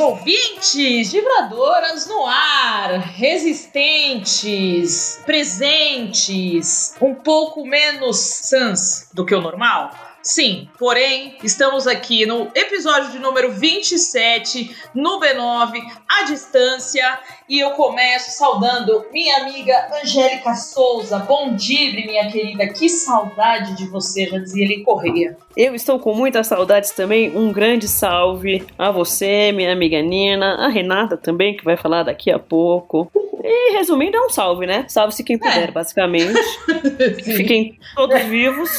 ouvintes, 0.00 1.12
vibradoras 1.12 2.06
no 2.06 2.26
ar, 2.26 2.98
resistentes, 3.16 5.20
presentes, 5.24 6.94
um 7.00 7.14
pouco 7.14 7.66
menos 7.66 8.18
sans 8.18 9.08
do 9.12 9.24
que 9.24 9.34
o 9.34 9.40
normal. 9.40 10.09
Sim, 10.22 10.68
porém, 10.78 11.38
estamos 11.42 11.86
aqui 11.86 12.26
no 12.26 12.48
episódio 12.54 13.10
de 13.10 13.18
número 13.18 13.52
27, 13.52 14.76
no 14.94 15.18
B9, 15.18 15.80
à 16.06 16.24
distância, 16.24 17.18
e 17.48 17.58
eu 17.58 17.70
começo 17.70 18.30
saudando 18.32 19.06
minha 19.10 19.38
amiga 19.38 19.88
Angélica 20.02 20.54
Souza. 20.54 21.20
Bom 21.20 21.54
dia, 21.54 21.92
minha 21.94 22.30
querida, 22.30 22.68
que 22.68 22.86
saudade 22.90 23.74
de 23.78 23.86
você, 23.86 24.26
já 24.26 24.36
dizia 24.36 24.64
ele 24.64 24.84
Correia. 24.84 25.38
Eu 25.56 25.74
estou 25.74 25.98
com 25.98 26.14
muitas 26.14 26.46
saudades 26.46 26.90
também, 26.90 27.34
um 27.34 27.50
grande 27.50 27.88
salve 27.88 28.66
a 28.76 28.90
você, 28.90 29.52
minha 29.52 29.72
amiga 29.72 30.02
Nina, 30.02 30.66
a 30.66 30.68
Renata 30.68 31.16
também, 31.16 31.56
que 31.56 31.64
vai 31.64 31.78
falar 31.78 32.02
daqui 32.02 32.30
a 32.30 32.38
pouco. 32.38 33.10
E 33.42 33.72
resumindo, 33.72 34.18
é 34.18 34.20
um 34.20 34.28
salve, 34.28 34.66
né? 34.66 34.84
Salve-se 34.86 35.24
quem 35.24 35.38
puder, 35.38 35.70
é. 35.70 35.72
basicamente. 35.72 36.38
Fiquem 37.24 37.78
todos 37.96 38.22
vivos. 38.24 38.70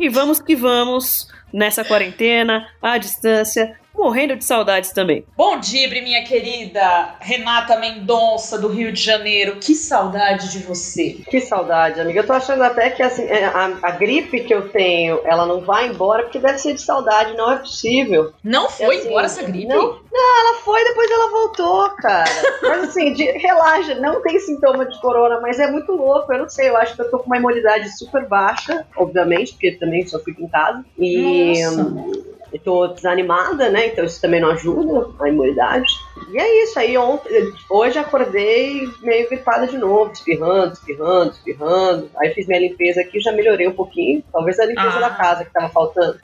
E 0.00 0.08
vamos 0.08 0.40
que 0.40 0.56
vamos 0.56 1.28
nessa 1.52 1.84
quarentena, 1.84 2.66
à 2.80 2.96
distância, 2.96 3.78
morrendo 3.94 4.36
de 4.36 4.44
saudades 4.44 4.92
também. 4.92 5.24
Bom 5.36 5.58
dia, 5.58 5.88
minha 5.90 6.24
querida 6.24 7.14
Renata 7.20 7.78
Mendonça, 7.78 8.58
do 8.58 8.68
Rio 8.68 8.92
de 8.92 9.02
Janeiro. 9.02 9.56
Que 9.56 9.74
saudade 9.74 10.50
de 10.50 10.60
você. 10.60 11.18
Que 11.28 11.40
saudade, 11.40 12.00
amiga. 12.00 12.20
Eu 12.20 12.26
tô 12.26 12.32
achando 12.32 12.62
até 12.62 12.90
que 12.90 13.02
assim, 13.02 13.24
é, 13.24 13.44
a, 13.44 13.78
a 13.82 13.90
gripe 13.92 14.40
que 14.40 14.54
eu 14.54 14.68
tenho, 14.68 15.20
ela 15.24 15.46
não 15.46 15.60
vai 15.60 15.88
embora 15.88 16.22
porque 16.22 16.38
deve 16.38 16.58
ser 16.58 16.74
de 16.74 16.82
saudade, 16.82 17.36
não 17.36 17.50
é 17.52 17.56
possível. 17.56 18.32
Não 18.42 18.68
foi 18.70 18.96
assim, 18.96 19.08
embora 19.08 19.26
essa 19.26 19.42
gripe? 19.42 19.66
Não, 19.66 20.00
não, 20.12 20.40
ela 20.40 20.58
foi, 20.60 20.82
depois 20.84 21.10
ela 21.10 21.30
voltou, 21.30 21.90
cara. 21.96 22.30
mas 22.62 22.84
assim, 22.84 23.12
de, 23.12 23.24
relaxa, 23.32 23.94
não 23.96 24.22
tem 24.22 24.38
sintoma 24.40 24.86
de 24.86 24.98
corona, 25.00 25.40
mas 25.40 25.58
é 25.58 25.70
muito 25.70 25.92
louco. 25.92 26.32
Eu 26.32 26.38
não 26.40 26.48
sei, 26.48 26.68
eu 26.68 26.76
acho 26.76 26.94
que 26.94 27.02
eu 27.02 27.10
tô 27.10 27.18
com 27.18 27.26
uma 27.26 27.36
imunidade 27.36 27.96
super 27.98 28.26
baixa, 28.26 28.86
obviamente, 28.96 29.52
porque 29.52 29.72
também 29.72 30.06
só 30.06 30.18
fico 30.20 30.42
em 30.42 30.48
casa. 30.48 30.84
E. 30.98 31.62
Nossa 31.64 32.29
eu 32.52 32.60
tô 32.60 32.86
desanimada, 32.88 33.68
né? 33.68 33.88
Então 33.88 34.04
isso 34.04 34.20
também 34.20 34.40
não 34.40 34.50
ajuda 34.50 35.08
a 35.20 35.28
imunidade. 35.28 35.92
E 36.30 36.38
é 36.38 36.64
isso. 36.64 36.78
Aí 36.78 36.96
ontem, 36.96 37.52
hoje 37.68 37.98
acordei 37.98 38.88
meio 39.00 39.28
gripada 39.28 39.66
de 39.66 39.78
novo, 39.78 40.12
espirrando, 40.12 40.72
espirrando, 40.72 41.32
espirrando. 41.32 42.10
Aí 42.18 42.34
fiz 42.34 42.46
minha 42.46 42.60
limpeza 42.60 43.00
aqui, 43.00 43.20
já 43.20 43.32
melhorei 43.32 43.68
um 43.68 43.74
pouquinho. 43.74 44.22
Talvez 44.32 44.58
a 44.58 44.64
limpeza 44.64 44.96
ah. 44.96 45.00
da 45.00 45.10
casa 45.10 45.44
que 45.44 45.52
tava 45.52 45.68
faltando. 45.68 46.18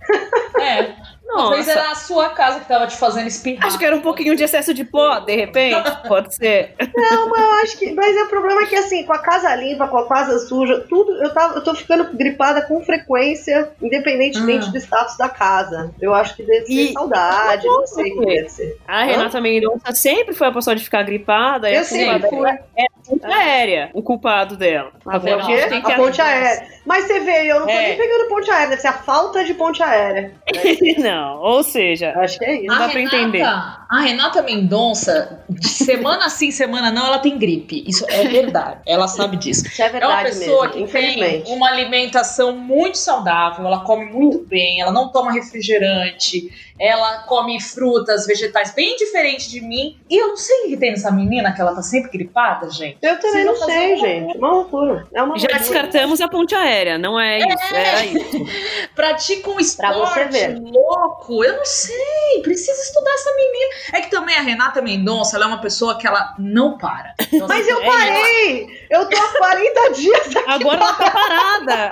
É. 0.60 1.15
Nossa. 1.26 1.42
Talvez 1.42 1.68
era 1.68 1.90
a 1.90 1.94
sua 1.94 2.30
casa 2.30 2.60
que 2.60 2.68
tava 2.68 2.86
te 2.86 2.96
fazendo 2.96 3.26
espirrar. 3.26 3.66
Acho 3.66 3.78
que 3.78 3.84
era 3.84 3.96
um 3.96 4.00
pouquinho 4.00 4.36
de 4.36 4.44
excesso 4.44 4.72
de 4.72 4.84
pó, 4.84 5.18
de 5.18 5.34
repente. 5.34 5.90
Pode 6.06 6.34
ser. 6.34 6.74
Não, 6.94 7.28
mas 7.28 7.42
eu 7.42 7.50
acho 7.62 7.78
que. 7.78 7.92
Mas 7.92 8.16
o 8.16 8.28
problema 8.28 8.62
é 8.62 8.66
que 8.66 8.76
assim, 8.76 9.04
com 9.04 9.12
a 9.12 9.18
casa 9.18 9.54
limpa, 9.56 9.88
com 9.88 9.98
a 9.98 10.08
casa 10.08 10.38
suja, 10.46 10.84
tudo, 10.88 11.12
eu, 11.22 11.32
tava, 11.34 11.54
eu 11.54 11.64
tô 11.64 11.74
ficando 11.74 12.16
gripada 12.16 12.62
com 12.62 12.82
frequência, 12.84 13.70
independentemente 13.82 14.68
ah. 14.68 14.70
do 14.70 14.78
status 14.78 15.16
da 15.16 15.28
casa. 15.28 15.90
Eu 16.00 16.14
acho 16.14 16.36
que 16.36 16.42
deve 16.42 16.66
ser 16.66 16.72
e... 16.72 16.92
saudade, 16.92 17.66
não 17.66 17.86
sei 17.86 18.12
o 18.12 18.20
que 18.20 18.26
deve 18.26 18.48
ser. 18.48 18.78
A 18.86 19.04
Renata 19.04 19.40
Mendonça 19.40 19.92
sempre 19.92 20.34
foi 20.34 20.46
a 20.46 20.52
pessoa 20.52 20.76
de 20.76 20.84
ficar 20.84 21.02
gripada. 21.02 21.70
Eu 21.70 21.84
sempre 21.84 22.28
fui. 22.28 22.48
É 22.48 22.84
a 22.84 23.08
ponte 23.08 23.26
aérea, 23.26 23.90
o 23.94 24.02
culpado 24.02 24.56
dela. 24.56 24.92
A, 25.06 25.18
ponte, 25.18 25.92
a 25.92 25.96
ponte 25.96 26.20
aérea. 26.20 26.66
Mas 26.84 27.06
você 27.06 27.20
vê, 27.20 27.50
eu 27.50 27.60
não 27.60 27.66
tô 27.66 27.72
é. 27.72 27.88
nem 27.88 27.96
pegando 27.96 28.28
ponte 28.28 28.50
aérea, 28.50 28.70
deve 28.70 28.82
ser 28.82 28.88
a 28.88 28.92
falta 28.92 29.44
de 29.44 29.54
ponte 29.54 29.82
aérea. 29.82 30.32
não, 30.98 31.15
ou 31.40 31.62
seja, 31.62 32.12
acho 32.16 32.38
que 32.38 32.44
é 32.44 32.56
isso. 32.56 32.66
Não 32.66 32.78
dá 32.78 32.88
pra 32.88 33.00
entender. 33.00 33.42
A 33.42 34.00
Renata 34.00 34.42
Mendonça, 34.42 35.44
de 35.48 35.68
semana 35.68 36.28
sim, 36.28 36.50
semana 36.50 36.90
não, 36.90 37.06
ela 37.06 37.18
tem 37.18 37.38
gripe. 37.38 37.84
Isso 37.86 38.04
é 38.08 38.26
verdade. 38.28 38.80
Ela 38.86 39.08
sabe 39.08 39.36
disso. 39.36 39.66
Isso 39.66 39.82
é 39.82 39.88
verdade. 39.88 40.12
É 40.12 40.16
uma 40.16 40.24
pessoa 40.24 40.68
mesmo, 40.68 40.86
que 40.86 40.92
tem 40.92 41.44
uma 41.46 41.68
alimentação 41.68 42.56
muito 42.56 42.98
saudável, 42.98 43.66
ela 43.66 43.80
come 43.80 44.06
muito 44.06 44.44
bem, 44.46 44.80
ela 44.80 44.92
não 44.92 45.10
toma 45.12 45.32
refrigerante 45.32 46.50
ela 46.78 47.22
come 47.22 47.60
frutas, 47.60 48.26
vegetais 48.26 48.74
bem 48.74 48.96
diferente 48.96 49.48
de 49.50 49.60
mim. 49.60 49.98
E 50.08 50.20
eu 50.20 50.28
não 50.28 50.36
sei 50.36 50.66
o 50.66 50.68
que 50.68 50.76
tem 50.76 50.90
nessa 50.90 51.10
menina 51.10 51.52
que 51.52 51.60
ela 51.60 51.74
tá 51.74 51.82
sempre 51.82 52.10
gripada, 52.10 52.70
gente. 52.70 52.98
Eu 53.02 53.18
também 53.18 53.44
não 53.44 53.56
sei, 53.56 53.96
gente. 53.96 54.38
Uma 54.38 54.50
loucura. 54.52 55.06
É 55.12 55.22
uma 55.22 55.38
Já 55.38 55.48
loucura. 55.48 55.58
descartamos 55.58 56.20
a 56.20 56.28
ponte 56.28 56.54
aérea, 56.54 56.98
não 56.98 57.18
é, 57.18 57.40
é. 57.40 57.48
isso. 57.48 57.74
Era 57.74 58.04
isso. 58.06 58.46
Pratica 58.94 59.50
um 59.50 59.60
esporte 59.60 60.46
louco. 60.72 61.44
Eu 61.44 61.56
não 61.56 61.64
sei. 61.64 62.42
Precisa 62.42 62.80
estudar 62.80 63.12
essa 63.12 63.30
menina. 63.34 63.74
É 63.94 64.00
que 64.00 64.10
também 64.10 64.36
a 64.36 64.42
Renata 64.42 64.82
Mendonça, 64.82 65.36
ela 65.36 65.46
é 65.46 65.48
uma 65.48 65.60
pessoa 65.60 65.98
que 65.98 66.06
ela 66.06 66.34
não 66.38 66.76
para. 66.76 67.14
Então, 67.32 67.48
Mas 67.56 67.66
eu 67.66 67.80
parei! 67.82 68.86
Eu 68.90 69.08
tô 69.08 69.16
há 69.16 69.38
40 69.38 69.90
dias 69.94 70.36
aqui. 70.36 70.50
Agora 70.50 70.76
ela 70.76 70.92
tá 70.94 71.10
parada. 71.10 71.90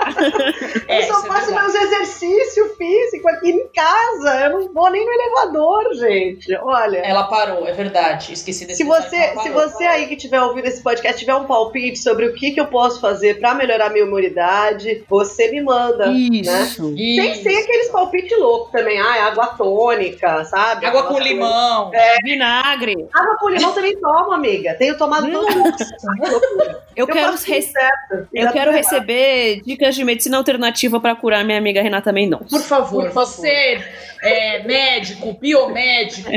É, 0.87 0.99
eu 0.99 1.13
só 1.13 1.25
é 1.25 1.27
faço 1.27 1.51
é 1.51 1.61
meus 1.61 1.75
exercícios 1.75 2.77
físicos 2.77 3.33
aqui 3.33 3.49
em 3.49 3.67
casa. 3.69 4.39
Eu 4.41 4.49
não 4.51 4.74
vou 4.75 4.91
nem 4.91 5.05
no 5.05 5.11
elevador, 5.13 5.93
gente. 5.95 6.53
Olha. 6.57 6.97
Ela 6.97 7.23
parou, 7.23 7.65
é 7.65 7.71
verdade. 7.71 8.33
Esqueci 8.33 8.65
desse 8.65 8.79
Se 8.79 8.83
você, 8.83 9.33
se 9.41 9.49
você 9.49 9.85
aí 9.85 10.05
que 10.05 10.17
tiver 10.17 10.41
ouvindo 10.41 10.65
esse 10.65 10.83
podcast 10.83 11.17
tiver 11.17 11.33
um 11.33 11.45
palpite 11.45 11.97
sobre 11.97 12.25
o 12.25 12.33
que, 12.33 12.51
que 12.51 12.59
eu 12.59 12.67
posso 12.67 12.99
fazer 12.99 13.39
para 13.39 13.55
melhorar 13.55 13.89
minha 13.89 14.05
imunidade, 14.05 15.05
você 15.07 15.49
me 15.49 15.61
manda. 15.61 16.11
Isso. 16.11 16.91
Né? 16.91 17.01
Isso. 17.01 17.21
Sem 17.21 17.35
ser 17.35 17.63
aqueles 17.63 17.89
palpites 17.89 18.37
loucos 18.37 18.73
também. 18.73 18.99
Ah, 18.99 19.27
água 19.27 19.47
tônica, 19.47 20.43
sabe? 20.43 20.85
Água 20.85 21.03
com 21.03 21.19
limão. 21.19 21.91
É. 21.93 22.17
Vinagre. 22.21 23.07
Água 23.13 23.37
com 23.39 23.49
limão 23.49 23.71
também 23.71 23.97
tomo, 23.97 24.33
amiga. 24.33 24.73
Tenho 24.73 24.97
tomado 24.97 25.31
todo 25.31 25.47
Eu, 25.47 27.05
eu 27.05 27.07
quero, 27.07 27.33
eu 28.33 28.51
quero 28.51 28.71
receber 28.71 29.61
dicas 29.61 29.95
de 29.95 30.03
medicina 30.03 30.35
alternativa 30.35 30.99
para 30.99 31.15
curar 31.15 31.45
minha 31.45 31.57
amiga 31.57 31.81
Renata 31.81 32.11
Mendonça. 32.11 32.49
Por 32.49 32.61
favor, 32.61 33.03
Por 33.05 33.13
favor. 33.13 33.25
você 33.25 33.81
é, 34.25 34.63
médico, 34.65 35.37
biomédico, 35.39 36.29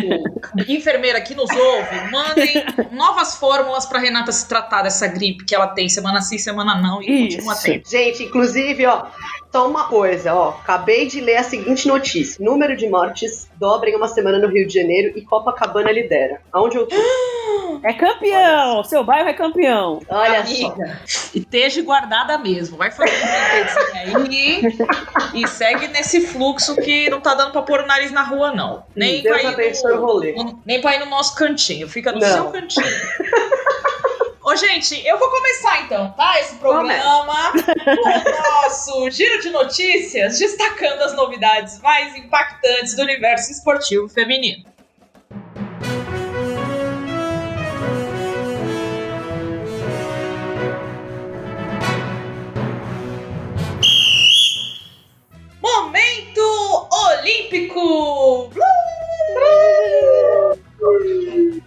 enfermeira 0.68 1.20
que 1.20 1.34
nos 1.34 1.50
ouve, 1.50 2.10
mandem 2.10 2.64
novas 2.92 3.36
fórmulas 3.36 3.86
para 3.86 3.98
Renata 3.98 4.32
se 4.32 4.48
tratar 4.48 4.82
dessa 4.82 5.06
gripe 5.06 5.44
que 5.44 5.54
ela 5.54 5.68
tem 5.68 5.88
semana 5.88 6.20
sim, 6.20 6.38
semana 6.38 6.74
não 6.80 7.02
e 7.02 7.26
Isso. 7.28 7.36
continua 7.36 7.56
tendo. 7.56 7.88
Gente, 7.88 8.22
inclusive, 8.24 8.86
ó, 8.86 9.06
só 9.52 9.68
uma 9.68 9.88
coisa, 9.88 10.34
ó, 10.34 10.50
acabei 10.50 11.06
de 11.06 11.20
ler 11.20 11.36
a 11.36 11.42
seguinte 11.42 11.88
notícia: 11.88 12.44
número 12.44 12.76
de 12.76 12.88
mortes 12.88 13.48
dobra 13.58 13.90
em 13.90 13.96
uma 13.96 14.08
semana 14.08 14.38
no 14.38 14.48
Rio 14.48 14.66
de 14.66 14.74
Janeiro 14.74 15.16
e 15.16 15.22
Copacabana 15.22 15.90
lidera. 15.90 16.40
Aonde 16.52 16.76
eu 16.76 16.86
tô? 16.86 16.96
É 17.82 17.92
campeão! 17.92 18.84
Seu 18.84 19.04
bairro 19.04 19.28
é 19.28 19.32
campeão. 19.32 20.00
Olha 20.08 20.40
Amiga, 20.40 21.00
só. 21.06 21.28
Esteja 21.34 21.82
guardada 21.82 22.38
mesmo. 22.38 22.76
Vai 22.76 22.90
fazer 22.90 23.12
um 23.12 24.16
aí 24.16 24.62
e 25.34 25.46
segue 25.46 25.88
nesse 25.88 26.26
fluxo 26.26 26.76
que 26.76 27.08
não 27.10 27.20
tá 27.20 27.34
dando 27.34 27.52
pra 27.52 27.62
pôr 27.62 27.80
o 27.80 27.86
nariz 27.86 28.10
na 28.10 28.22
rua, 28.22 28.52
não. 28.52 28.84
Nem 28.94 29.22
Deus 29.22 29.40
pra, 29.40 29.64
ir 29.64 29.82
no, 29.82 30.20
no, 30.44 30.62
nem 30.64 30.80
pra 30.80 30.96
ir 30.96 30.98
no 31.00 31.06
nosso 31.06 31.34
cantinho. 31.34 31.88
Fica 31.88 32.12
no 32.12 32.20
não. 32.20 32.28
seu 32.28 32.50
cantinho. 32.50 32.86
Ô, 34.48 34.56
gente, 34.56 35.06
eu 35.06 35.18
vou 35.18 35.28
começar 35.28 35.82
então, 35.82 36.10
tá? 36.12 36.40
Esse 36.40 36.54
programa 36.56 37.52
com 37.52 37.90
o 37.90 38.62
nosso 38.62 39.10
giro 39.10 39.42
de 39.42 39.50
notícias, 39.50 40.38
destacando 40.38 41.02
as 41.02 41.14
novidades 41.14 41.78
mais 41.80 42.16
impactantes 42.16 42.96
do 42.96 43.02
universo 43.02 43.52
esportivo 43.52 44.08
feminino. 44.08 44.64
Olímpico! 57.58 58.50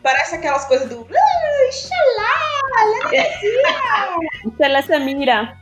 Parece 0.01 0.35
aquelas 0.35 0.65
coisas 0.65 0.87
do. 0.89 1.05
Xalá, 4.57 4.81
Samira. 4.81 5.57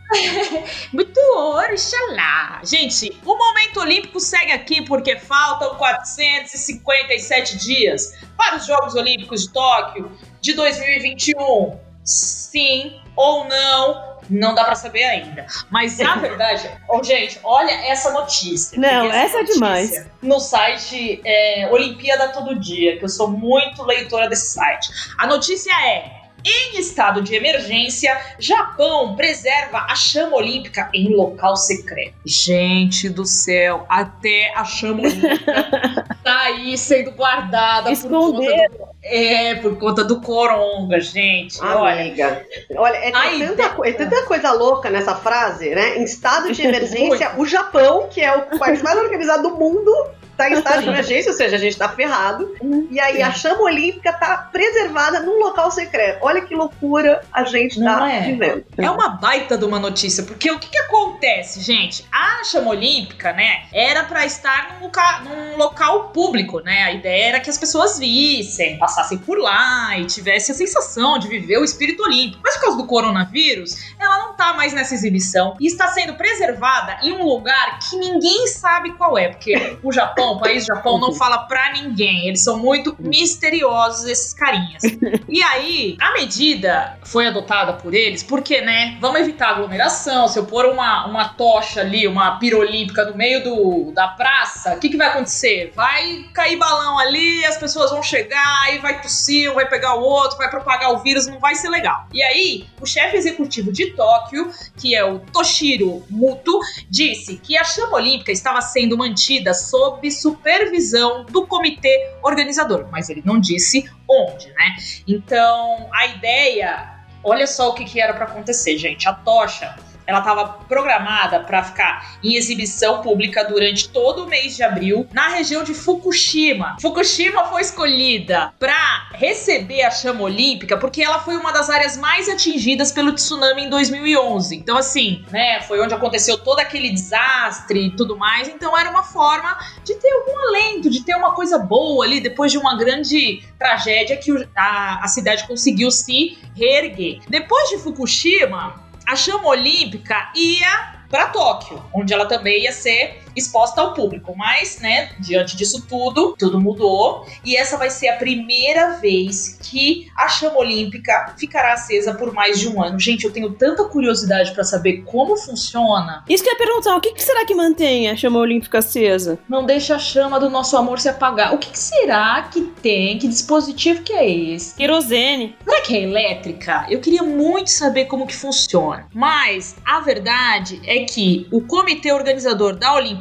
Muito 0.93 1.19
ouro, 1.35 1.77
xalá. 1.77 2.61
Gente, 2.63 3.19
o 3.25 3.35
momento 3.35 3.79
olímpico 3.79 4.19
segue 4.19 4.51
aqui 4.51 4.83
porque 4.83 5.17
faltam 5.17 5.75
457 5.75 7.57
dias 7.57 8.13
para 8.37 8.57
os 8.57 8.65
Jogos 8.65 8.95
Olímpicos 8.95 9.43
de 9.43 9.53
Tóquio 9.53 10.11
de 10.41 10.53
2021. 10.53 11.79
Sim 12.03 13.01
ou 13.15 13.45
não, 13.45 14.08
Não 14.29 14.53
dá 14.53 14.63
para 14.63 14.75
saber 14.75 15.03
ainda. 15.03 15.45
Mas 15.69 15.99
a 15.99 16.15
verdade, 16.19 16.69
oh, 16.87 17.03
gente, 17.03 17.39
olha 17.43 17.71
essa 17.87 18.11
notícia. 18.11 18.79
Não, 18.79 19.05
essa, 19.07 19.17
essa 19.17 19.39
é 19.39 19.43
demais. 19.43 20.05
No 20.21 20.39
site 20.39 21.21
é, 21.25 21.69
Olimpíada 21.71 22.29
Todo 22.29 22.59
Dia, 22.59 22.97
que 22.97 23.05
eu 23.05 23.09
sou 23.09 23.29
muito 23.29 23.83
leitora 23.83 24.29
desse 24.29 24.53
site. 24.53 24.89
A 25.17 25.27
notícia 25.27 25.71
é 25.85 26.19
em 26.43 26.79
estado 26.79 27.21
de 27.21 27.35
emergência, 27.35 28.17
Japão 28.39 29.15
preserva 29.15 29.85
a 29.89 29.95
chama 29.95 30.37
olímpica 30.37 30.89
em 30.93 31.13
local 31.13 31.55
secreto. 31.55 32.15
Gente 32.25 33.09
do 33.09 33.25
céu, 33.25 33.85
até 33.89 34.53
a 34.55 34.63
chama 34.63 35.01
olímpica 35.01 36.07
tá 36.23 36.39
aí 36.41 36.77
sendo 36.77 37.11
guardada 37.11 37.91
Esconder. 37.91 38.69
por 38.69 38.77
conta 38.77 38.85
do, 38.85 38.88
é, 39.01 39.55
por 39.55 39.77
conta 39.77 40.03
do 40.03 40.21
coronga, 40.21 40.99
gente. 40.99 41.59
Amiga, 41.61 42.45
olha, 42.75 42.79
olha 42.79 42.97
é, 42.97 43.11
tanta, 43.11 43.35
ideia... 43.35 43.73
é 43.83 43.93
tanta 43.93 44.23
coisa 44.23 44.51
louca 44.51 44.89
nessa 44.89 45.15
frase, 45.15 45.69
né? 45.69 45.97
Em 45.97 46.03
estado 46.03 46.51
de 46.51 46.61
emergência, 46.65 47.33
o 47.37 47.45
Japão, 47.45 48.07
que 48.09 48.21
é 48.21 48.35
o 48.35 48.59
país 48.59 48.81
mais 48.81 48.97
organizado 48.97 49.43
do 49.43 49.55
mundo, 49.55 49.91
tá 50.39 50.49
em 50.49 50.53
estado 50.53 50.83
de 50.83 50.87
emergência, 50.89 51.31
ou 51.31 51.37
seja, 51.37 51.57
a 51.57 51.59
gente 51.59 51.77
tá 51.77 51.89
ferrado. 51.89 52.55
E 52.89 52.99
aí 52.99 53.21
a 53.21 53.31
chama 53.31 53.61
olímpica 53.61 54.13
tá 54.13 54.49
preservada 54.51 55.19
num 55.19 55.37
local 55.39 55.69
secreto. 55.69 56.19
Olha 56.21 56.41
que 56.41 56.55
loucura 56.55 57.21
a 57.31 57.43
gente 57.43 57.83
tá 57.83 58.09
é. 58.09 58.21
vivendo. 58.21 58.63
É 58.77 58.89
uma 58.89 59.09
baita 59.09 59.57
de 59.57 59.65
uma 59.65 59.79
notícia, 59.79 60.23
porque 60.23 60.49
o 60.49 60.57
que 60.57 60.69
que 60.69 60.77
acontece, 60.77 61.61
gente? 61.61 62.05
A 62.11 62.43
chama 62.43 62.71
olímpica, 62.71 63.33
né, 63.33 63.63
era 63.73 64.03
para 64.05 64.25
estar 64.25 64.75
num 64.75 64.85
local, 64.85 65.23
num 65.23 65.57
local 65.57 66.09
público, 66.09 66.61
né? 66.61 66.83
A 66.83 66.91
ideia 66.91 67.29
era 67.29 67.39
que 67.39 67.49
as 67.49 67.57
pessoas 67.57 67.99
vissem, 67.99 68.77
passassem 68.77 69.17
por 69.17 69.37
lá 69.37 69.97
e 69.97 70.05
tivessem 70.05 70.53
a 70.53 70.57
sensação 70.57 71.19
de 71.19 71.27
viver 71.27 71.57
o 71.57 71.63
espírito 71.63 72.03
olímpico. 72.03 72.41
Mas 72.43 72.55
por 72.55 72.61
causa 72.61 72.77
do 72.77 72.85
coronavírus, 72.85 73.93
ela 73.99 74.19
não 74.19 74.33
tá 74.33 74.53
mais 74.53 74.73
nessa 74.73 74.93
exibição 74.93 75.55
e 75.59 75.67
está 75.67 75.87
sendo 75.87 76.13
preservada 76.15 76.99
em 77.03 77.11
um 77.11 77.23
lugar 77.23 77.79
que 77.79 77.97
ninguém 77.97 78.47
sabe 78.47 78.93
qual 78.93 79.17
é, 79.17 79.29
porque 79.29 79.77
o 79.83 79.91
Japão 79.91 80.28
Japão, 80.29 80.35
o 80.35 80.39
país 80.39 80.65
Japão 80.65 80.99
não 80.99 81.13
fala 81.13 81.39
pra 81.39 81.73
ninguém. 81.73 82.27
Eles 82.27 82.43
são 82.43 82.57
muito 82.57 82.95
misteriosos, 82.99 84.05
esses 84.05 84.33
carinhas. 84.33 84.83
E 85.27 85.43
aí, 85.43 85.95
a 85.99 86.13
medida 86.13 86.97
foi 87.03 87.27
adotada 87.27 87.73
por 87.73 87.93
eles 87.93 88.23
porque, 88.23 88.61
né, 88.61 88.97
vamos 88.99 89.21
evitar 89.21 89.49
aglomeração. 89.49 90.27
Se 90.27 90.39
eu 90.39 90.45
pôr 90.45 90.65
uma, 90.65 91.05
uma 91.05 91.29
tocha 91.29 91.81
ali, 91.81 92.07
uma 92.07 92.37
pirolímpica 92.39 93.05
no 93.05 93.15
meio 93.15 93.43
do, 93.43 93.91
da 93.91 94.07
praça, 94.07 94.73
o 94.73 94.79
que, 94.79 94.89
que 94.89 94.97
vai 94.97 95.07
acontecer? 95.07 95.71
Vai 95.75 96.25
cair 96.33 96.57
balão 96.57 96.97
ali, 96.99 97.45
as 97.45 97.57
pessoas 97.57 97.91
vão 97.91 98.01
chegar, 98.01 98.63
aí 98.65 98.79
vai 98.79 99.01
tossir, 99.01 99.53
vai 99.53 99.67
pegar 99.67 99.95
o 99.95 100.01
outro, 100.01 100.37
vai 100.37 100.49
propagar 100.49 100.91
o 100.93 100.99
vírus, 100.99 101.27
não 101.27 101.39
vai 101.39 101.55
ser 101.55 101.69
legal. 101.69 102.07
E 102.13 102.21
aí, 102.23 102.65
o 102.81 102.85
chefe 102.85 103.17
executivo 103.17 103.71
de 103.71 103.91
Tóquio, 103.91 104.51
que 104.77 104.95
é 104.95 105.03
o 105.03 105.19
Toshiro 105.19 106.03
Muto, 106.09 106.59
disse 106.89 107.37
que 107.37 107.57
a 107.57 107.63
chama 107.63 107.97
olímpica 107.97 108.31
estava 108.31 108.61
sendo 108.61 108.97
mantida 108.97 109.53
sob 109.53 110.09
supervisão 110.21 111.25
do 111.25 111.45
comitê 111.47 112.13
organizador, 112.23 112.87
mas 112.91 113.09
ele 113.09 113.21
não 113.25 113.39
disse 113.39 113.89
onde, 114.09 114.47
né? 114.53 114.75
Então, 115.07 115.89
a 115.93 116.07
ideia, 116.07 116.99
olha 117.23 117.47
só 117.47 117.69
o 117.69 117.73
que, 117.73 117.85
que 117.85 118.01
era 118.01 118.13
para 118.13 118.25
acontecer, 118.25 118.77
gente. 118.77 119.07
A 119.07 119.13
tocha 119.13 119.75
ela 120.09 120.19
estava 120.19 120.47
programada 120.67 121.41
para 121.41 121.61
ficar 121.61 122.17
em 122.23 122.33
exibição 122.35 123.03
pública 123.03 123.43
durante 123.43 123.87
todo 123.89 124.23
o 124.23 124.27
mês 124.27 124.55
de 124.55 124.63
abril 124.63 125.07
na 125.13 125.29
região 125.29 125.63
de 125.63 125.75
Fukushima. 125.75 126.77
Fukushima 126.81 127.45
foi 127.45 127.61
escolhida 127.61 128.51
para 128.57 129.09
receber 129.13 129.83
a 129.83 129.91
chama 129.91 130.23
olímpica 130.23 130.77
porque 130.77 131.03
ela 131.03 131.19
foi 131.19 131.37
uma 131.37 131.51
das 131.51 131.69
áreas 131.69 131.95
mais 131.95 132.27
atingidas 132.27 132.91
pelo 132.91 133.13
tsunami 133.13 133.65
em 133.65 133.69
2011. 133.69 134.55
Então, 134.55 134.77
assim, 134.77 135.23
né, 135.29 135.61
foi 135.61 135.79
onde 135.79 135.93
aconteceu 135.93 136.39
todo 136.39 136.59
aquele 136.59 136.89
desastre 136.89 137.87
e 137.87 137.95
tudo 137.95 138.17
mais. 138.17 138.47
Então, 138.47 138.75
era 138.75 138.89
uma 138.89 139.03
forma 139.03 139.59
de 139.83 139.93
ter 139.93 140.11
algum 140.11 140.39
alento, 140.47 140.89
de 140.89 141.03
ter 141.03 141.15
uma 141.15 141.33
coisa 141.33 141.59
boa 141.59 142.03
ali 142.03 142.19
depois 142.19 142.51
de 142.51 142.57
uma 142.57 142.75
grande 142.75 143.43
tragédia 143.59 144.17
que 144.17 144.31
a, 144.55 145.03
a 145.03 145.07
cidade 145.07 145.47
conseguiu 145.47 145.91
se 145.91 146.35
reerguer. 146.55 147.19
Depois 147.29 147.69
de 147.69 147.77
Fukushima, 147.77 148.88
a 149.09 149.15
chama 149.15 149.47
olímpica 149.47 150.31
ia 150.35 150.93
para 151.09 151.29
Tóquio, 151.29 151.83
onde 151.91 152.13
ela 152.13 152.27
também 152.27 152.61
ia 152.61 152.71
ser 152.71 153.23
exposta 153.35 153.81
ao 153.81 153.93
público. 153.93 154.35
Mas, 154.35 154.79
né, 154.79 155.11
diante 155.19 155.55
disso 155.55 155.85
tudo, 155.87 156.35
tudo 156.37 156.59
mudou 156.59 157.25
e 157.43 157.55
essa 157.55 157.77
vai 157.77 157.89
ser 157.89 158.09
a 158.09 158.17
primeira 158.17 158.97
vez 158.97 159.57
que 159.61 160.07
a 160.15 160.27
chama 160.27 160.57
olímpica 160.57 161.35
ficará 161.37 161.73
acesa 161.73 162.13
por 162.13 162.33
mais 162.33 162.59
de 162.59 162.67
um 162.67 162.81
ano. 162.81 162.99
Gente, 162.99 163.25
eu 163.25 163.31
tenho 163.31 163.51
tanta 163.51 163.83
curiosidade 163.85 164.51
para 164.53 164.63
saber 164.63 165.03
como 165.03 165.37
funciona. 165.37 166.23
Isso 166.29 166.43
que 166.43 166.49
eu 166.49 166.53
ia 166.53 166.57
perguntar, 166.57 166.95
o 166.95 167.01
que, 167.01 167.13
que, 167.13 167.23
será 167.23 167.45
que 167.45 167.55
mantém 167.55 168.09
a 168.09 168.15
chama 168.15 168.39
olímpica 168.39 168.79
acesa? 168.79 169.39
Não 169.47 169.65
deixa 169.65 169.95
a 169.95 169.99
chama 169.99 170.39
do 170.39 170.49
nosso 170.49 170.75
amor 170.77 170.99
se 170.99 171.09
apagar. 171.09 171.53
O 171.53 171.57
que, 171.57 171.69
que 171.71 171.79
será 171.79 172.41
que 172.51 172.61
tem? 172.81 173.17
Que 173.17 173.27
dispositivo 173.27 174.03
que 174.03 174.13
é 174.13 174.29
esse? 174.29 174.75
Querosene. 174.75 175.55
Será 175.63 175.81
que 175.81 175.95
é 175.95 176.03
elétrica? 176.03 176.85
Eu 176.89 176.99
queria 176.99 177.23
muito 177.23 177.69
saber 177.69 178.05
como 178.05 178.27
que 178.27 178.35
funciona. 178.35 179.07
Mas 179.13 179.75
a 179.85 179.99
verdade 179.99 180.81
é 180.85 181.03
que 181.03 181.47
o 181.51 181.61
comitê 181.61 182.11
organizador 182.11 182.75
da 182.75 182.95
Olimpíada 182.95 183.18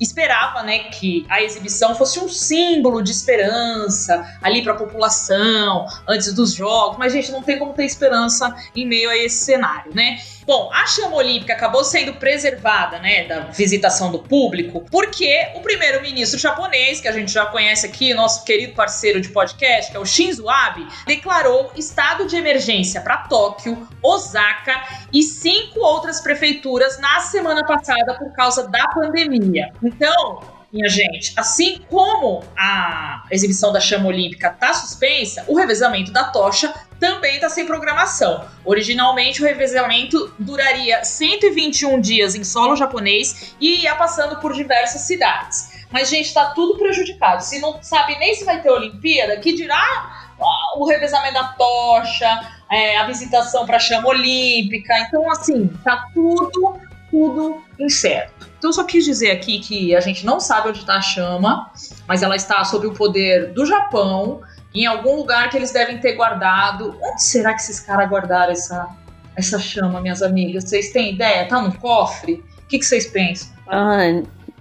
esperava, 0.00 0.62
né, 0.62 0.78
que 0.84 1.26
a 1.28 1.42
exibição 1.42 1.94
fosse 1.94 2.18
um 2.20 2.28
símbolo 2.28 3.02
de 3.02 3.10
esperança 3.10 4.24
ali 4.42 4.62
para 4.62 4.72
a 4.72 4.76
população 4.76 5.86
antes 6.06 6.32
dos 6.32 6.52
jogos, 6.54 6.98
mas 6.98 7.12
gente 7.12 7.32
não 7.32 7.42
tem 7.42 7.58
como 7.58 7.72
ter 7.72 7.84
esperança 7.84 8.54
em 8.74 8.86
meio 8.86 9.08
a 9.10 9.16
esse 9.16 9.44
cenário, 9.44 9.94
né? 9.94 10.18
Bom, 10.46 10.70
a 10.72 10.86
chama 10.86 11.16
olímpica 11.16 11.54
acabou 11.54 11.82
sendo 11.82 12.14
preservada, 12.14 12.98
né, 12.98 13.24
da 13.24 13.40
visitação 13.40 14.12
do 14.12 14.18
público, 14.18 14.84
porque 14.90 15.48
o 15.54 15.60
primeiro-ministro 15.60 16.38
japonês, 16.38 17.00
que 17.00 17.08
a 17.08 17.12
gente 17.12 17.32
já 17.32 17.46
conhece 17.46 17.86
aqui, 17.86 18.12
nosso 18.12 18.44
querido 18.44 18.74
parceiro 18.74 19.20
de 19.20 19.30
podcast, 19.30 19.90
que 19.90 19.96
é 19.96 20.00
o 20.00 20.04
Shinzo 20.04 20.48
Abe, 20.48 20.86
declarou 21.06 21.72
estado 21.76 22.26
de 22.26 22.36
emergência 22.36 23.00
para 23.00 23.18
Tóquio, 23.18 23.88
Osaka 24.02 24.84
e 25.12 25.22
cinco 25.22 25.80
outras 25.80 26.20
prefeituras 26.20 26.98
na 26.98 27.20
semana 27.20 27.64
passada 27.64 28.14
por 28.14 28.32
causa 28.34 28.68
da 28.68 28.86
pandemia. 28.88 29.72
Então, 29.82 30.42
minha 30.74 30.88
gente, 30.88 31.32
assim 31.36 31.80
como 31.88 32.42
a 32.58 33.24
exibição 33.30 33.72
da 33.72 33.78
chama 33.78 34.08
olímpica 34.08 34.48
está 34.48 34.74
suspensa, 34.74 35.44
o 35.46 35.56
revezamento 35.56 36.12
da 36.12 36.24
tocha 36.24 36.74
também 37.04 37.34
está 37.34 37.50
sem 37.50 37.66
programação. 37.66 38.46
Originalmente, 38.64 39.42
o 39.42 39.44
revezamento 39.44 40.32
duraria 40.38 41.04
121 41.04 42.00
dias 42.00 42.34
em 42.34 42.42
solo 42.42 42.74
japonês 42.74 43.54
e 43.60 43.82
ia 43.82 43.94
passando 43.94 44.40
por 44.40 44.54
diversas 44.54 45.02
cidades. 45.02 45.84
Mas, 45.90 46.08
gente, 46.08 46.28
está 46.28 46.46
tudo 46.54 46.78
prejudicado. 46.78 47.42
Se 47.42 47.60
não 47.60 47.82
sabe 47.82 48.18
nem 48.18 48.34
se 48.34 48.46
vai 48.46 48.62
ter 48.62 48.70
Olimpíada, 48.70 49.36
que 49.36 49.52
dirá 49.52 50.32
o 50.76 50.86
revezamento 50.86 51.34
da 51.34 51.48
tocha, 51.48 52.50
é, 52.72 52.96
a 52.96 53.06
visitação 53.06 53.66
para 53.66 53.76
a 53.76 53.80
chama 53.80 54.08
olímpica. 54.08 54.98
Então, 55.00 55.30
assim, 55.30 55.68
tá 55.84 56.06
tudo, 56.14 56.78
tudo 57.10 57.62
incerto. 57.78 58.48
Então, 58.56 58.70
eu 58.70 58.72
só 58.72 58.84
quis 58.84 59.04
dizer 59.04 59.30
aqui 59.30 59.58
que 59.58 59.94
a 59.94 60.00
gente 60.00 60.24
não 60.24 60.40
sabe 60.40 60.70
onde 60.70 60.78
está 60.78 60.96
a 60.96 61.02
chama, 61.02 61.70
mas 62.08 62.22
ela 62.22 62.34
está 62.34 62.64
sob 62.64 62.86
o 62.86 62.94
poder 62.94 63.52
do 63.52 63.66
Japão, 63.66 64.40
em 64.74 64.86
algum 64.86 65.16
lugar 65.16 65.48
que 65.50 65.56
eles 65.56 65.72
devem 65.72 65.98
ter 65.98 66.14
guardado. 66.14 66.98
Onde 67.00 67.22
será 67.22 67.54
que 67.54 67.60
esses 67.60 67.80
caras 67.80 68.08
guardaram 68.08 68.52
essa, 68.52 68.88
essa 69.36 69.58
chama, 69.58 70.00
minhas 70.00 70.22
amigas? 70.22 70.64
Vocês 70.64 70.90
têm 70.90 71.14
ideia? 71.14 71.46
Tá 71.46 71.62
no 71.62 71.72
cofre? 71.78 72.42
O 72.64 72.66
que, 72.66 72.78
que 72.78 72.84
vocês 72.84 73.06
pensam? 73.06 73.48
Ah, 73.68 73.98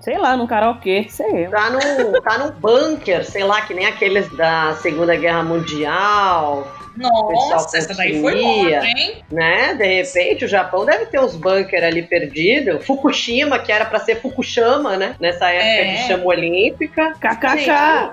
sei 0.02 0.18
lá, 0.18 0.38
no 0.38 0.48
karaokê, 0.48 1.08
sei 1.10 1.48
eu. 1.48 1.52
Tá 1.52 1.70
no, 1.70 2.22
tá 2.22 2.38
no 2.38 2.52
bunker, 2.52 3.26
sei 3.26 3.44
lá, 3.44 3.62
que 3.62 3.74
nem 3.74 3.86
aqueles 3.86 4.30
da 4.38 4.76
Segunda 4.76 5.16
Guerra 5.16 5.44
Mundial. 5.44 6.68
Nossa, 6.96 7.78
essa 7.78 7.94
daí 7.94 8.22
foi 8.22 8.42
boa, 8.42 8.86
hein? 8.86 9.24
Né? 9.32 9.74
De 9.74 9.86
repente, 9.86 10.46
o 10.46 10.48
Japão 10.48 10.86
deve 10.86 11.08
ter 11.08 11.20
uns 11.20 11.36
bunker 11.36 11.84
ali 11.84 12.04
perdidos. 12.04 12.86
Fukushima, 12.86 13.60
que 13.60 13.72
era 13.72 13.86
para 13.86 14.00
ser 14.00 14.22
Fukushima, 14.22 14.96
né? 14.98 15.16
Nessa 15.20 15.50
época 15.50 15.64
é. 15.64 15.96
de 15.96 16.08
chama 16.08 16.26
olímpica. 16.26 17.14
KKK. 17.14 18.12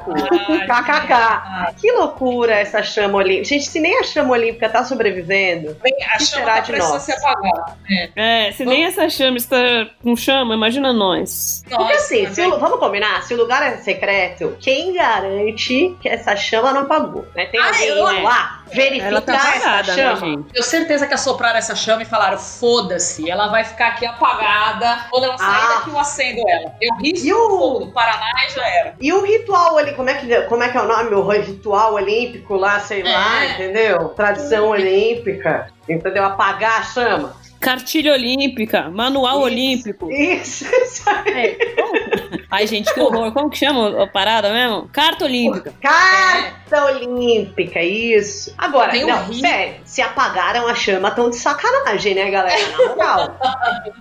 KKK. 0.66 1.74
Que 1.80 1.92
loucura 1.92 2.54
essa 2.54 2.82
chama 2.82 3.18
olímpica. 3.18 3.44
Gente, 3.44 3.66
se 3.66 3.80
nem 3.80 3.98
a 3.98 4.02
chama 4.02 4.32
olímpica 4.32 4.68
tá 4.68 4.84
sobrevivendo, 4.84 5.76
Bem, 5.82 5.92
a 6.04 6.18
que 6.18 6.24
chama 6.24 6.44
será 6.44 6.54
tá 6.54 6.60
de 6.60 6.72
nós? 6.76 7.02
se 7.02 7.12
apagar. 7.12 7.76
É, 8.16 8.48
é 8.48 8.52
se 8.52 8.64
nem 8.64 8.84
essa 8.84 9.08
chama 9.08 9.36
está 9.36 9.90
com 10.02 10.16
chama, 10.16 10.54
imagina 10.54 10.92
nós. 10.92 11.62
Nossa, 11.68 11.82
Porque 11.82 11.92
assim, 11.94 12.32
se 12.32 12.42
o, 12.42 12.58
vamos 12.58 12.78
combinar, 12.78 13.22
se 13.22 13.34
o 13.34 13.36
lugar 13.36 13.62
é 13.62 13.76
secreto, 13.78 14.56
quem 14.60 14.94
garante 14.94 15.96
que 16.00 16.08
essa 16.08 16.34
chama 16.36 16.72
não 16.72 16.82
apagou? 16.82 17.26
Né? 17.34 17.46
Tem 17.46 17.60
ah, 17.60 17.66
alguém 17.68 17.88
eu, 17.88 18.22
lá 18.22 18.60
verificar 18.72 19.06
ela 19.06 19.20
tá 19.20 19.34
apagada, 19.34 19.92
essa 19.92 19.96
né, 19.96 20.16
chama. 20.16 20.36
Né, 20.36 20.44
Tenho 20.52 20.64
certeza 20.64 21.06
que 21.06 21.14
assopraram 21.14 21.58
essa 21.58 21.74
chama 21.74 22.02
e 22.02 22.04
falaram: 22.04 22.38
foda-se, 22.38 23.30
ela 23.30 23.48
vai 23.48 23.64
ficar 23.64 23.88
aqui 23.88 24.06
apagada. 24.06 25.06
Quando 25.10 25.24
ela 25.24 25.38
sair 25.38 25.48
ah. 25.48 25.74
daqui, 25.76 25.90
eu 25.90 25.98
acendo 25.98 26.48
ela. 26.48 26.74
Eu 26.80 26.94
risco 26.96 27.26
e 27.26 27.32
o 27.32 27.78
do 27.80 27.92
Paraná 27.92 28.32
e 28.48 28.54
já 28.54 28.66
era. 28.66 28.94
E 29.00 29.12
o 29.12 29.24
ritual 29.24 29.78
ali, 29.78 29.92
como 29.94 30.10
é 30.10 30.14
que, 30.14 30.42
como 30.42 30.62
é, 30.62 30.68
que 30.68 30.76
é 30.76 30.82
o 30.82 30.86
nome? 30.86 31.14
O 31.14 31.28
ritual 31.28 31.94
olímpico 31.94 32.54
lá, 32.54 32.80
sei 32.80 33.00
é. 33.00 33.04
lá, 33.04 33.46
entendeu? 33.46 34.08
Tradição 34.10 34.68
olímpica, 34.68 35.70
entendeu? 35.88 36.24
Apagar 36.24 36.80
a 36.80 36.82
chama. 36.82 37.40
Cartilha 37.60 38.14
olímpica, 38.14 38.88
manual 38.88 39.36
isso, 39.36 39.44
olímpico. 39.44 40.10
Isso, 40.10 40.64
isso 40.64 41.10
aí. 41.10 41.58
É, 41.60 42.39
Ai, 42.50 42.66
gente, 42.66 42.92
que 42.92 43.00
horror. 43.00 43.32
Como 43.32 43.48
que 43.48 43.58
chama 43.58 44.02
a 44.02 44.06
parada 44.06 44.52
mesmo? 44.52 44.88
Carta 44.92 45.24
olímpica. 45.24 45.72
Carta 45.80 46.84
olímpica, 46.86 47.80
isso. 47.80 48.52
Agora, 48.58 48.90
Tem 48.90 49.06
não, 49.06 49.32
sério, 49.32 49.76
se 49.84 50.02
apagaram 50.02 50.66
a 50.66 50.74
chama, 50.74 51.08
estão 51.08 51.30
de 51.30 51.36
sacanagem, 51.36 52.14
né, 52.14 52.30
galera? 52.30 52.60
Na 52.72 52.88
moral. 52.88 53.38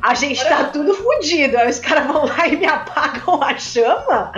a 0.01 0.13
gente 0.15 0.43
tá 0.43 0.63
tudo 0.65 0.95
fodido. 0.95 1.57
Aí 1.57 1.69
os 1.69 1.79
caras 1.79 2.07
vão 2.07 2.25
lá 2.25 2.47
e 2.47 2.55
me 2.55 2.65
apagam 2.65 3.41
a 3.43 3.55
chama? 3.57 4.31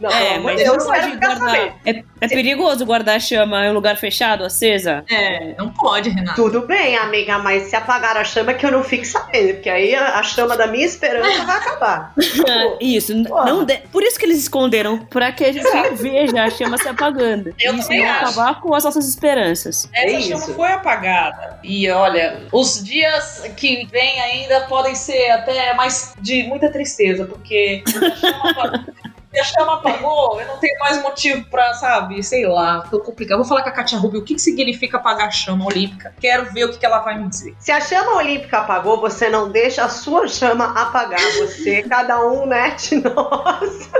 Não, 0.00 0.10
é, 0.10 0.38
mas 0.38 0.62
Deus, 0.62 0.78
não 0.78 0.86
pode 0.86 1.16
guardar. 1.16 1.56
É, 1.84 2.04
é 2.20 2.28
perigoso 2.28 2.86
guardar 2.86 3.16
a 3.16 3.20
chama 3.20 3.66
em 3.66 3.70
um 3.70 3.74
lugar 3.74 3.96
fechado, 3.96 4.44
acesa? 4.44 5.04
É, 5.10 5.54
não 5.58 5.70
pode, 5.70 6.08
Renata. 6.08 6.36
Tudo 6.36 6.66
bem, 6.66 6.96
amiga, 6.96 7.38
mas 7.38 7.64
se 7.64 7.76
apagar 7.76 8.16
a 8.16 8.24
chama 8.24 8.54
que 8.54 8.64
eu 8.64 8.72
não 8.72 8.82
fique 8.82 9.04
sabendo, 9.04 9.54
porque 9.54 9.68
aí 9.68 9.94
a, 9.94 10.18
a 10.18 10.22
chama 10.22 10.56
da 10.56 10.66
minha 10.66 10.86
esperança 10.86 11.44
vai 11.44 11.56
acabar. 11.56 12.14
isso, 12.80 13.14
não 13.14 13.57
de... 13.64 13.78
por 13.92 14.02
isso 14.02 14.18
que 14.18 14.24
eles 14.24 14.38
esconderam, 14.38 14.98
pra 14.98 15.32
que 15.32 15.44
a 15.44 15.52
gente 15.52 15.66
veja 15.96 16.44
a 16.44 16.50
chama 16.50 16.78
se 16.78 16.88
apagando. 16.88 17.54
Eu 17.60 17.74
isso 17.74 17.88
não 17.90 18.04
acho. 18.04 18.24
acabar 18.24 18.60
com 18.60 18.74
as 18.74 18.84
nossas 18.84 19.08
esperanças. 19.08 19.88
Essa 19.92 20.16
é 20.16 20.20
chama 20.20 20.54
foi 20.54 20.72
apagada. 20.72 21.58
E 21.62 21.90
olha, 21.90 22.42
os 22.52 22.82
dias 22.82 23.42
que 23.56 23.86
vêm 23.86 24.20
ainda 24.20 24.62
podem 24.62 24.94
ser 24.94 25.30
até 25.30 25.74
mais 25.74 26.14
de 26.20 26.44
muita 26.44 26.70
tristeza, 26.70 27.24
porque 27.24 27.82
a 27.86 28.16
chama 28.16 28.84
a 29.36 29.44
chama 29.44 29.74
apagou, 29.74 30.40
eu 30.40 30.46
não 30.46 30.58
tenho 30.58 30.78
mais 30.78 31.02
motivo 31.02 31.44
pra, 31.50 31.74
sabe, 31.74 32.22
sei 32.22 32.46
lá, 32.46 32.80
tô 32.90 33.00
complicado. 33.00 33.38
Vou 33.38 33.46
falar 33.46 33.62
com 33.62 33.68
a 33.68 33.72
Katia 33.72 33.98
Rubio 33.98 34.20
o 34.20 34.24
que, 34.24 34.34
que 34.34 34.40
significa 34.40 34.96
apagar 34.96 35.28
a 35.28 35.30
chama 35.30 35.66
olímpica. 35.66 36.14
Quero 36.20 36.50
ver 36.52 36.64
o 36.64 36.70
que, 36.70 36.78
que 36.78 36.86
ela 36.86 37.00
vai 37.00 37.18
me 37.18 37.28
dizer. 37.28 37.54
Se 37.58 37.70
a 37.70 37.80
chama 37.80 38.16
olímpica 38.16 38.58
apagou, 38.58 39.00
você 39.00 39.28
não 39.28 39.50
deixa 39.50 39.84
a 39.84 39.88
sua 39.88 40.28
chama 40.28 40.72
apagar. 40.80 41.20
Você, 41.38 41.82
cada 41.88 42.24
um, 42.26 42.46
né, 42.46 42.70
de 42.70 42.96
nós, 42.96 43.90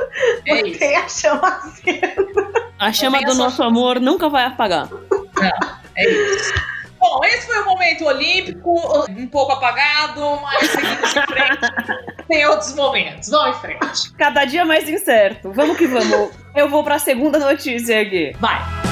é 0.46 0.62
tem 0.78 0.96
a 0.96 1.08
chama 1.08 1.48
acesa. 1.48 2.68
A 2.78 2.92
chama 2.92 3.20
do 3.20 3.34
nosso 3.34 3.56
chama. 3.56 3.68
amor 3.68 4.00
nunca 4.00 4.28
vai 4.28 4.44
apagar. 4.44 4.88
Não, 4.90 5.78
é 5.96 6.10
isso. 6.10 6.77
Bom, 6.98 7.20
esse 7.24 7.46
foi 7.46 7.60
o 7.60 7.64
momento 7.64 8.04
olímpico, 8.04 9.06
um 9.08 9.26
pouco 9.28 9.52
apagado, 9.52 10.20
mas 10.42 10.70
seguimos 10.70 11.16
em 11.16 11.26
frente. 11.26 12.26
Tem 12.26 12.46
outros 12.46 12.74
momentos. 12.74 13.28
Vamos 13.28 13.56
em 13.56 13.60
frente. 13.60 14.12
Cada 14.16 14.44
dia 14.44 14.64
mais 14.64 14.88
incerto. 14.88 15.52
Vamos 15.52 15.76
que 15.76 15.86
vamos. 15.86 16.30
Eu 16.54 16.68
vou 16.68 16.82
para 16.82 16.96
a 16.96 16.98
segunda 16.98 17.38
notícia 17.38 18.00
aqui. 18.00 18.34
Vai. 18.38 18.88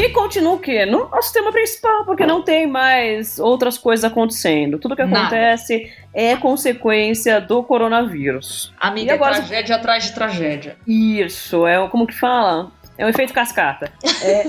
que 0.00 0.08
continua 0.08 0.54
o 0.54 0.58
quê? 0.58 0.84
No 0.84 1.08
nosso 1.08 1.32
tema 1.32 1.52
principal, 1.52 2.04
porque 2.04 2.26
não 2.26 2.42
tem 2.42 2.66
mais 2.66 3.38
outras 3.38 3.78
coisas 3.78 4.04
acontecendo. 4.04 4.78
Tudo 4.78 4.96
que 4.96 5.02
acontece 5.02 5.78
Nada. 5.78 5.90
é 6.12 6.36
consequência 6.36 7.40
do 7.40 7.62
coronavírus. 7.62 8.72
Amiga, 8.80 9.12
e 9.12 9.14
agora, 9.14 9.36
tragédia 9.36 9.76
atrás 9.76 10.04
de 10.04 10.12
tragédia. 10.12 10.76
Isso, 10.86 11.66
é 11.66 11.86
como 11.88 12.06
que 12.06 12.14
fala? 12.14 12.72
É 12.96 13.04
um 13.04 13.08
efeito 13.08 13.32
cascata. 13.32 13.92
É, 14.22 14.46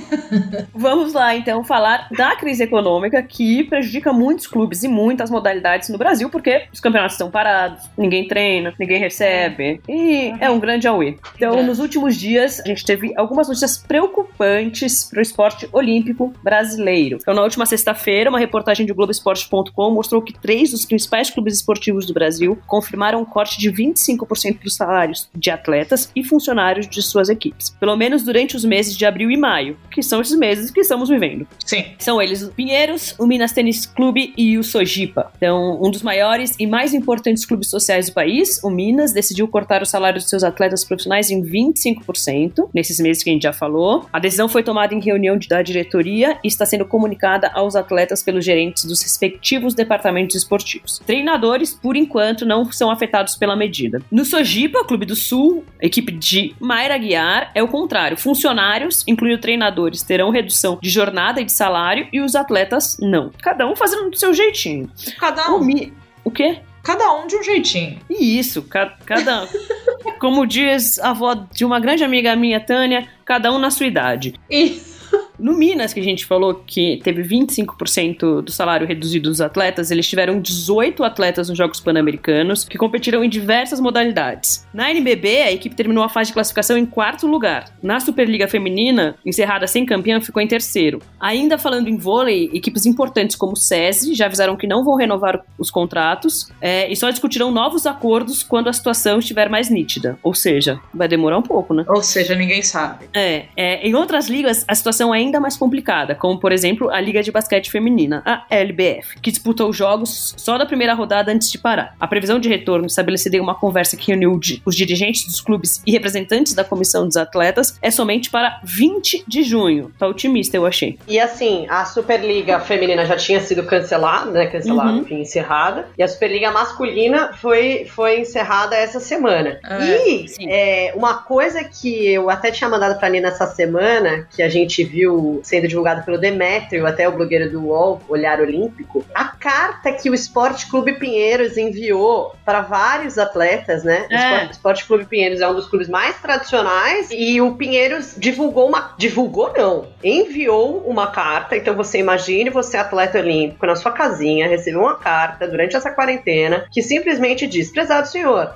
vamos 0.73 1.13
lá, 1.13 1.35
então, 1.35 1.63
falar 1.63 2.07
da 2.11 2.35
crise 2.35 2.63
econômica 2.63 3.21
que 3.21 3.63
prejudica 3.63 4.13
muitos 4.13 4.47
clubes 4.47 4.83
e 4.83 4.87
muitas 4.87 5.31
modalidades 5.31 5.89
no 5.89 5.97
Brasil, 5.97 6.29
porque 6.29 6.67
os 6.71 6.79
campeonatos 6.79 7.15
estão 7.15 7.31
parados, 7.31 7.89
ninguém 7.97 8.27
treina, 8.27 8.73
ninguém 8.79 8.99
recebe, 8.99 9.81
e 9.89 10.33
é 10.39 10.49
um 10.49 10.59
grande 10.59 10.87
auê. 10.87 11.17
Então, 11.35 11.63
nos 11.63 11.79
últimos 11.79 12.15
dias, 12.15 12.59
a 12.59 12.67
gente 12.67 12.85
teve 12.85 13.13
algumas 13.17 13.47
notícias 13.47 13.77
preocupantes 13.77 15.09
para 15.09 15.19
o 15.19 15.21
esporte 15.21 15.67
olímpico 15.71 16.33
brasileiro. 16.43 17.17
Então, 17.21 17.33
na 17.33 17.41
última 17.41 17.65
sexta-feira, 17.65 18.29
uma 18.29 18.39
reportagem 18.39 18.85
do 18.85 18.93
Globoesporte.com 18.93 19.91
mostrou 19.91 20.21
que 20.21 20.33
três 20.33 20.71
dos 20.71 20.85
principais 20.85 21.29
clubes 21.29 21.55
esportivos 21.55 22.05
do 22.05 22.13
Brasil 22.13 22.57
confirmaram 22.67 23.21
um 23.21 23.25
corte 23.25 23.57
de 23.59 23.71
25% 23.71 24.61
dos 24.61 24.75
salários 24.75 25.29
de 25.33 25.49
atletas 25.49 26.11
e 26.15 26.23
funcionários 26.23 26.87
de 26.87 27.01
suas 27.01 27.29
equipes. 27.29 27.71
Pelo 27.71 27.95
menos 27.95 28.23
durante 28.23 28.34
durante 28.35 28.57
os 28.57 28.65
meses 28.65 28.97
de 28.97 29.05
abril 29.05 29.31
e 29.31 29.37
maio, 29.37 29.77
que 29.89 30.03
são 30.03 30.19
esses 30.19 30.37
meses 30.37 30.69
que 30.69 30.81
estamos 30.81 31.07
vivendo. 31.07 31.47
Sim. 31.65 31.85
São 31.97 32.21
eles 32.21 32.43
o 32.43 32.51
Pinheiros, 32.51 33.15
o 33.17 33.25
Minas 33.25 33.53
Tênis 33.53 33.85
Clube 33.85 34.33
e 34.35 34.57
o 34.57 34.63
Sojipa. 34.63 35.31
Então, 35.37 35.79
um 35.81 35.89
dos 35.89 36.01
maiores 36.01 36.53
e 36.59 36.67
mais 36.67 36.93
importantes 36.93 37.45
clubes 37.45 37.69
sociais 37.69 38.07
do 38.07 38.13
país, 38.13 38.61
o 38.61 38.69
Minas, 38.69 39.13
decidiu 39.13 39.47
cortar 39.47 39.81
o 39.81 39.85
salário 39.85 40.19
dos 40.19 40.29
seus 40.29 40.43
atletas 40.43 40.83
profissionais 40.83 41.31
em 41.31 41.41
25%, 41.41 42.69
nesses 42.73 42.99
meses 42.99 43.23
que 43.23 43.29
a 43.29 43.33
gente 43.33 43.43
já 43.43 43.53
falou. 43.53 44.05
A 44.11 44.19
decisão 44.19 44.49
foi 44.49 44.63
tomada 44.63 44.93
em 44.93 44.99
reunião 44.99 45.39
da 45.47 45.61
diretoria 45.61 46.37
e 46.43 46.49
está 46.49 46.65
sendo 46.65 46.83
comunicada 46.83 47.49
aos 47.53 47.73
atletas 47.73 48.21
pelos 48.21 48.43
gerentes 48.43 48.83
dos 48.83 49.01
respectivos 49.01 49.73
departamentos 49.73 50.35
esportivos. 50.35 50.99
Treinadores, 51.05 51.73
por 51.73 51.95
enquanto, 51.95 52.45
não 52.45 52.69
são 52.69 52.91
afetados 52.91 53.37
pela 53.37 53.55
medida. 53.55 54.01
No 54.11 54.25
Sojipa, 54.25 54.83
Clube 54.83 55.05
do 55.05 55.15
Sul, 55.15 55.63
equipe 55.81 56.11
de 56.11 56.53
Mayra 56.59 56.97
Guiar, 56.97 57.51
é 57.55 57.63
o 57.63 57.69
contrário 57.69 58.17
Funcionários, 58.25 59.03
incluindo 59.07 59.39
treinadores, 59.39 60.01
terão 60.01 60.31
redução 60.31 60.79
de 60.81 60.89
jornada 60.89 61.39
e 61.39 61.45
de 61.45 61.51
salário 61.51 62.07
e 62.11 62.19
os 62.19 62.33
atletas 62.33 62.97
não. 62.99 63.31
Cada 63.39 63.67
um 63.67 63.75
fazendo 63.75 64.09
do 64.09 64.17
seu 64.17 64.33
jeitinho. 64.33 64.89
Cada 65.19 65.53
um. 65.53 65.59
O, 65.59 65.91
o 66.23 66.31
quê? 66.31 66.57
Cada 66.81 67.13
um 67.13 67.27
de 67.27 67.35
um 67.35 67.43
jeitinho. 67.43 67.99
Isso, 68.09 68.63
ca 68.63 68.97
cada. 69.05 69.47
Como 70.19 70.47
diz 70.47 70.97
a 70.97 71.11
avó 71.11 71.35
de 71.35 71.63
uma 71.63 71.79
grande 71.79 72.03
amiga 72.03 72.35
minha, 72.35 72.59
Tânia, 72.59 73.07
cada 73.23 73.51
um 73.51 73.59
na 73.59 73.69
sua 73.69 73.85
idade. 73.85 74.33
Isso. 74.49 75.24
No 75.39 75.53
Minas, 75.53 75.93
que 75.93 75.99
a 75.99 76.03
gente 76.03 76.25
falou 76.25 76.63
que 76.65 76.99
teve 77.03 77.23
25% 77.23 78.41
do 78.41 78.51
salário 78.51 78.87
reduzido 78.87 79.29
dos 79.29 79.41
atletas, 79.41 79.91
eles 79.91 80.07
tiveram 80.07 80.39
18 80.39 81.03
atletas 81.03 81.49
nos 81.49 81.57
Jogos 81.57 81.79
Pan-Americanos 81.79 82.63
que 82.65 82.77
competiram 82.77 83.23
em 83.23 83.29
diversas 83.29 83.79
modalidades. 83.79 84.65
Na 84.73 84.89
NBB, 84.91 85.41
a 85.41 85.51
equipe 85.51 85.75
terminou 85.75 86.03
a 86.03 86.09
fase 86.09 86.29
de 86.29 86.33
classificação 86.33 86.77
em 86.77 86.85
quarto 86.85 87.27
lugar. 87.27 87.69
Na 87.81 87.99
Superliga 87.99 88.47
Feminina, 88.47 89.15
encerrada 89.25 89.67
sem 89.67 89.85
campeã, 89.85 90.19
ficou 90.21 90.41
em 90.41 90.47
terceiro. 90.47 91.01
Ainda 91.19 91.57
falando 91.57 91.87
em 91.87 91.97
vôlei, 91.97 92.49
equipes 92.53 92.85
importantes 92.85 93.35
como 93.35 93.53
o 93.53 93.57
SESI 93.57 94.13
já 94.13 94.25
avisaram 94.25 94.55
que 94.55 94.67
não 94.67 94.83
vão 94.83 94.95
renovar 94.95 95.43
os 95.57 95.71
contratos 95.71 96.49
é, 96.61 96.91
e 96.91 96.95
só 96.95 97.09
discutirão 97.09 97.51
novos 97.51 97.85
acordos 97.85 98.43
quando 98.43 98.69
a 98.69 98.73
situação 98.73 99.19
estiver 99.19 99.49
mais 99.49 99.69
nítida. 99.69 100.17
Ou 100.23 100.33
seja, 100.33 100.79
vai 100.93 101.07
demorar 101.07 101.37
um 101.37 101.41
pouco, 101.41 101.73
né? 101.73 101.83
Ou 101.87 102.01
seja, 102.01 102.35
ninguém 102.35 102.61
sabe. 102.61 103.09
É, 103.13 103.45
é 103.55 103.87
em 103.87 103.95
outras 103.95 104.27
ligas, 104.27 104.65
a 104.67 104.75
situação 104.75 105.13
é 105.13 105.21
ainda 105.25 105.39
mais 105.39 105.57
complicada, 105.57 106.15
como 106.15 106.39
por 106.39 106.51
exemplo 106.51 106.89
a 106.89 106.99
Liga 107.01 107.21
de 107.21 107.31
Basquete 107.31 107.69
Feminina, 107.69 108.21
a 108.25 108.45
LBF, 108.49 109.19
que 109.21 109.31
disputou 109.31 109.71
jogos 109.73 110.33
só 110.37 110.57
da 110.57 110.65
primeira 110.65 110.93
rodada 110.93 111.31
antes 111.31 111.51
de 111.51 111.57
parar. 111.57 111.95
A 111.99 112.07
previsão 112.07 112.39
de 112.39 112.47
retorno 112.49 112.85
estabelecida 112.85 113.37
em 113.37 113.39
uma 113.39 113.55
conversa 113.55 113.97
que 113.97 114.07
reuniu 114.07 114.39
os 114.65 114.75
dirigentes 114.75 115.25
dos 115.25 115.41
clubes 115.41 115.81
e 115.85 115.91
representantes 115.91 116.53
da 116.53 116.63
comissão 116.63 117.05
dos 117.05 117.17
atletas 117.17 117.77
é 117.81 117.91
somente 117.91 118.29
para 118.29 118.59
20 118.63 119.25
de 119.27 119.43
junho. 119.43 119.91
Tá 119.97 120.07
otimista, 120.07 120.57
eu 120.57 120.65
achei. 120.65 120.97
E 121.07 121.19
assim, 121.19 121.65
a 121.69 121.85
Superliga 121.85 122.59
Feminina 122.59 123.05
já 123.05 123.15
tinha 123.15 123.39
sido 123.39 123.63
cancelada, 123.63 124.31
né? 124.31 124.47
Cancelada, 124.47 124.91
uhum. 124.91 124.99
enfim, 124.99 125.21
encerrada. 125.21 125.87
E 125.97 126.03
a 126.03 126.07
Superliga 126.07 126.51
Masculina 126.51 127.33
foi, 127.33 127.85
foi 127.85 128.19
encerrada 128.21 128.75
essa 128.75 128.99
semana. 128.99 129.59
É, 129.63 130.09
e 130.09 130.27
é, 130.47 130.93
uma 130.95 131.15
coisa 131.15 131.63
que 131.63 132.07
eu 132.07 132.29
até 132.29 132.51
tinha 132.51 132.69
mandado 132.69 132.97
pra 132.99 133.09
Nina 133.09 133.29
essa 133.29 133.47
semana, 133.47 134.27
que 134.35 134.41
a 134.41 134.49
gente 134.49 134.83
viu 134.83 135.14
sendo 135.43 135.67
divulgado 135.67 136.03
pelo 136.03 136.17
Demétrio, 136.17 136.87
até 136.87 137.07
o 137.07 137.11
blogueiro 137.11 137.51
do 137.51 137.67
UOL, 137.67 138.01
Olhar 138.07 138.39
Olímpico, 138.39 139.05
a 139.13 139.25
carta 139.25 139.91
que 139.91 140.09
o 140.09 140.13
Esporte 140.13 140.67
Clube 140.67 140.93
Pinheiros 140.93 141.57
enviou 141.57 142.35
para 142.43 142.61
vários 142.61 143.17
atletas, 143.17 143.83
né? 143.83 144.05
É. 144.09 144.15
O 144.15 144.17
Esporte, 144.17 144.51
Esporte 144.51 144.85
Clube 144.85 145.05
Pinheiros 145.05 145.41
é 145.41 145.47
um 145.47 145.53
dos 145.53 145.67
clubes 145.67 145.87
mais 145.87 146.19
tradicionais 146.21 147.09
e 147.11 147.39
o 147.41 147.55
Pinheiros 147.55 148.15
divulgou 148.17 148.67
uma. 148.67 148.95
Divulgou 148.97 149.53
não, 149.55 149.87
enviou 150.03 150.83
uma 150.87 151.07
carta. 151.07 151.55
Então 151.55 151.75
você 151.75 151.99
imagine 151.99 152.49
você, 152.49 152.77
atleta 152.77 153.19
olímpico, 153.19 153.65
na 153.65 153.75
sua 153.75 153.91
casinha, 153.91 154.47
recebeu 154.47 154.81
uma 154.81 154.95
carta 154.95 155.47
durante 155.47 155.75
essa 155.75 155.91
quarentena 155.91 156.65
que 156.71 156.81
simplesmente 156.81 157.47
diz: 157.47 157.71
prezado 157.71 158.07
senhor, 158.07 158.53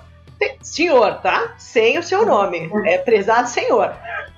senhor, 0.61 1.21
tá? 1.21 1.55
Sem 1.57 1.97
o 1.97 2.03
seu 2.03 2.25
nome. 2.25 2.69
É 2.85 2.97
prezado 2.97 3.49
senhor. 3.49 3.93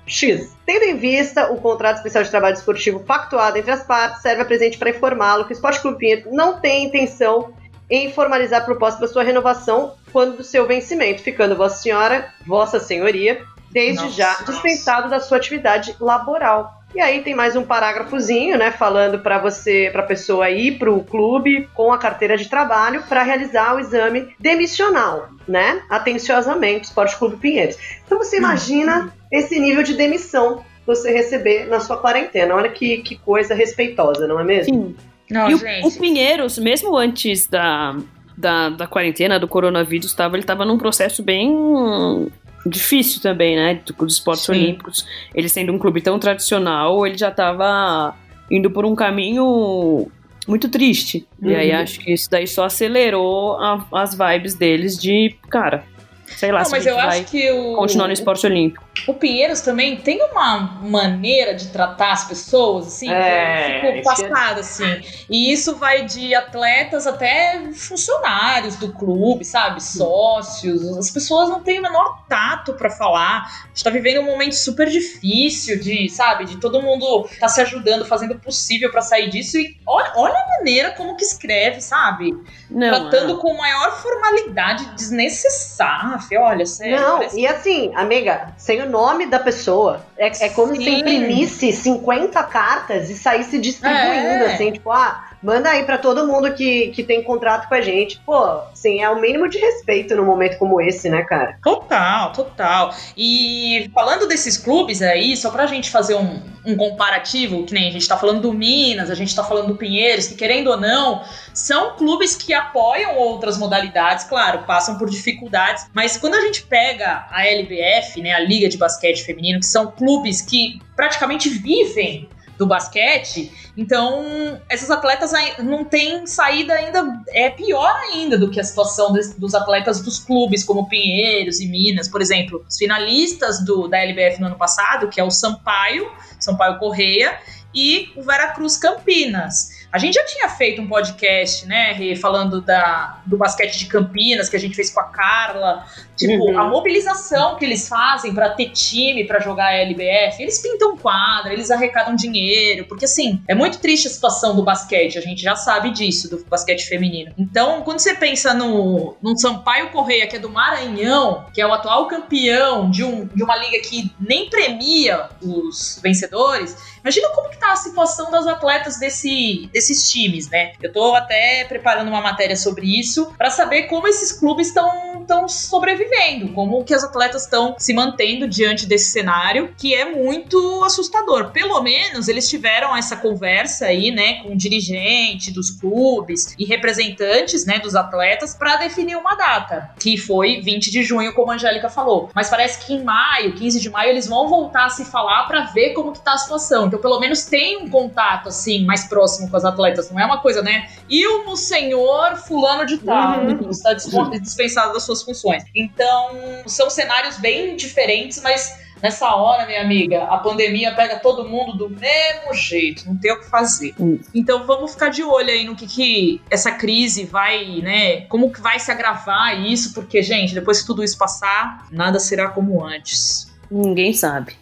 X. 0.06 0.56
Tendo 0.66 0.84
em 0.84 0.96
vista 0.96 1.52
o 1.52 1.60
contrato 1.60 1.98
especial 1.98 2.24
de 2.24 2.30
trabalho 2.30 2.54
esportivo 2.54 3.00
pactuado 3.00 3.56
entre 3.56 3.70
as 3.70 3.84
partes, 3.84 4.22
serve 4.22 4.42
a 4.42 4.44
presente 4.44 4.78
para 4.78 4.90
informá-lo 4.90 5.44
que 5.44 5.52
o 5.52 5.54
Esporte 5.54 5.80
Clube 5.80 5.98
Pinheiro 5.98 6.32
não 6.32 6.60
tem 6.60 6.84
intenção 6.84 7.54
em 7.88 8.10
formalizar 8.10 8.62
a 8.62 8.64
proposta 8.64 8.98
para 8.98 9.08
sua 9.08 9.22
renovação 9.22 9.94
quando 10.12 10.38
do 10.38 10.44
seu 10.44 10.66
vencimento, 10.66 11.22
ficando 11.22 11.56
Vossa 11.56 11.82
Senhora, 11.82 12.32
Vossa 12.46 12.80
Senhoria, 12.80 13.44
desde 13.70 14.04
nossa, 14.04 14.16
já 14.16 14.34
dispensado 14.44 15.08
da 15.08 15.20
sua 15.20 15.36
atividade 15.36 15.96
laboral. 16.00 16.81
E 16.94 17.00
aí 17.00 17.22
tem 17.22 17.34
mais 17.34 17.56
um 17.56 17.62
parágrafozinho, 17.62 18.58
né, 18.58 18.70
falando 18.70 19.18
para 19.18 19.38
você, 19.38 19.88
para 19.90 20.02
pessoa 20.02 20.50
ir 20.50 20.78
para 20.78 20.92
o 20.92 21.02
clube 21.02 21.68
com 21.74 21.90
a 21.90 21.98
carteira 21.98 22.36
de 22.36 22.48
trabalho 22.48 23.02
para 23.08 23.22
realizar 23.22 23.74
o 23.74 23.80
exame 23.80 24.34
demissional, 24.38 25.30
né? 25.48 25.82
Atenciosamente, 25.88 26.84
Esporte 26.84 27.16
Clube 27.16 27.36
Pinheiros. 27.36 27.76
Então 28.04 28.18
você 28.18 28.36
imagina 28.36 29.12
esse 29.30 29.58
nível 29.58 29.82
de 29.82 29.94
demissão 29.94 30.62
você 30.86 31.10
receber 31.12 31.66
na 31.66 31.80
sua 31.80 31.96
quarentena. 31.96 32.54
Olha 32.54 32.68
que, 32.68 32.98
que 32.98 33.16
coisa 33.16 33.54
respeitosa, 33.54 34.26
não 34.26 34.38
é 34.38 34.44
mesmo? 34.44 34.74
Sim. 34.74 34.96
Não, 35.30 35.50
e 35.50 35.54
o, 35.54 35.86
o, 35.86 35.98
Pinheiros, 35.98 36.58
mesmo 36.58 36.94
antes 36.94 37.46
da, 37.46 37.96
da, 38.36 38.68
da 38.68 38.86
quarentena, 38.86 39.40
do 39.40 39.48
coronavírus, 39.48 40.12
tava, 40.12 40.34
ele 40.34 40.42
estava 40.42 40.66
num 40.66 40.76
processo 40.76 41.22
bem 41.22 42.30
difícil 42.66 43.20
também, 43.20 43.56
né? 43.56 43.80
Dos 43.98 44.14
esportes 44.14 44.44
Sim. 44.44 44.52
olímpicos. 44.52 45.06
Ele 45.34 45.48
sendo 45.48 45.72
um 45.72 45.78
clube 45.78 46.00
tão 46.00 46.18
tradicional, 46.18 47.06
ele 47.06 47.18
já 47.18 47.28
estava 47.28 48.14
indo 48.50 48.70
por 48.70 48.84
um 48.84 48.94
caminho 48.94 50.10
muito 50.46 50.68
triste. 50.68 51.26
Uhum. 51.40 51.50
E 51.50 51.56
aí 51.56 51.70
uhum. 51.70 51.78
acho 51.78 52.00
que 52.00 52.12
isso 52.12 52.30
daí 52.30 52.46
só 52.46 52.64
acelerou 52.64 53.56
a, 53.56 53.84
as 53.92 54.14
vibes 54.14 54.54
deles 54.54 54.98
de, 54.98 55.34
cara, 55.48 55.84
sei 56.26 56.52
lá, 56.52 56.58
Não, 56.60 56.64
se 56.66 56.70
mas 56.72 56.86
eu 56.86 56.98
acho 56.98 57.24
que 57.24 57.50
o 57.50 57.74
continuar 57.76 58.06
no 58.06 58.12
esporte 58.12 58.46
olímpico. 58.46 58.84
O 59.06 59.14
Pinheiros 59.14 59.60
também 59.60 59.96
tem 59.96 60.22
uma 60.22 60.58
maneira 60.82 61.54
de 61.54 61.68
tratar 61.68 62.12
as 62.12 62.24
pessoas, 62.24 62.86
assim, 62.86 63.10
é, 63.10 63.76
ficou 63.76 63.90
é 63.90 64.02
passada, 64.02 64.60
assim. 64.60 65.02
E 65.28 65.52
isso 65.52 65.76
vai 65.76 66.04
de 66.04 66.34
atletas 66.34 67.06
até 67.06 67.72
funcionários 67.72 68.76
do 68.76 68.92
clube, 68.92 69.44
sabe? 69.44 69.82
Sócios. 69.82 70.96
As 70.96 71.10
pessoas 71.10 71.48
não 71.48 71.62
têm 71.62 71.80
o 71.80 71.82
menor 71.82 72.24
tato 72.28 72.74
para 72.74 72.90
falar. 72.90 73.42
A 73.64 73.68
gente 73.68 73.84
tá 73.84 73.90
vivendo 73.90 74.20
um 74.20 74.26
momento 74.26 74.54
super 74.54 74.88
difícil 74.88 75.80
de, 75.80 76.08
sabe, 76.08 76.44
de 76.44 76.58
todo 76.58 76.80
mundo 76.82 77.28
tá 77.40 77.48
se 77.48 77.60
ajudando, 77.60 78.04
fazendo 78.04 78.34
o 78.34 78.38
possível 78.38 78.90
para 78.90 79.00
sair 79.02 79.28
disso. 79.28 79.58
E 79.58 79.76
olha, 79.86 80.12
olha 80.16 80.34
a 80.34 80.58
maneira 80.58 80.92
como 80.92 81.16
que 81.16 81.24
escreve, 81.24 81.80
sabe? 81.80 82.32
Não, 82.70 83.10
Tratando 83.10 83.34
é. 83.34 83.40
com 83.40 83.56
maior 83.56 83.92
formalidade 84.00 84.94
desnecessária. 84.94 86.18
Olha, 86.40 86.66
sério. 86.66 87.00
Não, 87.00 87.18
parece... 87.18 87.40
e 87.40 87.46
assim, 87.46 87.92
amiga, 87.94 88.54
sem 88.56 88.80
o 88.82 88.91
nome 88.92 89.26
da 89.26 89.40
pessoa. 89.40 90.04
É, 90.16 90.28
é 90.44 90.48
como 90.50 90.76
Sim. 90.76 90.84
se 90.84 90.90
imprimisse 90.90 91.72
50 91.72 92.42
cartas 92.44 93.10
e 93.10 93.14
saísse 93.16 93.58
distribuindo, 93.58 94.44
é. 94.44 94.54
assim, 94.54 94.70
tipo, 94.70 94.92
ah, 94.92 95.31
manda 95.42 95.70
aí 95.70 95.84
para 95.84 95.98
todo 95.98 96.26
mundo 96.26 96.52
que, 96.54 96.88
que 96.88 97.02
tem 97.02 97.22
contrato 97.22 97.68
com 97.68 97.74
a 97.74 97.80
gente. 97.80 98.20
Pô, 98.24 98.60
sim, 98.74 99.02
é 99.02 99.10
o 99.10 99.20
mínimo 99.20 99.48
de 99.48 99.58
respeito 99.58 100.14
num 100.14 100.24
momento 100.24 100.58
como 100.58 100.80
esse, 100.80 101.10
né, 101.10 101.22
cara? 101.22 101.58
Total, 101.62 102.32
total. 102.32 102.94
E 103.16 103.90
falando 103.94 104.26
desses 104.28 104.56
clubes 104.56 105.02
aí, 105.02 105.36
só 105.36 105.50
pra 105.50 105.66
gente 105.66 105.90
fazer 105.90 106.14
um, 106.14 106.40
um 106.64 106.76
comparativo, 106.76 107.64
que 107.64 107.74
nem 107.74 107.88
a 107.88 107.92
gente 107.92 108.06
tá 108.06 108.16
falando 108.16 108.40
do 108.40 108.52
Minas, 108.52 109.10
a 109.10 109.14
gente 109.14 109.34
tá 109.34 109.42
falando 109.42 109.68
do 109.68 109.76
Pinheiros, 109.76 110.28
que 110.28 110.34
querendo 110.34 110.68
ou 110.68 110.76
não, 110.76 111.22
são 111.52 111.96
clubes 111.96 112.36
que 112.36 112.54
apoiam 112.54 113.16
outras 113.16 113.58
modalidades, 113.58 114.24
claro, 114.24 114.64
passam 114.64 114.96
por 114.96 115.10
dificuldades, 115.10 115.86
mas 115.92 116.16
quando 116.16 116.34
a 116.34 116.40
gente 116.40 116.62
pega 116.62 117.26
a 117.30 117.46
LBF, 117.46 118.22
né, 118.22 118.32
a 118.32 118.40
Liga 118.40 118.68
de 118.68 118.78
Basquete 118.78 119.24
Feminino, 119.24 119.60
que 119.60 119.66
são 119.66 119.90
clubes 119.90 120.40
que 120.40 120.80
praticamente 120.94 121.48
vivem 121.48 122.28
do 122.58 122.66
basquete, 122.66 123.50
então, 123.76 124.60
essas 124.68 124.90
atletas 124.90 125.32
não 125.60 125.84
têm 125.84 126.26
saída 126.26 126.74
ainda, 126.74 127.22
é 127.28 127.48
pior 127.48 127.94
ainda 128.12 128.36
do 128.36 128.50
que 128.50 128.60
a 128.60 128.64
situação 128.64 129.12
dos 129.38 129.54
atletas 129.54 130.00
dos 130.02 130.18
clubes, 130.18 130.62
como 130.62 130.88
Pinheiros 130.88 131.58
e 131.58 131.66
Minas, 131.66 132.06
por 132.06 132.20
exemplo. 132.20 132.64
Os 132.68 132.76
finalistas 132.76 133.64
do, 133.64 133.88
da 133.88 133.98
LBF 133.98 134.40
no 134.40 134.48
ano 134.48 134.56
passado, 134.56 135.08
que 135.08 135.18
é 135.18 135.24
o 135.24 135.30
Sampaio, 135.30 136.10
Sampaio 136.38 136.78
Correia, 136.78 137.38
e 137.74 138.10
o 138.14 138.22
Veracruz 138.22 138.76
Campinas. 138.76 139.70
A 139.92 139.98
gente 139.98 140.14
já 140.14 140.24
tinha 140.24 140.48
feito 140.48 140.80
um 140.80 140.88
podcast, 140.88 141.66
né, 141.66 142.16
falando 142.16 142.62
da, 142.62 143.20
do 143.26 143.36
basquete 143.36 143.78
de 143.78 143.86
Campinas, 143.86 144.48
que 144.48 144.56
a 144.56 144.58
gente 144.58 144.74
fez 144.74 144.90
com 144.90 145.00
a 145.00 145.04
Carla. 145.04 145.84
Tipo, 146.16 146.50
uhum. 146.50 146.58
a 146.58 146.64
mobilização 146.68 147.56
que 147.56 147.64
eles 147.64 147.88
fazem 147.88 148.32
para 148.32 148.50
ter 148.50 148.70
time 148.70 149.24
para 149.24 149.38
jogar 149.38 149.66
a 149.66 149.74
LBF. 149.74 150.42
Eles 150.42 150.60
pintam 150.60 150.96
quadra, 150.96 151.52
eles 151.52 151.70
arrecadam 151.70 152.16
dinheiro, 152.16 152.86
porque 152.86 153.04
assim, 153.04 153.42
é 153.46 153.54
muito 153.54 153.80
triste 153.80 154.06
a 154.06 154.10
situação 154.10 154.56
do 154.56 154.62
basquete, 154.62 155.18
a 155.18 155.20
gente 155.20 155.42
já 155.42 155.56
sabe 155.56 155.90
disso, 155.90 156.30
do 156.30 156.42
basquete 156.44 156.84
feminino. 156.86 157.32
Então, 157.36 157.82
quando 157.82 157.98
você 157.98 158.14
pensa 158.14 158.54
no, 158.54 159.16
no 159.20 159.38
Sampaio 159.38 159.90
Correia, 159.90 160.26
que 160.26 160.36
é 160.36 160.38
do 160.38 160.48
Maranhão, 160.48 161.46
que 161.52 161.60
é 161.60 161.66
o 161.66 161.72
atual 161.72 162.06
campeão 162.06 162.90
de, 162.90 163.04
um, 163.04 163.26
de 163.26 163.42
uma 163.42 163.56
liga 163.56 163.82
que 163.86 164.10
nem 164.18 164.48
premia 164.48 165.28
os 165.42 166.00
vencedores, 166.02 166.76
imagina 167.02 167.28
como 167.30 167.50
que 167.50 167.58
tá 167.58 167.72
a 167.72 167.76
situação 167.76 168.30
das 168.30 168.46
atletas 168.46 168.98
desse, 168.98 169.68
desse 169.72 169.92
desses 169.92 170.10
times, 170.10 170.48
né? 170.48 170.72
Eu 170.82 170.92
tô 170.92 171.14
até 171.14 171.64
preparando 171.64 172.08
uma 172.08 172.20
matéria 172.20 172.56
sobre 172.56 172.86
isso 172.98 173.32
para 173.36 173.50
saber 173.50 173.84
como 173.84 174.08
esses 174.08 174.32
clubes 174.32 174.68
estão 174.68 175.12
estão 175.22 175.48
sobrevivendo, 175.48 176.52
como 176.52 176.84
que 176.84 176.92
as 176.92 177.04
atletas 177.04 177.44
estão 177.44 177.76
se 177.78 177.94
mantendo 177.94 178.48
diante 178.48 178.86
desse 178.86 179.10
cenário, 179.10 179.72
que 179.78 179.94
é 179.94 180.04
muito 180.04 180.82
assustador. 180.84 181.50
Pelo 181.52 181.80
menos 181.80 182.28
eles 182.28 182.48
tiveram 182.48 182.96
essa 182.96 183.16
conversa 183.16 183.86
aí, 183.86 184.10
né, 184.10 184.42
com 184.42 184.52
o 184.52 184.56
dirigente 184.56 185.52
dos 185.52 185.70
clubes 185.70 186.54
e 186.58 186.64
representantes, 186.64 187.64
né, 187.64 187.78
dos 187.78 187.94
atletas 187.94 188.54
para 188.54 188.76
definir 188.76 189.16
uma 189.16 189.34
data, 189.34 189.90
que 189.98 190.16
foi 190.16 190.60
20 190.60 190.90
de 190.90 191.02
junho, 191.02 191.32
como 191.34 191.52
a 191.52 191.54
Angélica 191.54 191.88
falou. 191.88 192.30
Mas 192.34 192.50
parece 192.50 192.84
que 192.84 192.94
em 192.94 193.02
maio, 193.02 193.54
15 193.54 193.80
de 193.80 193.90
maio, 193.90 194.10
eles 194.10 194.26
vão 194.26 194.48
voltar 194.48 194.86
a 194.86 194.90
se 194.90 195.04
falar 195.04 195.44
para 195.46 195.66
ver 195.66 195.92
como 195.92 196.12
que 196.12 196.20
tá 196.20 196.32
a 196.32 196.38
situação. 196.38 196.88
Então, 196.92 197.00
pelo 197.00 197.18
menos 197.20 197.44
tem 197.44 197.78
um 197.78 197.88
contato 197.88 198.48
assim 198.48 198.84
mais 198.84 199.04
próximo 199.04 199.48
com 199.48 199.56
as 199.56 199.64
atletas, 199.64 200.10
não 200.10 200.20
é 200.20 200.26
uma 200.26 200.42
coisa, 200.42 200.60
né? 200.60 200.88
E 201.08 201.26
o 201.26 201.56
senhor 201.56 202.36
fulano 202.36 202.84
de 202.84 202.98
tal 202.98 203.40
uhum. 203.40 203.70
está 203.70 203.94
dispensado 203.94 204.92
da 204.92 205.00
sua 205.00 205.12
suas 205.12 205.22
funções. 205.22 205.64
Então, 205.74 206.30
são 206.66 206.90
cenários 206.90 207.36
bem 207.38 207.76
diferentes, 207.76 208.40
mas 208.42 208.78
nessa 209.02 209.34
hora, 209.34 209.66
minha 209.66 209.82
amiga, 209.82 210.24
a 210.24 210.38
pandemia 210.38 210.94
pega 210.94 211.18
todo 211.18 211.48
mundo 211.48 211.76
do 211.76 211.90
mesmo 211.90 212.54
jeito, 212.54 213.06
não 213.06 213.16
tem 213.16 213.32
o 213.32 213.40
que 213.40 213.48
fazer. 213.48 213.94
Hum. 213.98 214.18
Então 214.34 214.66
vamos 214.66 214.92
ficar 214.92 215.08
de 215.08 215.22
olho 215.22 215.50
aí 215.50 215.64
no 215.64 215.76
que, 215.76 215.86
que 215.86 216.40
essa 216.50 216.72
crise 216.72 217.24
vai, 217.24 217.80
né? 217.82 218.22
Como 218.22 218.52
que 218.52 218.60
vai 218.60 218.78
se 218.78 218.90
agravar 218.90 219.60
isso, 219.60 219.92
porque, 219.92 220.22
gente, 220.22 220.54
depois 220.54 220.80
que 220.80 220.86
tudo 220.86 221.04
isso 221.04 221.18
passar, 221.18 221.86
nada 221.90 222.18
será 222.18 222.48
como 222.48 222.84
antes. 222.84 223.50
Ninguém 223.70 224.12
sabe. 224.12 224.61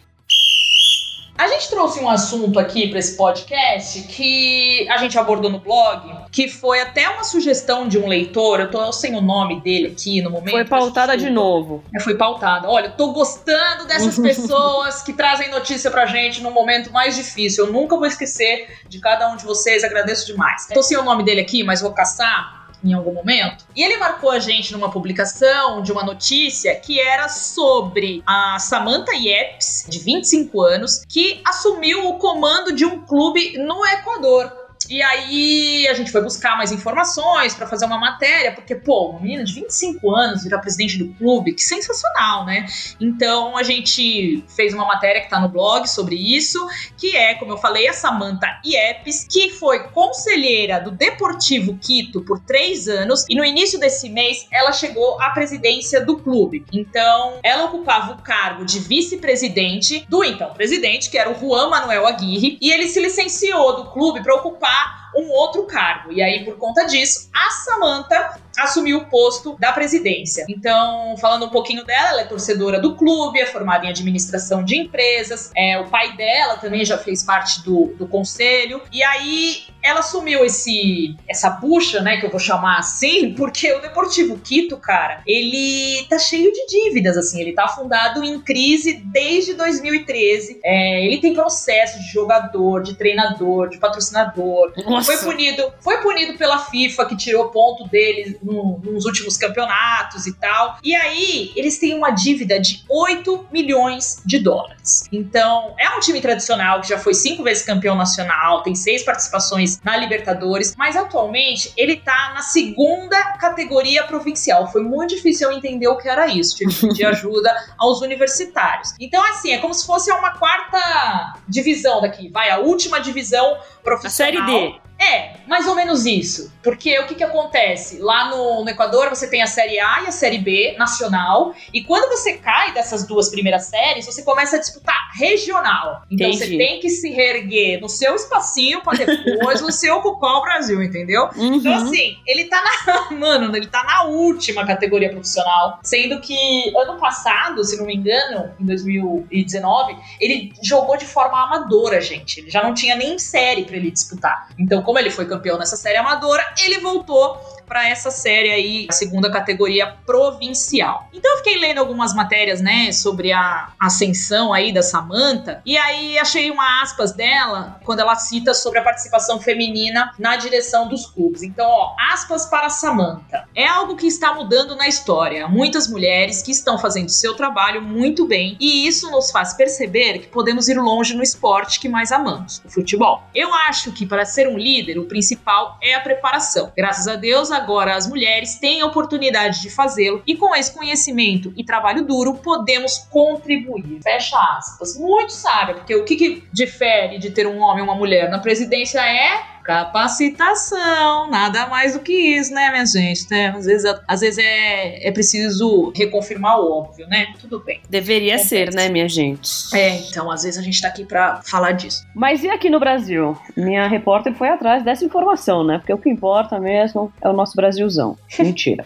A 1.41 1.47
gente 1.47 1.71
trouxe 1.71 1.99
um 1.99 2.07
assunto 2.07 2.59
aqui 2.59 2.87
para 2.87 2.99
esse 2.99 3.17
podcast 3.17 4.03
que 4.03 4.87
a 4.87 4.97
gente 4.97 5.17
abordou 5.17 5.49
no 5.49 5.57
blog, 5.57 6.27
que 6.31 6.47
foi 6.47 6.79
até 6.79 7.09
uma 7.09 7.23
sugestão 7.23 7.87
de 7.87 7.97
um 7.97 8.07
leitor. 8.07 8.59
Eu 8.59 8.69
tô 8.69 8.91
sem 8.91 9.15
o 9.15 9.21
nome 9.21 9.59
dele 9.59 9.87
aqui 9.87 10.21
no 10.21 10.29
momento. 10.29 10.51
Foi 10.51 10.65
pautada 10.65 11.17
de 11.17 11.31
novo. 11.31 11.83
É, 11.95 11.99
foi 11.99 12.15
pautada. 12.15 12.69
Olha, 12.69 12.91
tô 12.91 13.11
gostando 13.11 13.87
dessas 13.87 14.19
pessoas 14.21 15.01
que 15.01 15.13
trazem 15.13 15.49
notícia 15.49 15.89
pra 15.89 16.05
gente 16.05 16.43
no 16.43 16.51
momento 16.51 16.93
mais 16.93 17.15
difícil. 17.15 17.65
Eu 17.65 17.73
nunca 17.73 17.97
vou 17.97 18.05
esquecer 18.05 18.77
de 18.87 18.99
cada 18.99 19.27
um 19.33 19.35
de 19.35 19.43
vocês. 19.43 19.83
Agradeço 19.83 20.27
demais. 20.27 20.67
Tô 20.67 20.83
sem 20.83 20.95
o 20.95 21.01
nome 21.01 21.23
dele 21.23 21.41
aqui, 21.41 21.63
mas 21.63 21.81
vou 21.81 21.91
caçar 21.91 22.60
em 22.83 22.93
algum 22.93 23.13
momento. 23.13 23.65
E 23.75 23.83
ele 23.83 23.97
marcou 23.97 24.31
a 24.31 24.39
gente 24.39 24.71
numa 24.71 24.91
publicação 24.91 25.81
de 25.81 25.91
uma 25.91 26.03
notícia 26.03 26.75
que 26.75 26.99
era 26.99 27.29
sobre 27.29 28.23
a 28.25 28.57
Samantha 28.59 29.13
Yepes, 29.13 29.85
de 29.87 29.99
25 29.99 30.61
anos, 30.61 31.03
que 31.07 31.41
assumiu 31.45 32.07
o 32.07 32.17
comando 32.17 32.73
de 32.73 32.85
um 32.85 33.01
clube 33.01 33.57
no 33.57 33.85
Equador. 33.85 34.60
E 34.89 35.01
aí 35.01 35.87
a 35.87 35.93
gente 35.93 36.11
foi 36.11 36.21
buscar 36.21 36.57
mais 36.57 36.71
informações 36.71 37.53
para 37.53 37.67
fazer 37.67 37.85
uma 37.85 37.97
matéria, 37.97 38.51
porque, 38.51 38.75
pô, 38.75 39.09
uma 39.09 39.19
menina 39.19 39.43
de 39.43 39.53
25 39.53 40.15
anos 40.15 40.43
virar 40.43 40.59
presidente 40.59 40.97
do 40.97 41.13
clube, 41.13 41.53
que 41.53 41.61
sensacional, 41.61 42.45
né? 42.45 42.65
Então 42.99 43.57
a 43.57 43.63
gente 43.63 44.43
fez 44.55 44.73
uma 44.73 44.85
matéria 44.85 45.21
que 45.21 45.29
tá 45.29 45.39
no 45.39 45.49
blog 45.49 45.87
sobre 45.87 46.15
isso, 46.15 46.59
que 46.97 47.15
é, 47.15 47.35
como 47.35 47.51
eu 47.51 47.57
falei, 47.57 47.87
a 47.87 47.93
Samantha 47.93 48.59
Iepes, 48.65 49.25
que 49.29 49.51
foi 49.51 49.87
conselheira 49.89 50.79
do 50.79 50.91
Deportivo 50.91 51.77
Quito 51.77 52.21
por 52.21 52.39
três 52.39 52.87
anos, 52.87 53.25
e 53.29 53.35
no 53.35 53.45
início 53.45 53.79
desse 53.79 54.09
mês 54.09 54.47
ela 54.51 54.71
chegou 54.71 55.21
à 55.21 55.29
presidência 55.31 56.03
do 56.03 56.17
clube. 56.17 56.65
Então 56.71 57.39
ela 57.43 57.65
ocupava 57.65 58.13
o 58.13 58.21
cargo 58.21 58.65
de 58.65 58.79
vice-presidente 58.79 60.05
do 60.09 60.23
então 60.23 60.53
presidente, 60.53 61.09
que 61.09 61.17
era 61.17 61.31
o 61.31 61.39
Juan 61.39 61.69
Manuel 61.69 62.07
Aguirre, 62.07 62.57
e 62.61 62.71
ele 62.71 62.87
se 62.87 62.99
licenciou 62.99 63.75
do 63.75 63.91
clube 63.91 64.21
para 64.21 64.35
ocupar 64.35 64.70
lá 64.71 65.00
um 65.21 65.29
outro 65.31 65.63
cargo. 65.63 66.11
E 66.11 66.21
aí, 66.21 66.43
por 66.43 66.57
conta 66.57 66.85
disso, 66.85 67.29
a 67.33 67.49
Samantha 67.51 68.39
assumiu 68.57 68.99
o 68.99 69.05
posto 69.05 69.55
da 69.59 69.71
presidência. 69.71 70.45
Então, 70.49 71.15
falando 71.17 71.45
um 71.45 71.49
pouquinho 71.49 71.85
dela, 71.85 72.09
ela 72.09 72.21
é 72.21 72.25
torcedora 72.25 72.79
do 72.79 72.95
clube, 72.95 73.39
é 73.39 73.45
formada 73.45 73.85
em 73.85 73.89
administração 73.89 74.63
de 74.63 74.77
empresas, 74.77 75.51
é, 75.55 75.79
o 75.79 75.87
pai 75.89 76.15
dela 76.15 76.57
também 76.57 76.83
já 76.83 76.97
fez 76.97 77.23
parte 77.23 77.63
do, 77.63 77.93
do 77.97 78.07
conselho, 78.07 78.81
e 78.91 79.03
aí 79.03 79.63
ela 79.83 79.99
assumiu 79.99 80.45
esse 80.45 81.15
essa 81.27 81.49
bucha, 81.49 82.01
né, 82.01 82.17
que 82.17 82.25
eu 82.25 82.29
vou 82.29 82.39
chamar 82.39 82.77
assim, 82.77 83.33
porque 83.35 83.71
o 83.73 83.81
Deportivo 83.81 84.37
Quito, 84.37 84.77
cara, 84.77 85.21
ele 85.25 86.05
tá 86.09 86.19
cheio 86.19 86.51
de 86.51 86.65
dívidas, 86.67 87.17
assim, 87.17 87.41
ele 87.41 87.53
tá 87.53 87.65
afundado 87.65 88.23
em 88.23 88.39
crise 88.39 89.01
desde 89.05 89.53
2013. 89.53 90.59
É, 90.63 91.05
ele 91.05 91.19
tem 91.19 91.33
processo 91.33 91.99
de 91.99 92.11
jogador, 92.11 92.83
de 92.83 92.95
treinador, 92.95 93.69
de 93.69 93.77
patrocinador. 93.77 94.73
Nossa, 94.85 95.10
foi 95.17 95.31
punido, 95.31 95.73
foi 95.81 95.97
punido 95.97 96.37
pela 96.37 96.59
FIFA, 96.59 97.05
que 97.05 97.17
tirou 97.17 97.49
ponto 97.49 97.87
deles 97.87 98.37
no, 98.41 98.79
nos 98.83 99.05
últimos 99.05 99.37
campeonatos 99.37 100.27
e 100.27 100.33
tal. 100.33 100.77
E 100.83 100.95
aí, 100.95 101.51
eles 101.55 101.77
têm 101.79 101.93
uma 101.93 102.11
dívida 102.11 102.59
de 102.59 102.83
8 102.89 103.47
milhões 103.51 104.21
de 104.25 104.39
dólares. 104.39 105.03
Então, 105.11 105.75
é 105.77 105.89
um 105.95 105.99
time 105.99 106.21
tradicional 106.21 106.81
que 106.81 106.89
já 106.89 106.97
foi 106.97 107.13
cinco 107.13 107.43
vezes 107.43 107.63
campeão 107.63 107.95
nacional, 107.95 108.63
tem 108.63 108.75
seis 108.75 109.03
participações 109.03 109.79
na 109.81 109.95
Libertadores, 109.97 110.75
mas 110.77 110.95
atualmente 110.95 111.71
ele 111.77 111.97
tá 111.97 112.31
na 112.33 112.41
segunda 112.41 113.17
categoria 113.33 114.03
provincial. 114.03 114.71
Foi 114.71 114.81
muito 114.81 115.15
difícil 115.15 115.49
eu 115.49 115.57
entender 115.57 115.87
o 115.87 115.97
que 115.97 116.07
era 116.07 116.27
isso. 116.27 116.55
Tive 116.55 116.73
que 116.73 116.87
pedir 116.87 117.05
ajuda 117.11 117.53
aos 117.77 118.01
universitários. 118.01 118.93
Então, 118.99 119.23
assim, 119.25 119.51
é 119.51 119.57
como 119.57 119.73
se 119.73 119.85
fosse 119.85 120.11
uma 120.11 120.31
quarta 120.31 121.33
divisão 121.47 122.01
daqui. 122.01 122.29
Vai, 122.29 122.49
a 122.49 122.59
última 122.59 122.99
divisão 122.99 123.57
profissional. 123.83 124.07
A 124.07 124.09
série 124.09 124.41
D. 124.41 124.81
É, 125.01 125.33
mais 125.47 125.67
ou 125.67 125.75
menos 125.75 126.05
isso. 126.05 126.53
Porque 126.61 126.99
o 126.99 127.07
que, 127.07 127.15
que 127.15 127.23
acontece? 127.23 127.97
Lá 127.97 128.29
no, 128.29 128.63
no, 128.63 128.69
Equador 128.69 129.09
você 129.09 129.27
tem 129.27 129.41
a 129.41 129.47
Série 129.47 129.79
A 129.79 130.03
e 130.03 130.07
a 130.07 130.11
Série 130.11 130.37
B 130.37 130.75
nacional. 130.77 131.55
E 131.73 131.83
quando 131.83 132.07
você 132.09 132.33
cai 132.33 132.71
dessas 132.71 133.07
duas 133.07 133.29
primeiras 133.29 133.65
séries, 133.65 134.05
você 134.05 134.21
começa 134.21 134.57
a 134.57 134.59
disputar 134.59 135.11
regional. 135.15 136.03
Então 136.11 136.27
Entendi. 136.27 136.51
você 136.51 136.57
tem 136.57 136.79
que 136.79 136.89
se 136.89 137.09
reerguer 137.09 137.81
no 137.81 137.89
seu 137.89 138.13
espacinho 138.13 138.81
para 138.81 139.03
depois 139.03 139.59
você 139.59 139.89
ocupar 139.89 140.35
o 140.35 140.41
Brasil, 140.43 140.83
entendeu? 140.83 141.29
Uhum. 141.35 141.55
Então, 141.55 141.73
assim, 141.73 142.17
ele 142.27 142.45
tá 142.45 142.61
na. 142.61 143.11
Mano, 143.17 143.55
ele 143.55 143.67
tá 143.67 143.83
na 143.83 144.03
última 144.03 144.65
categoria 144.65 145.09
profissional. 145.09 145.79
Sendo 145.83 146.19
que 146.21 146.71
ano 146.77 146.99
passado, 146.99 147.63
se 147.63 147.75
não 147.77 147.85
me 147.85 147.95
engano, 147.95 148.51
em 148.59 148.65
2019, 148.65 149.95
ele 150.19 150.53
jogou 150.61 150.95
de 150.95 151.05
forma 151.05 151.43
amadora, 151.43 151.99
gente. 151.99 152.39
Ele 152.39 152.51
já 152.51 152.63
não 152.63 152.73
tinha 152.73 152.95
nem 152.95 153.17
série 153.17 153.65
para 153.65 153.75
ele 153.77 153.89
disputar. 153.89 154.49
Então, 154.59 154.83
como 154.91 154.99
ele 154.99 155.09
foi 155.09 155.25
campeão 155.25 155.57
nessa 155.57 155.77
série 155.77 155.95
amadora, 155.95 156.43
ele 156.65 156.79
voltou 156.79 157.39
para 157.71 157.87
essa 157.87 158.11
série 158.11 158.51
aí, 158.51 158.85
a 158.89 158.91
segunda 158.91 159.31
categoria 159.31 159.95
provincial. 160.05 161.07
Então 161.13 161.31
eu 161.31 161.37
fiquei 161.37 161.57
lendo 161.57 161.77
algumas 161.77 162.13
matérias, 162.13 162.59
né, 162.59 162.91
sobre 162.91 163.31
a 163.31 163.69
ascensão 163.79 164.51
aí 164.51 164.73
da 164.73 164.83
Samantha, 164.83 165.61
e 165.65 165.77
aí 165.77 166.19
achei 166.19 166.51
uma 166.51 166.83
aspas 166.83 167.13
dela 167.13 167.79
quando 167.85 168.01
ela 168.01 168.17
cita 168.17 168.53
sobre 168.53 168.79
a 168.79 168.83
participação 168.83 169.39
feminina 169.39 170.11
na 170.19 170.35
direção 170.35 170.89
dos 170.89 171.05
clubes. 171.05 171.43
Então, 171.43 171.65
ó, 171.65 171.95
aspas 172.11 172.45
para 172.45 172.69
Samantha. 172.69 173.47
É 173.55 173.65
algo 173.65 173.95
que 173.95 174.05
está 174.05 174.33
mudando 174.33 174.75
na 174.75 174.89
história. 174.89 175.47
Muitas 175.47 175.87
mulheres 175.87 176.41
que 176.41 176.51
estão 176.51 176.77
fazendo 176.77 177.07
seu 177.07 177.35
trabalho 177.35 177.81
muito 177.81 178.27
bem, 178.27 178.57
e 178.59 178.85
isso 178.85 179.09
nos 179.09 179.31
faz 179.31 179.53
perceber 179.53 180.19
que 180.19 180.27
podemos 180.27 180.67
ir 180.67 180.77
longe 180.77 181.13
no 181.13 181.23
esporte 181.23 181.79
que 181.79 181.87
mais 181.87 182.11
amamos, 182.11 182.61
o 182.65 182.69
futebol. 182.69 183.23
Eu 183.33 183.53
acho 183.53 183.93
que 183.93 184.05
para 184.05 184.25
ser 184.25 184.49
um 184.49 184.57
líder, 184.57 184.99
o 184.99 185.05
principal 185.05 185.77
é 185.81 185.93
a 185.93 186.01
preparação. 186.01 186.73
Graças 186.75 187.07
a 187.07 187.15
Deus, 187.15 187.49
a 187.49 187.60
agora 187.61 187.95
as 187.95 188.07
mulheres 188.07 188.55
têm 188.55 188.81
a 188.81 188.85
oportunidade 188.85 189.61
de 189.61 189.69
fazê-lo 189.69 190.21
e 190.25 190.35
com 190.35 190.55
esse 190.55 190.73
conhecimento 190.73 191.53
e 191.55 191.63
trabalho 191.63 192.05
duro 192.05 192.35
podemos 192.35 192.97
contribuir. 193.09 193.99
Fecha 194.03 194.37
aspas. 194.57 194.97
Muito 194.97 195.31
sábio, 195.31 195.75
porque 195.75 195.95
o 195.95 196.03
que, 196.03 196.15
que 196.15 196.43
difere 196.51 197.17
de 197.17 197.31
ter 197.31 197.47
um 197.47 197.59
homem 197.59 197.81
e 197.81 197.83
uma 197.83 197.95
mulher 197.95 198.29
na 198.29 198.39
presidência 198.39 198.99
é 198.99 199.50
capacitação, 199.63 201.29
nada 201.29 201.67
mais 201.67 201.93
do 201.93 201.99
que 201.99 202.13
isso, 202.13 202.53
né, 202.53 202.69
minha 202.69 202.85
gente? 202.85 203.29
Né? 203.29 203.53
Às 203.55 203.65
vezes, 203.65 203.99
às 204.07 204.19
vezes 204.21 204.37
é, 204.37 205.07
é 205.07 205.11
preciso 205.11 205.91
reconfirmar 205.95 206.59
o 206.59 206.71
óbvio, 206.71 207.07
né? 207.07 207.27
Tudo 207.39 207.59
bem. 207.59 207.81
Deveria 207.89 208.37
ser, 208.37 208.73
né, 208.73 208.89
minha 208.89 209.07
gente? 209.07 209.49
É, 209.73 209.97
então, 209.97 210.29
às 210.31 210.43
vezes 210.43 210.59
a 210.59 210.63
gente 210.63 210.81
tá 210.81 210.87
aqui 210.87 211.05
pra 211.05 211.41
falar 211.43 211.71
disso. 211.73 212.05
Mas 212.15 212.43
e 212.43 212.49
aqui 212.49 212.69
no 212.69 212.79
Brasil? 212.79 213.37
Minha 213.55 213.87
repórter 213.87 214.33
foi 214.33 214.49
atrás 214.49 214.83
dessa 214.83 215.05
informação, 215.05 215.63
né? 215.63 215.77
Porque 215.77 215.93
o 215.93 215.97
que 215.97 216.09
importa 216.09 216.59
mesmo 216.59 217.11
é 217.21 217.29
o 217.29 217.33
nosso 217.33 217.55
Brasilzão. 217.55 218.17
Mentira. 218.39 218.85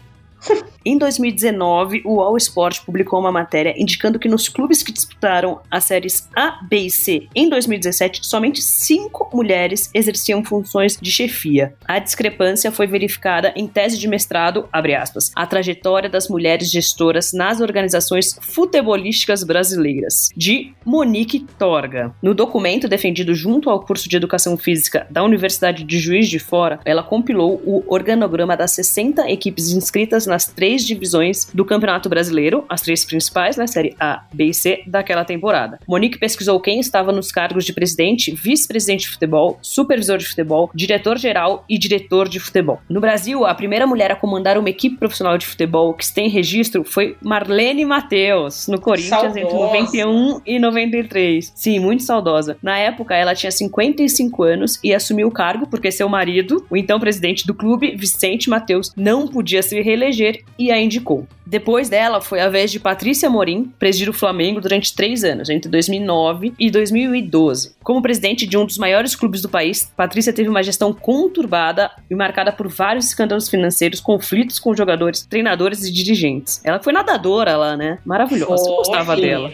Em 0.87 0.99
2019, 0.99 2.03
o 2.05 2.21
All 2.21 2.37
Sport 2.37 2.85
publicou 2.85 3.19
uma 3.19 3.31
matéria 3.31 3.73
indicando 3.75 4.19
que 4.19 4.29
nos 4.29 4.47
clubes 4.47 4.83
que 4.83 4.91
disputaram 4.91 5.59
as 5.71 5.85
séries 5.85 6.29
A, 6.35 6.59
B 6.69 6.77
e 6.77 6.89
C 6.91 7.27
em 7.33 7.49
2017, 7.49 8.19
somente 8.23 8.61
cinco 8.61 9.27
mulheres 9.33 9.89
exerciam 9.95 10.43
funções 10.43 10.95
de 11.01 11.09
chefia. 11.09 11.73
A 11.87 11.97
discrepância 11.97 12.71
foi 12.71 12.85
verificada 12.85 13.51
em 13.55 13.67
tese 13.67 13.97
de 13.97 14.07
mestrado, 14.07 14.69
aspas, 14.71 15.31
a 15.35 15.47
trajetória 15.47 16.07
das 16.07 16.29
mulheres 16.29 16.69
gestoras 16.69 17.33
nas 17.33 17.61
organizações 17.61 18.37
futebolísticas 18.39 19.43
brasileiras, 19.43 20.29
de 20.37 20.71
Monique 20.85 21.39
Torga. 21.57 22.13
No 22.21 22.35
documento 22.35 22.87
defendido 22.87 23.33
junto 23.33 23.71
ao 23.71 23.83
curso 23.83 24.07
de 24.07 24.17
Educação 24.17 24.55
Física 24.55 25.07
da 25.09 25.23
Universidade 25.23 25.83
de 25.83 25.97
Juiz 25.97 26.29
de 26.29 26.37
Fora, 26.37 26.79
ela 26.85 27.01
compilou 27.01 27.59
o 27.65 27.83
organograma 27.87 28.55
das 28.55 28.71
60 28.71 29.29
equipes 29.31 29.71
inscritas 29.71 30.27
nas 30.35 30.47
três 30.47 30.85
divisões 30.85 31.49
do 31.53 31.63
Campeonato 31.63 32.09
Brasileiro, 32.09 32.65
as 32.67 32.81
três 32.81 33.05
principais, 33.05 33.55
né, 33.55 33.65
série 33.67 33.95
A, 33.97 34.25
B 34.33 34.47
e 34.47 34.53
C, 34.53 34.83
daquela 34.85 35.23
temporada. 35.23 35.79
Monique 35.87 36.19
pesquisou 36.19 36.59
quem 36.59 36.77
estava 36.77 37.13
nos 37.13 37.31
cargos 37.31 37.63
de 37.63 37.71
presidente, 37.71 38.35
vice-presidente 38.35 39.05
de 39.05 39.11
futebol, 39.11 39.57
supervisor 39.61 40.17
de 40.17 40.25
futebol, 40.25 40.69
diretor-geral 40.75 41.63
e 41.69 41.77
diretor 41.77 42.27
de 42.27 42.41
futebol. 42.41 42.81
No 42.89 42.99
Brasil, 42.99 43.45
a 43.45 43.55
primeira 43.55 43.87
mulher 43.87 44.11
a 44.11 44.15
comandar 44.15 44.57
uma 44.57 44.69
equipe 44.69 44.97
profissional 44.97 45.37
de 45.37 45.45
futebol 45.45 45.93
que 45.93 46.13
tem 46.13 46.27
registro 46.27 46.83
foi 46.83 47.15
Marlene 47.21 47.85
Matheus, 47.85 48.67
no 48.67 48.81
Corinthians, 48.81 49.21
saudosa. 49.21 49.39
entre 49.39 49.53
91 49.53 50.41
e 50.45 50.59
93. 50.59 51.53
Sim, 51.55 51.79
muito 51.79 52.03
saudosa. 52.03 52.57
Na 52.61 52.77
época, 52.77 53.15
ela 53.15 53.33
tinha 53.33 53.51
55 53.51 54.43
anos 54.43 54.79
e 54.83 54.93
assumiu 54.93 55.29
o 55.29 55.31
cargo 55.31 55.65
porque 55.65 55.93
seu 55.93 56.09
marido, 56.09 56.65
o 56.69 56.75
então 56.75 56.99
presidente 56.99 57.47
do 57.47 57.53
clube, 57.53 57.95
Vicente 57.95 58.49
Matheus, 58.49 58.91
não 58.97 59.29
podia 59.29 59.63
se 59.63 59.81
reeleger 59.81 60.24
e 60.25 60.65
e 60.65 60.71
a 60.71 60.81
indicou. 60.81 61.27
Depois 61.45 61.89
dela 61.89 62.19
foi 62.19 62.41
a 62.41 62.49
vez 62.49 62.71
de 62.71 62.79
Patrícia 62.79 63.29
Morim 63.29 63.71
presidir 63.77 64.09
o 64.09 64.13
Flamengo 64.13 64.59
durante 64.59 64.95
três 64.95 65.23
anos, 65.23 65.49
entre 65.49 65.69
2009 65.69 66.53
e 66.57 66.71
2012. 66.71 67.75
Como 67.83 68.01
presidente 68.01 68.47
de 68.47 68.57
um 68.57 68.65
dos 68.65 68.79
maiores 68.79 69.15
clubes 69.15 69.41
do 69.41 69.49
país, 69.49 69.91
Patrícia 69.95 70.33
teve 70.33 70.49
uma 70.49 70.63
gestão 70.63 70.91
conturbada 70.91 71.91
e 72.09 72.15
marcada 72.15 72.51
por 72.51 72.67
vários 72.67 73.05
escândalos 73.05 73.47
financeiros, 73.47 73.99
conflitos 73.99 74.57
com 74.57 74.75
jogadores, 74.75 75.23
treinadores 75.25 75.83
e 75.83 75.93
dirigentes. 75.93 76.61
Ela 76.63 76.79
foi 76.79 76.91
nadadora 76.91 77.55
lá, 77.55 77.77
né? 77.77 77.99
Maravilhosa, 78.03 78.67
eu 78.67 78.77
gostava 78.77 79.15
dela. 79.15 79.51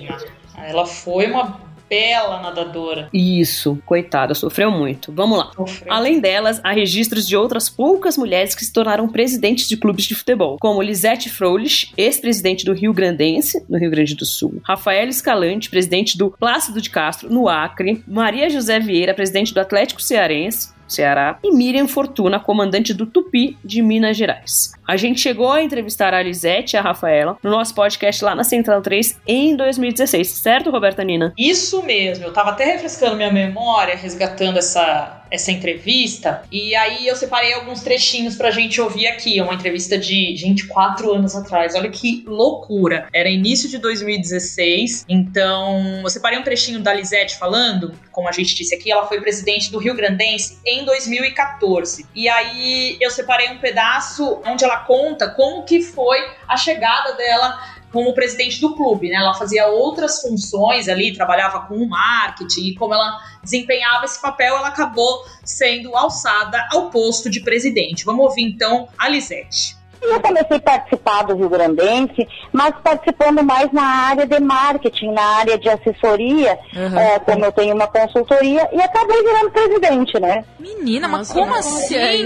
Ela 0.58 0.86
foi 0.86 1.28
uma 1.28 1.71
bela 1.92 2.42
nadadora. 2.42 3.10
Isso, 3.12 3.78
coitada, 3.86 4.34
sofreu 4.34 4.72
muito. 4.72 5.12
Vamos 5.12 5.38
lá. 5.38 5.52
Sofreu. 5.54 5.92
Além 5.92 6.22
delas, 6.22 6.62
há 6.64 6.72
registros 6.72 7.28
de 7.28 7.36
outras 7.36 7.70
poucas 7.70 8.18
mulheres 8.18 8.56
que 8.56 8.64
se 8.64 8.72
tornaram 8.72 9.10
presidentes 9.10 9.68
de 9.68 9.76
clubes 9.76 10.06
de 10.06 10.16
futebol, 10.16 10.58
como 10.58 10.82
Lisette 10.82 11.30
Froelich, 11.30 11.92
ex-presidente 11.98 12.64
do 12.64 12.72
Rio 12.72 12.94
Grandense, 12.94 13.62
no 13.68 13.78
Rio 13.78 13.92
Grande 13.92 14.16
do 14.16 14.26
Sul, 14.26 14.62
Rafael 14.64 15.10
Escalante, 15.10 15.70
presidente 15.70 16.18
do 16.18 16.32
Plácido 16.32 16.82
de 16.82 16.90
Castro, 16.90 17.30
no 17.30 17.50
Acre, 17.50 18.02
Maria 18.08 18.50
José 18.50 18.80
Vieira, 18.80 19.14
presidente 19.14 19.54
do 19.54 19.60
Atlético 19.60 20.02
Cearense, 20.02 20.70
Ceará, 20.94 21.40
e 21.44 21.52
Miriam 21.52 21.88
Fortuna, 21.88 22.40
comandante 22.40 22.94
do 22.94 23.06
Tupi 23.06 23.58
de 23.64 23.82
Minas 23.82 24.18
Gerais. 24.18 24.74
A 24.88 24.98
gente 24.98 25.22
chegou 25.22 25.52
a 25.52 25.62
entrevistar 25.62 26.14
a 26.14 26.22
Lisete 26.22 26.76
e 26.76 26.78
a 26.78 26.82
Rafaela 26.82 27.38
no 27.44 27.50
nosso 27.50 27.74
podcast 27.74 28.24
lá 28.24 28.36
na 28.36 28.44
Central 28.44 28.82
3 28.82 29.22
em 29.26 29.56
2016, 29.56 30.28
certo, 30.28 30.70
Roberta 30.70 31.04
Nina? 31.04 31.34
Isso 31.38 31.84
mesmo, 31.84 32.26
eu 32.26 32.34
tava 32.34 32.52
até 32.52 32.66
refrescando 32.66 33.16
minha 33.16 33.32
memória, 33.32 33.96
resgatando 33.96 34.58
essa 34.58 35.21
essa 35.32 35.52
entrevista. 35.52 36.44
E 36.52 36.76
aí 36.76 37.08
eu 37.08 37.16
separei 37.16 37.54
alguns 37.54 37.82
trechinhos 37.82 38.36
pra 38.36 38.52
gente 38.52 38.82
ouvir 38.82 39.08
aqui. 39.08 39.40
É 39.40 39.44
uma 39.44 39.54
entrevista 39.54 39.98
de, 39.98 40.36
gente, 40.36 40.68
quatro 40.68 41.14
anos 41.14 41.36
atrás. 41.36 41.74
Olha 41.74 41.90
que 41.90 42.24
loucura. 42.28 43.08
Era 43.14 43.30
início 43.30 43.70
de 43.70 43.78
2016. 43.78 45.06
Então, 45.08 46.02
eu 46.04 46.10
separei 46.10 46.38
um 46.38 46.44
trechinho 46.44 46.82
da 46.82 46.94
Lisette 46.94 47.38
falando. 47.38 47.94
Como 48.12 48.28
a 48.28 48.32
gente 48.32 48.54
disse 48.54 48.76
aqui, 48.76 48.92
ela 48.92 49.08
foi 49.08 49.22
presidente 49.22 49.72
do 49.72 49.80
Rio 49.80 49.96
Grandense 49.96 50.60
em 50.66 50.84
2014. 50.84 52.06
E 52.14 52.28
aí 52.28 52.98
eu 53.00 53.10
separei 53.10 53.50
um 53.50 53.58
pedaço 53.58 54.42
onde 54.46 54.66
ela 54.66 54.78
conta 54.80 55.30
como 55.30 55.64
que 55.64 55.82
foi 55.82 56.18
a 56.48 56.58
chegada 56.58 57.14
dela 57.14 57.81
como 57.92 58.14
presidente 58.14 58.62
do 58.62 58.76
clube, 58.76 59.10
né? 59.10 59.16
Ela 59.16 59.34
fazia 59.34 59.68
outras 59.68 60.22
funções 60.22 60.88
ali, 60.88 61.14
trabalhava 61.14 61.62
com 61.68 61.76
o 61.76 61.90
marketing 61.90 62.68
e 62.68 62.76
como 62.76 62.94
ela 62.94 63.20
desempenhava 63.44 64.06
esse 64.06 64.22
papel, 64.22 64.56
ela 64.56 64.70
acabou 64.70 65.26
sendo 65.44 65.96
alçada 65.96 66.66
ao 66.72 66.90
posto 66.90 67.30
de 67.30 67.42
presidente. 67.42 68.06
Vamos 68.06 68.26
ouvir 68.26 68.44
então 68.44 68.88
a 68.98 69.10
Lisete. 69.10 69.81
Eu 70.02 70.20
comecei 70.20 70.58
a 70.58 70.60
participar 70.60 71.24
do 71.24 71.36
Rio 71.36 71.50
Grandense, 71.50 72.28
mas 72.52 72.74
participando 72.84 73.44
mais 73.44 73.72
na 73.72 73.84
área 73.84 74.26
de 74.26 74.40
marketing, 74.40 75.12
na 75.12 75.22
área 75.22 75.58
de 75.58 75.70
assessoria, 75.70 76.58
uhum. 76.76 77.00
é, 77.00 77.20
como 77.20 77.46
eu 77.46 77.52
tenho 77.52 77.76
uma 77.76 77.88
consultoria, 77.88 78.68
e 78.74 78.82
acabei 78.82 79.22
virando 79.22 79.52
presidente, 79.52 80.20
né? 80.20 80.44
Menina, 80.60 81.08
Nossa, 81.08 81.18
mas 81.18 81.32
como 81.34 81.56
assim? 81.56 81.96
É 81.96 82.18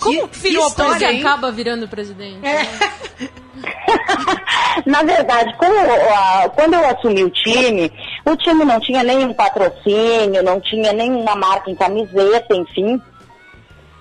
como 0.00 0.26
virou 0.32 0.64
que 0.64 0.68
história, 0.70 1.20
acaba 1.20 1.52
virando 1.52 1.86
presidente? 1.86 2.46
É. 2.46 3.38
Na 4.86 5.02
verdade, 5.02 5.54
como, 5.58 5.74
quando 6.54 6.74
eu 6.74 6.86
assumi 6.86 7.24
o 7.24 7.30
time, 7.30 7.92
o 8.24 8.36
time 8.36 8.64
não 8.64 8.80
tinha 8.80 9.02
nenhum 9.02 9.34
patrocínio, 9.34 10.42
não 10.42 10.60
tinha 10.60 10.92
nenhuma 10.92 11.34
marca 11.34 11.70
em 11.70 11.74
camiseta, 11.74 12.54
enfim. 12.54 13.00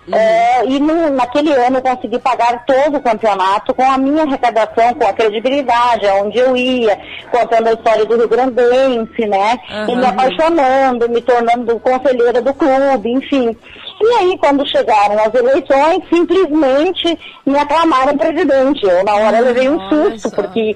Uhum. 0.08 0.16
É, 0.16 0.66
e 0.66 0.80
no, 0.80 1.10
naquele 1.10 1.52
ano 1.54 1.78
eu 1.78 1.82
consegui 1.82 2.18
pagar 2.20 2.66
todo 2.66 2.98
o 2.98 3.02
campeonato 3.02 3.74
com 3.74 3.84
a 3.84 3.98
minha 3.98 4.24
arrecadação, 4.24 4.94
com 4.94 5.06
a 5.06 5.14
credibilidade, 5.14 6.08
aonde 6.08 6.38
eu 6.38 6.56
ia, 6.56 6.98
contando 7.30 7.68
a 7.68 7.74
história 7.74 8.06
do 8.06 8.16
Rio 8.16 8.30
Grandense, 8.30 9.28
né? 9.28 9.60
Uhum. 9.70 9.90
E 9.90 9.96
me 9.98 10.06
apaixonando, 10.06 11.10
me 11.10 11.22
tornando 11.22 11.80
conselheira 11.80 12.42
do 12.42 12.54
clube, 12.54 13.12
enfim. 13.12 13.56
E 14.00 14.08
aí, 14.20 14.38
quando 14.38 14.68
chegaram 14.68 15.20
as 15.20 15.34
eleições, 15.34 16.04
simplesmente 16.10 17.20
me 17.46 17.58
aclamaram 17.58 18.18
presidente. 18.18 18.86
Eu, 18.86 19.04
na 19.04 19.16
hora, 19.16 19.40
levei 19.40 19.68
um 19.68 19.80
susto, 19.90 20.30
porque 20.32 20.76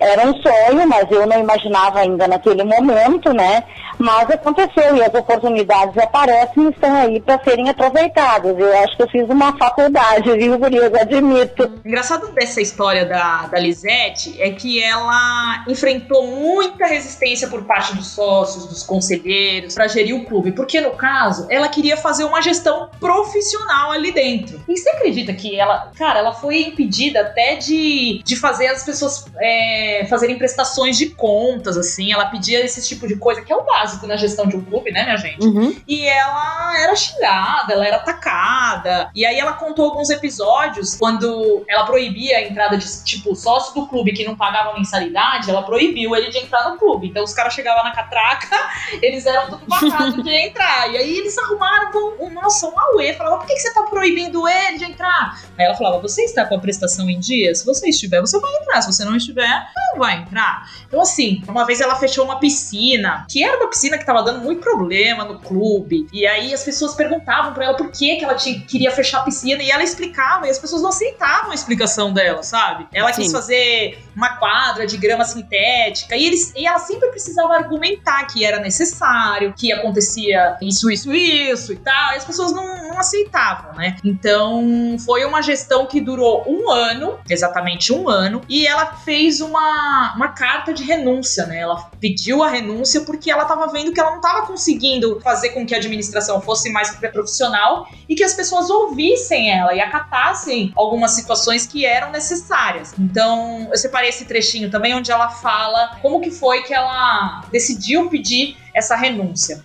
era 0.00 0.26
um 0.26 0.34
sonho, 0.40 0.88
mas 0.88 1.10
eu 1.10 1.26
não 1.26 1.38
imaginava 1.38 2.00
ainda 2.00 2.26
naquele 2.26 2.64
momento, 2.64 3.34
né? 3.34 3.62
Mas 3.98 4.30
aconteceu 4.30 4.96
e 4.96 5.02
as 5.02 5.12
oportunidades 5.12 5.96
aparecem 5.98 6.64
e 6.64 6.70
estão 6.70 6.94
aí 6.94 7.20
para 7.20 7.38
serem 7.44 7.68
aproveitadas. 7.68 8.58
Eu 8.58 8.78
acho 8.78 8.96
que 8.96 9.02
eu 9.02 9.08
fiz 9.10 9.28
uma 9.28 9.56
faculdade, 9.58 10.32
viu, 10.38 10.58
Gurias? 10.58 10.94
Admito. 10.94 11.80
Engraçado 11.84 12.32
dessa 12.32 12.62
história 12.62 13.04
da, 13.04 13.46
da 13.48 13.58
Lisete 13.58 14.40
é 14.40 14.50
que 14.52 14.82
ela 14.82 15.64
enfrentou 15.68 16.26
muita 16.28 16.86
resistência 16.86 17.48
por 17.48 17.64
parte 17.64 17.94
dos 17.94 18.08
sócios, 18.08 18.66
dos 18.66 18.82
conselheiros, 18.82 19.74
para 19.74 19.86
gerir 19.86 20.16
o 20.16 20.24
clube. 20.24 20.52
Porque, 20.52 20.80
no 20.80 20.92
caso, 20.92 21.46
ela 21.50 21.68
queria 21.68 21.98
fazer 21.98 22.24
uma 22.24 22.40
gestão 22.40 22.88
profissional 22.98 23.92
ali 23.92 24.12
dentro. 24.12 24.62
E 24.66 24.78
você 24.78 24.88
acredita 24.88 25.34
que 25.34 25.60
ela, 25.60 25.90
cara, 25.94 26.20
ela 26.20 26.32
foi 26.32 26.62
impedida 26.62 27.20
até 27.20 27.56
de, 27.56 28.22
de 28.24 28.36
fazer 28.36 28.68
as 28.68 28.82
pessoas 28.82 29.26
é, 29.38 29.89
fazerem 30.08 30.36
prestações 30.36 30.96
de 30.96 31.10
contas, 31.10 31.76
assim. 31.76 32.12
Ela 32.12 32.26
pedia 32.26 32.64
esse 32.64 32.86
tipo 32.86 33.06
de 33.06 33.16
coisa, 33.16 33.42
que 33.42 33.52
é 33.52 33.56
o 33.56 33.64
básico 33.64 34.06
na 34.06 34.16
gestão 34.16 34.46
de 34.46 34.56
um 34.56 34.64
clube, 34.64 34.90
né, 34.90 35.04
minha 35.04 35.16
gente? 35.16 35.44
Uhum. 35.44 35.76
E 35.86 36.06
ela 36.06 36.80
era 36.80 36.94
xingada, 36.94 37.72
ela 37.72 37.86
era 37.86 37.96
atacada. 37.96 39.10
E 39.14 39.24
aí 39.24 39.38
ela 39.38 39.52
contou 39.54 39.86
alguns 39.86 40.10
episódios 40.10 40.96
quando 40.96 41.64
ela 41.68 41.84
proibia 41.84 42.38
a 42.38 42.42
entrada 42.42 42.76
de, 42.76 43.04
tipo, 43.04 43.34
sócio 43.34 43.74
do 43.74 43.86
clube 43.86 44.12
que 44.12 44.24
não 44.24 44.36
pagava 44.36 44.74
mensalidade, 44.74 45.50
ela 45.50 45.62
proibiu 45.62 46.14
ele 46.14 46.30
de 46.30 46.38
entrar 46.38 46.68
no 46.70 46.78
clube. 46.78 47.08
Então 47.08 47.24
os 47.24 47.32
caras 47.32 47.54
chegavam 47.54 47.84
na 47.84 47.92
catraca, 47.92 48.56
eles 49.02 49.26
eram 49.26 49.50
tudo 49.50 49.66
barrados 49.66 50.22
de 50.22 50.30
entrar. 50.30 50.90
E 50.92 50.96
aí 50.96 51.18
eles 51.18 51.36
arrumaram 51.38 51.90
um, 52.20 52.30
nossa, 52.30 52.66
um 52.66 52.78
auê. 52.78 53.12
Falavam, 53.14 53.38
por 53.38 53.46
que, 53.46 53.54
que 53.54 53.60
você 53.60 53.72
tá 53.72 53.82
proibindo 53.82 54.48
ele 54.48 54.78
de 54.78 54.84
entrar? 54.84 55.40
Aí 55.58 55.66
ela 55.66 55.74
falava, 55.74 55.98
você 55.98 56.22
está 56.22 56.44
com 56.44 56.54
a 56.54 56.58
prestação 56.58 57.08
em 57.08 57.18
dia? 57.18 57.54
Se 57.54 57.64
você 57.64 57.88
estiver, 57.88 58.20
você 58.20 58.38
vai 58.38 58.52
entrar. 58.56 58.82
Se 58.82 58.92
você 58.92 59.04
não 59.04 59.16
estiver, 59.16 59.66
não 59.92 59.98
vai 59.98 60.18
entrar. 60.18 60.68
Então 60.86 61.00
assim, 61.00 61.42
uma 61.48 61.64
vez 61.64 61.80
ela 61.80 61.94
fechou 61.96 62.24
uma 62.24 62.38
piscina, 62.38 63.26
que 63.28 63.42
era 63.42 63.56
uma 63.56 63.68
piscina 63.68 63.98
que 63.98 64.04
tava 64.04 64.22
dando 64.22 64.40
muito 64.40 64.60
problema 64.60 65.24
no 65.24 65.38
clube. 65.38 66.06
E 66.12 66.26
aí 66.26 66.52
as 66.52 66.62
pessoas 66.62 66.94
perguntavam 66.94 67.52
para 67.52 67.64
ela 67.64 67.76
por 67.76 67.90
que, 67.90 68.16
que 68.16 68.24
ela 68.24 68.34
tinha, 68.34 68.60
queria 68.60 68.90
fechar 68.90 69.20
a 69.20 69.22
piscina 69.22 69.62
e 69.62 69.70
ela 69.70 69.82
explicava 69.82 70.46
e 70.46 70.50
as 70.50 70.58
pessoas 70.58 70.82
não 70.82 70.90
aceitavam 70.90 71.50
a 71.50 71.54
explicação 71.54 72.12
dela, 72.12 72.42
sabe? 72.42 72.86
Ela 72.92 73.12
Sim. 73.12 73.22
quis 73.22 73.32
fazer 73.32 73.98
uma 74.14 74.36
quadra 74.36 74.86
de 74.86 74.96
grama 74.96 75.24
sintética 75.24 76.16
e, 76.16 76.26
eles, 76.26 76.52
e 76.56 76.66
ela 76.66 76.78
sempre 76.78 77.08
precisava 77.10 77.54
argumentar 77.54 78.24
que 78.26 78.44
era 78.44 78.60
necessário, 78.60 79.54
que 79.56 79.72
acontecia 79.72 80.56
isso, 80.62 80.90
isso, 80.90 81.12
isso 81.12 81.72
e 81.72 81.76
tal. 81.76 82.12
E 82.12 82.16
as 82.16 82.24
pessoas 82.24 82.52
não, 82.52 82.88
não 82.88 82.98
aceitavam, 82.98 83.74
né? 83.74 83.96
Então 84.04 84.96
foi 85.04 85.24
uma 85.24 85.42
gestão 85.42 85.86
que 85.86 86.00
durou 86.00 86.44
um 86.46 86.70
ano, 86.70 87.18
exatamente 87.28 87.92
um 87.92 88.08
ano, 88.08 88.42
e 88.48 88.66
ela 88.66 88.86
fez 88.86 89.40
uma, 89.40 89.69
uma 90.16 90.28
carta 90.28 90.72
de 90.72 90.84
renúncia, 90.84 91.46
né? 91.46 91.58
Ela 91.60 91.76
pediu 92.00 92.42
a 92.42 92.48
renúncia 92.48 93.02
porque 93.02 93.30
ela 93.30 93.44
tava 93.44 93.66
vendo 93.68 93.92
que 93.92 94.00
ela 94.00 94.10
não 94.10 94.18
estava 94.18 94.46
conseguindo 94.46 95.20
fazer 95.20 95.50
com 95.50 95.66
que 95.66 95.74
a 95.74 95.78
administração 95.78 96.40
fosse 96.40 96.70
mais 96.70 96.90
profissional 96.96 97.86
e 98.08 98.14
que 98.14 98.24
as 98.24 98.34
pessoas 98.34 98.70
ouvissem 98.70 99.50
ela 99.50 99.74
e 99.74 99.80
acatassem 99.80 100.72
algumas 100.76 101.12
situações 101.12 101.66
que 101.66 101.84
eram 101.84 102.10
necessárias. 102.10 102.94
Então, 102.98 103.68
eu 103.70 103.76
separei 103.76 104.08
esse 104.08 104.24
trechinho 104.24 104.70
também 104.70 104.94
onde 104.94 105.10
ela 105.10 105.28
fala 105.28 105.98
como 106.02 106.20
que 106.20 106.30
foi 106.30 106.62
que 106.62 106.74
ela 106.74 107.42
decidiu 107.50 108.08
pedir 108.08 108.56
essa 108.74 108.96
renúncia. 108.96 109.64